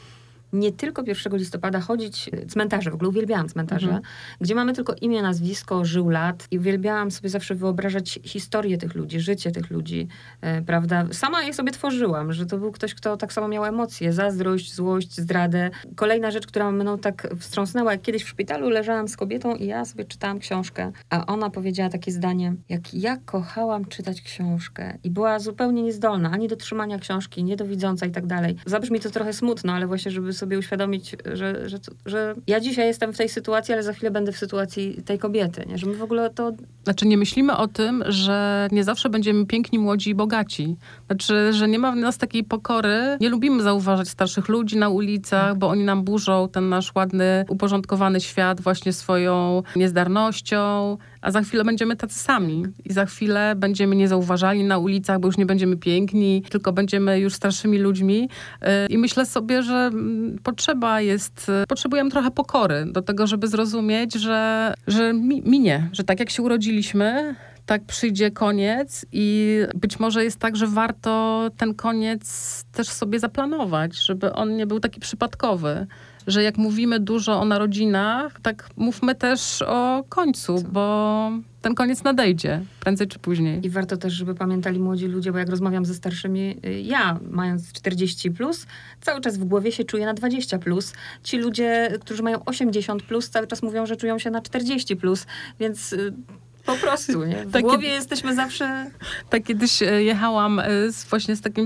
nie 0.55 0.71
tylko 0.71 1.03
1 1.07 1.37
listopada 1.37 1.79
chodzić 1.79 2.29
e, 2.33 2.45
cmentarze, 2.45 2.91
w 2.91 2.93
ogóle 2.93 3.09
uwielbiałam 3.09 3.49
cmentarze, 3.49 3.87
mhm. 3.87 4.03
gdzie 4.41 4.55
mamy 4.55 4.73
tylko 4.73 4.93
imię, 5.01 5.21
nazwisko, 5.21 5.85
żył 5.85 6.09
lat 6.09 6.47
i 6.51 6.59
uwielbiałam 6.59 7.11
sobie 7.11 7.29
zawsze 7.29 7.55
wyobrażać 7.55 8.19
historię 8.23 8.77
tych 8.77 8.95
ludzi, 8.95 9.19
życie 9.19 9.51
tych 9.51 9.69
ludzi, 9.69 10.07
e, 10.41 10.61
prawda. 10.61 11.07
Sama 11.11 11.43
je 11.43 11.53
sobie 11.53 11.71
tworzyłam, 11.71 12.33
że 12.33 12.45
to 12.45 12.57
był 12.57 12.71
ktoś, 12.71 12.93
kto 12.93 13.17
tak 13.17 13.33
samo 13.33 13.47
miał 13.47 13.65
emocje, 13.65 14.13
zazdrość, 14.13 14.73
złość, 14.73 15.15
zdradę. 15.15 15.69
Kolejna 15.95 16.31
rzecz, 16.31 16.47
która 16.47 16.71
mną 16.71 16.97
tak 16.97 17.27
wstrząsnęła, 17.39 17.91
jak 17.91 18.01
kiedyś 18.01 18.23
w 18.23 18.27
szpitalu 18.27 18.69
leżałam 18.69 19.07
z 19.07 19.17
kobietą 19.17 19.55
i 19.55 19.65
ja 19.65 19.85
sobie 19.85 20.05
czytałam 20.05 20.39
książkę, 20.39 20.91
a 21.09 21.25
ona 21.25 21.49
powiedziała 21.49 21.89
takie 21.89 22.11
zdanie, 22.11 22.53
jak 22.69 22.93
ja 22.93 23.17
kochałam 23.25 23.85
czytać 23.85 24.21
książkę 24.21 24.97
i 25.03 25.09
była 25.09 25.39
zupełnie 25.39 25.83
niezdolna 25.83 26.31
ani 26.31 26.47
do 26.47 26.55
trzymania 26.55 26.99
książki, 26.99 27.43
niedowidząca 27.43 28.05
i 28.05 28.11
tak 28.11 28.25
dalej. 28.25 28.55
Zabrzmi 28.65 28.99
to 28.99 29.09
trochę 29.09 29.33
smutno, 29.33 29.73
ale 29.73 29.87
właśnie, 29.87 30.11
żeby 30.11 30.33
sobie 30.33 30.44
sobie 30.45 30.59
uświadomić, 30.59 31.15
że, 31.33 31.69
że, 31.69 31.77
że 32.05 32.35
ja 32.47 32.59
dzisiaj 32.59 32.87
jestem 32.87 33.13
w 33.13 33.17
tej 33.17 33.29
sytuacji, 33.29 33.73
ale 33.73 33.83
za 33.83 33.93
chwilę 33.93 34.11
będę 34.11 34.31
w 34.31 34.37
sytuacji 34.37 35.01
tej 35.05 35.19
kobiety, 35.19 35.65
nie? 35.67 35.77
Że 35.77 35.87
my 35.87 35.95
w 35.95 36.03
ogóle 36.03 36.29
to... 36.29 36.51
Znaczy 36.83 37.07
nie 37.07 37.17
myślimy 37.17 37.57
o 37.57 37.67
tym, 37.67 38.03
że 38.07 38.67
nie 38.71 38.83
zawsze 38.83 39.09
będziemy 39.09 39.45
piękni, 39.45 39.79
młodzi 39.79 40.09
i 40.09 40.15
bogaci. 40.15 40.75
Znaczy, 41.07 41.53
że 41.53 41.67
nie 41.67 41.79
ma 41.79 41.91
w 41.91 41.95
nas 41.95 42.17
takiej 42.17 42.43
pokory. 42.43 43.17
Nie 43.21 43.29
lubimy 43.29 43.63
zauważać 43.63 44.09
starszych 44.09 44.49
ludzi 44.49 44.77
na 44.77 44.89
ulicach, 44.89 45.57
bo 45.57 45.69
oni 45.69 45.83
nam 45.83 46.03
burzą 46.03 46.49
ten 46.51 46.69
nasz 46.69 46.95
ładny, 46.95 47.45
uporządkowany 47.49 48.21
świat 48.21 48.61
właśnie 48.61 48.93
swoją 48.93 49.63
niezdarnością, 49.75 50.97
a 51.21 51.31
za 51.31 51.41
chwilę 51.41 51.63
będziemy 51.63 51.95
tacy 51.95 52.19
sami. 52.19 52.63
I 52.85 52.93
za 52.93 53.05
chwilę 53.05 53.53
będziemy 53.57 53.95
niezauważalni 53.95 54.63
na 54.63 54.77
ulicach, 54.77 55.19
bo 55.19 55.27
już 55.27 55.37
nie 55.37 55.45
będziemy 55.45 55.77
piękni, 55.77 56.43
tylko 56.49 56.73
będziemy 56.73 57.19
już 57.19 57.33
starszymi 57.33 57.77
ludźmi. 57.77 58.29
Y, 58.63 58.67
I 58.89 58.97
myślę 58.97 59.25
sobie, 59.25 59.63
że 59.63 59.75
mm, 59.75 60.34
potrzeba 60.43 61.01
jest, 61.01 61.51
potrzebujemy 61.67 62.11
trochę 62.11 62.31
pokory 62.31 62.85
do 62.91 63.01
tego, 63.01 63.27
żeby 63.27 63.47
zrozumieć, 63.47 64.13
że, 64.13 64.73
że 64.87 65.13
minie, 65.43 65.89
że 65.91 66.03
tak 66.03 66.19
jak 66.19 66.29
się 66.29 66.43
urodziliśmy, 66.43 67.35
tak 67.65 67.85
przyjdzie 67.85 68.31
koniec 68.31 69.05
i 69.11 69.59
być 69.75 69.99
może 69.99 70.23
jest 70.23 70.39
tak, 70.39 70.55
że 70.55 70.67
warto 70.67 71.43
ten 71.57 71.73
koniec 71.73 72.63
też 72.71 72.87
sobie 72.87 73.19
zaplanować, 73.19 74.05
żeby 74.05 74.33
on 74.33 74.55
nie 74.55 74.67
był 74.67 74.79
taki 74.79 74.99
przypadkowy 74.99 75.87
że 76.27 76.43
jak 76.43 76.57
mówimy 76.57 76.99
dużo 76.99 77.41
o 77.41 77.45
narodzinach, 77.45 78.39
tak 78.41 78.69
mówmy 78.77 79.15
też 79.15 79.61
o 79.61 80.03
końcu, 80.09 80.63
bo 80.71 81.31
ten 81.61 81.75
koniec 81.75 82.03
nadejdzie, 82.03 82.61
prędzej 82.79 83.07
czy 83.07 83.19
później. 83.19 83.65
I 83.65 83.69
warto 83.69 83.97
też, 83.97 84.13
żeby 84.13 84.35
pamiętali 84.35 84.79
młodzi 84.79 85.07
ludzie, 85.07 85.31
bo 85.31 85.37
jak 85.37 85.49
rozmawiam 85.49 85.85
ze 85.85 85.93
starszymi, 85.93 86.57
y, 86.65 86.81
ja 86.81 87.19
mając 87.29 87.71
40 87.73 88.31
plus, 88.31 88.65
cały 89.01 89.21
czas 89.21 89.37
w 89.37 89.43
głowie 89.43 89.71
się 89.71 89.83
czuję 89.83 90.05
na 90.05 90.13
20 90.13 90.59
plus. 90.59 90.93
Ci 91.23 91.37
ludzie, 91.37 91.97
którzy 92.01 92.23
mają 92.23 92.45
80 92.45 93.03
plus, 93.03 93.29
cały 93.29 93.47
czas 93.47 93.63
mówią, 93.63 93.85
że 93.85 93.95
czują 93.95 94.19
się 94.19 94.31
na 94.31 94.41
40 94.41 94.95
plus, 94.95 95.25
więc 95.59 95.93
y, 95.93 96.13
Po 96.65 96.75
prostu, 96.75 97.25
nie? 97.25 97.45
W 97.45 97.51
Takie- 97.51 97.63
głowie 97.63 97.87
jesteśmy 97.87 98.35
zawsze... 98.35 98.91
Tak 99.29 99.43
kiedyś 99.43 99.81
e, 99.81 100.03
jechałam 100.03 100.59
e, 100.59 100.91
z, 100.91 101.05
właśnie 101.05 101.35
z 101.35 101.41
takim, 101.41 101.65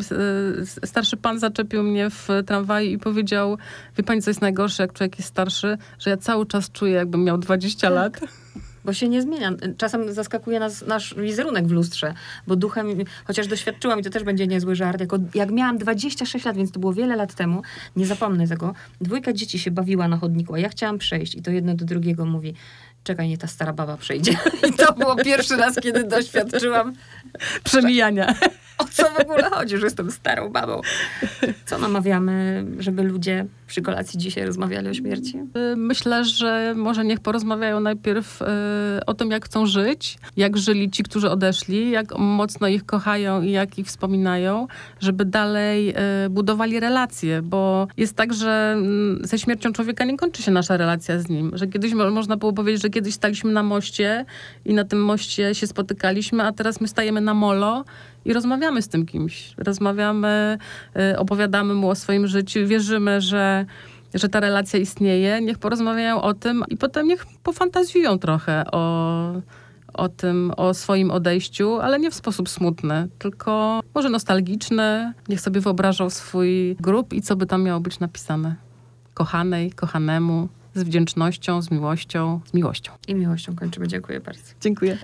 e, 0.81 0.87
starszy 0.87 1.17
pan 1.17 1.39
zaczepił 1.39 1.83
mnie 1.83 2.09
w 2.09 2.27
tramwaju 2.45 2.91
i 2.91 2.97
powiedział, 2.97 3.57
wie 3.97 4.03
pani 4.03 4.21
co 4.21 4.29
jest 4.29 4.41
najgorsze, 4.41 4.83
jak 4.83 4.93
człowiek 4.93 5.17
jest 5.17 5.29
starszy, 5.29 5.77
że 5.99 6.09
ja 6.09 6.17
cały 6.17 6.45
czas 6.45 6.71
czuję 6.71 6.93
jakbym 6.93 7.23
miał 7.23 7.37
20 7.37 7.89
lat. 7.89 8.19
Bo 8.85 8.93
się 8.93 9.09
nie 9.09 9.21
zmienia. 9.21 9.51
Czasem 9.77 10.13
zaskakuje 10.13 10.59
nas 10.59 10.87
nasz 10.87 11.15
wizerunek 11.15 11.67
w 11.67 11.71
lustrze, 11.71 12.13
bo 12.47 12.55
duchem, 12.55 12.87
chociaż 13.25 13.47
doświadczyłam 13.47 13.99
i 13.99 14.03
to 14.03 14.09
też 14.09 14.23
będzie 14.23 14.47
niezły 14.47 14.75
żart, 14.75 15.01
jako, 15.01 15.17
jak 15.35 15.51
miałam 15.51 15.77
26 15.77 16.45
lat, 16.45 16.57
więc 16.57 16.71
to 16.71 16.79
było 16.79 16.93
wiele 16.93 17.15
lat 17.15 17.33
temu, 17.35 17.61
nie 17.95 18.05
zapomnę 18.05 18.47
tego, 18.47 18.73
dwójka 19.01 19.33
dzieci 19.33 19.59
się 19.59 19.71
bawiła 19.71 20.07
na 20.07 20.17
chodniku, 20.17 20.53
a 20.53 20.59
ja 20.59 20.69
chciałam 20.69 20.97
przejść 20.97 21.35
i 21.35 21.41
to 21.41 21.51
jedno 21.51 21.75
do 21.75 21.85
drugiego 21.85 22.25
mówi, 22.25 22.53
czekaj, 23.09 23.29
nie 23.29 23.37
ta 23.37 23.47
stara 23.47 23.73
baba 23.73 23.97
przejdzie. 23.97 24.37
I 24.69 24.73
to 24.85 24.93
było 24.93 25.15
pierwszy 25.15 25.57
raz, 25.57 25.75
kiedy 25.75 26.03
doświadczyłam, 26.03 26.93
Przemijania. 27.63 28.35
O 28.79 28.85
co 28.91 29.03
w 29.03 29.19
ogóle 29.19 29.43
chodzi, 29.49 29.77
że 29.77 29.85
jestem 29.85 30.11
starą 30.11 30.49
babą. 30.49 30.81
Co 31.65 31.77
namawiamy, 31.77 32.65
żeby 32.79 33.03
ludzie 33.03 33.45
przy 33.67 33.81
kolacji 33.81 34.19
dzisiaj 34.19 34.45
rozmawiali 34.45 34.89
o 34.89 34.93
śmierci? 34.93 35.37
Y, 35.37 35.75
Myślę, 35.75 36.25
że 36.25 36.73
może 36.77 37.05
niech 37.05 37.19
porozmawiają 37.19 37.79
najpierw 37.79 38.41
y, 38.41 38.45
o 39.05 39.13
tym, 39.13 39.31
jak 39.31 39.45
chcą 39.45 39.65
żyć, 39.65 40.17
jak 40.37 40.57
żyli 40.57 40.91
ci, 40.91 41.03
którzy 41.03 41.29
odeszli, 41.29 41.91
jak 41.91 42.17
mocno 42.17 42.67
ich 42.67 42.85
kochają 42.85 43.41
i 43.41 43.51
jak 43.51 43.79
ich 43.79 43.87
wspominają, 43.87 44.67
żeby 44.99 45.25
dalej 45.25 45.89
y, 46.25 46.29
budowali 46.29 46.79
relacje, 46.79 47.41
bo 47.41 47.87
jest 47.97 48.15
tak, 48.15 48.33
że 48.33 48.71
mm, 48.77 49.19
ze 49.23 49.39
śmiercią 49.39 49.71
człowieka 49.73 50.05
nie 50.05 50.17
kończy 50.17 50.43
się 50.43 50.51
nasza 50.51 50.77
relacja 50.77 51.19
z 51.19 51.29
nim, 51.29 51.51
że 51.53 51.67
kiedyś 51.67 51.93
mo- 51.93 52.11
można 52.11 52.37
było 52.37 52.53
powiedzieć, 52.53 52.81
że 52.81 52.89
kiedyś 52.89 53.13
staliśmy 53.13 53.51
na 53.51 53.63
moście 53.63 54.25
i 54.65 54.73
na 54.73 54.83
tym 54.83 55.03
moście 55.03 55.55
się 55.55 55.67
spotykaliśmy, 55.67 56.43
a 56.43 56.51
teraz 56.51 56.81
my 56.81 56.87
stajemy 56.87 57.21
na 57.21 57.33
molo 57.33 57.85
i 58.25 58.33
rozmawiamy 58.33 58.81
z 58.81 58.87
tym 58.87 59.05
kimś. 59.05 59.53
Rozmawiamy, 59.57 60.57
y, 61.13 61.17
opowiadamy 61.17 61.73
mu 61.73 61.89
o 61.89 61.95
swoim 61.95 62.27
życiu, 62.27 62.59
wierzymy, 62.67 63.21
że 63.21 63.65
że 64.13 64.29
ta 64.29 64.39
relacja 64.39 64.79
istnieje, 64.79 65.41
niech 65.41 65.57
porozmawiają 65.57 66.21
o 66.21 66.33
tym 66.33 66.63
i 66.67 66.77
potem 66.77 67.07
niech 67.07 67.25
pofantazjują 67.43 68.19
trochę 68.19 68.63
o, 68.71 69.33
o 69.93 70.09
tym, 70.09 70.51
o 70.57 70.73
swoim 70.73 71.11
odejściu, 71.11 71.79
ale 71.79 71.99
nie 71.99 72.11
w 72.11 72.15
sposób 72.15 72.49
smutny, 72.49 73.07
tylko 73.19 73.79
może 73.95 74.09
nostalgiczny. 74.09 75.13
Niech 75.29 75.41
sobie 75.41 75.61
wyobrażą 75.61 76.09
swój 76.09 76.75
grób 76.79 77.13
i 77.13 77.21
co 77.21 77.35
by 77.35 77.45
tam 77.45 77.63
miało 77.63 77.79
być 77.79 77.99
napisane. 77.99 78.55
Kochanej, 79.13 79.71
kochanemu, 79.71 80.47
z 80.75 80.83
wdzięcznością, 80.83 81.61
z 81.61 81.71
miłością, 81.71 82.39
z 82.45 82.53
miłością. 82.53 82.91
I 83.07 83.15
miłością 83.15 83.55
kończymy. 83.55 83.87
Dziękuję 83.87 84.19
bardzo. 84.19 84.53
Dziękuję. 84.61 84.97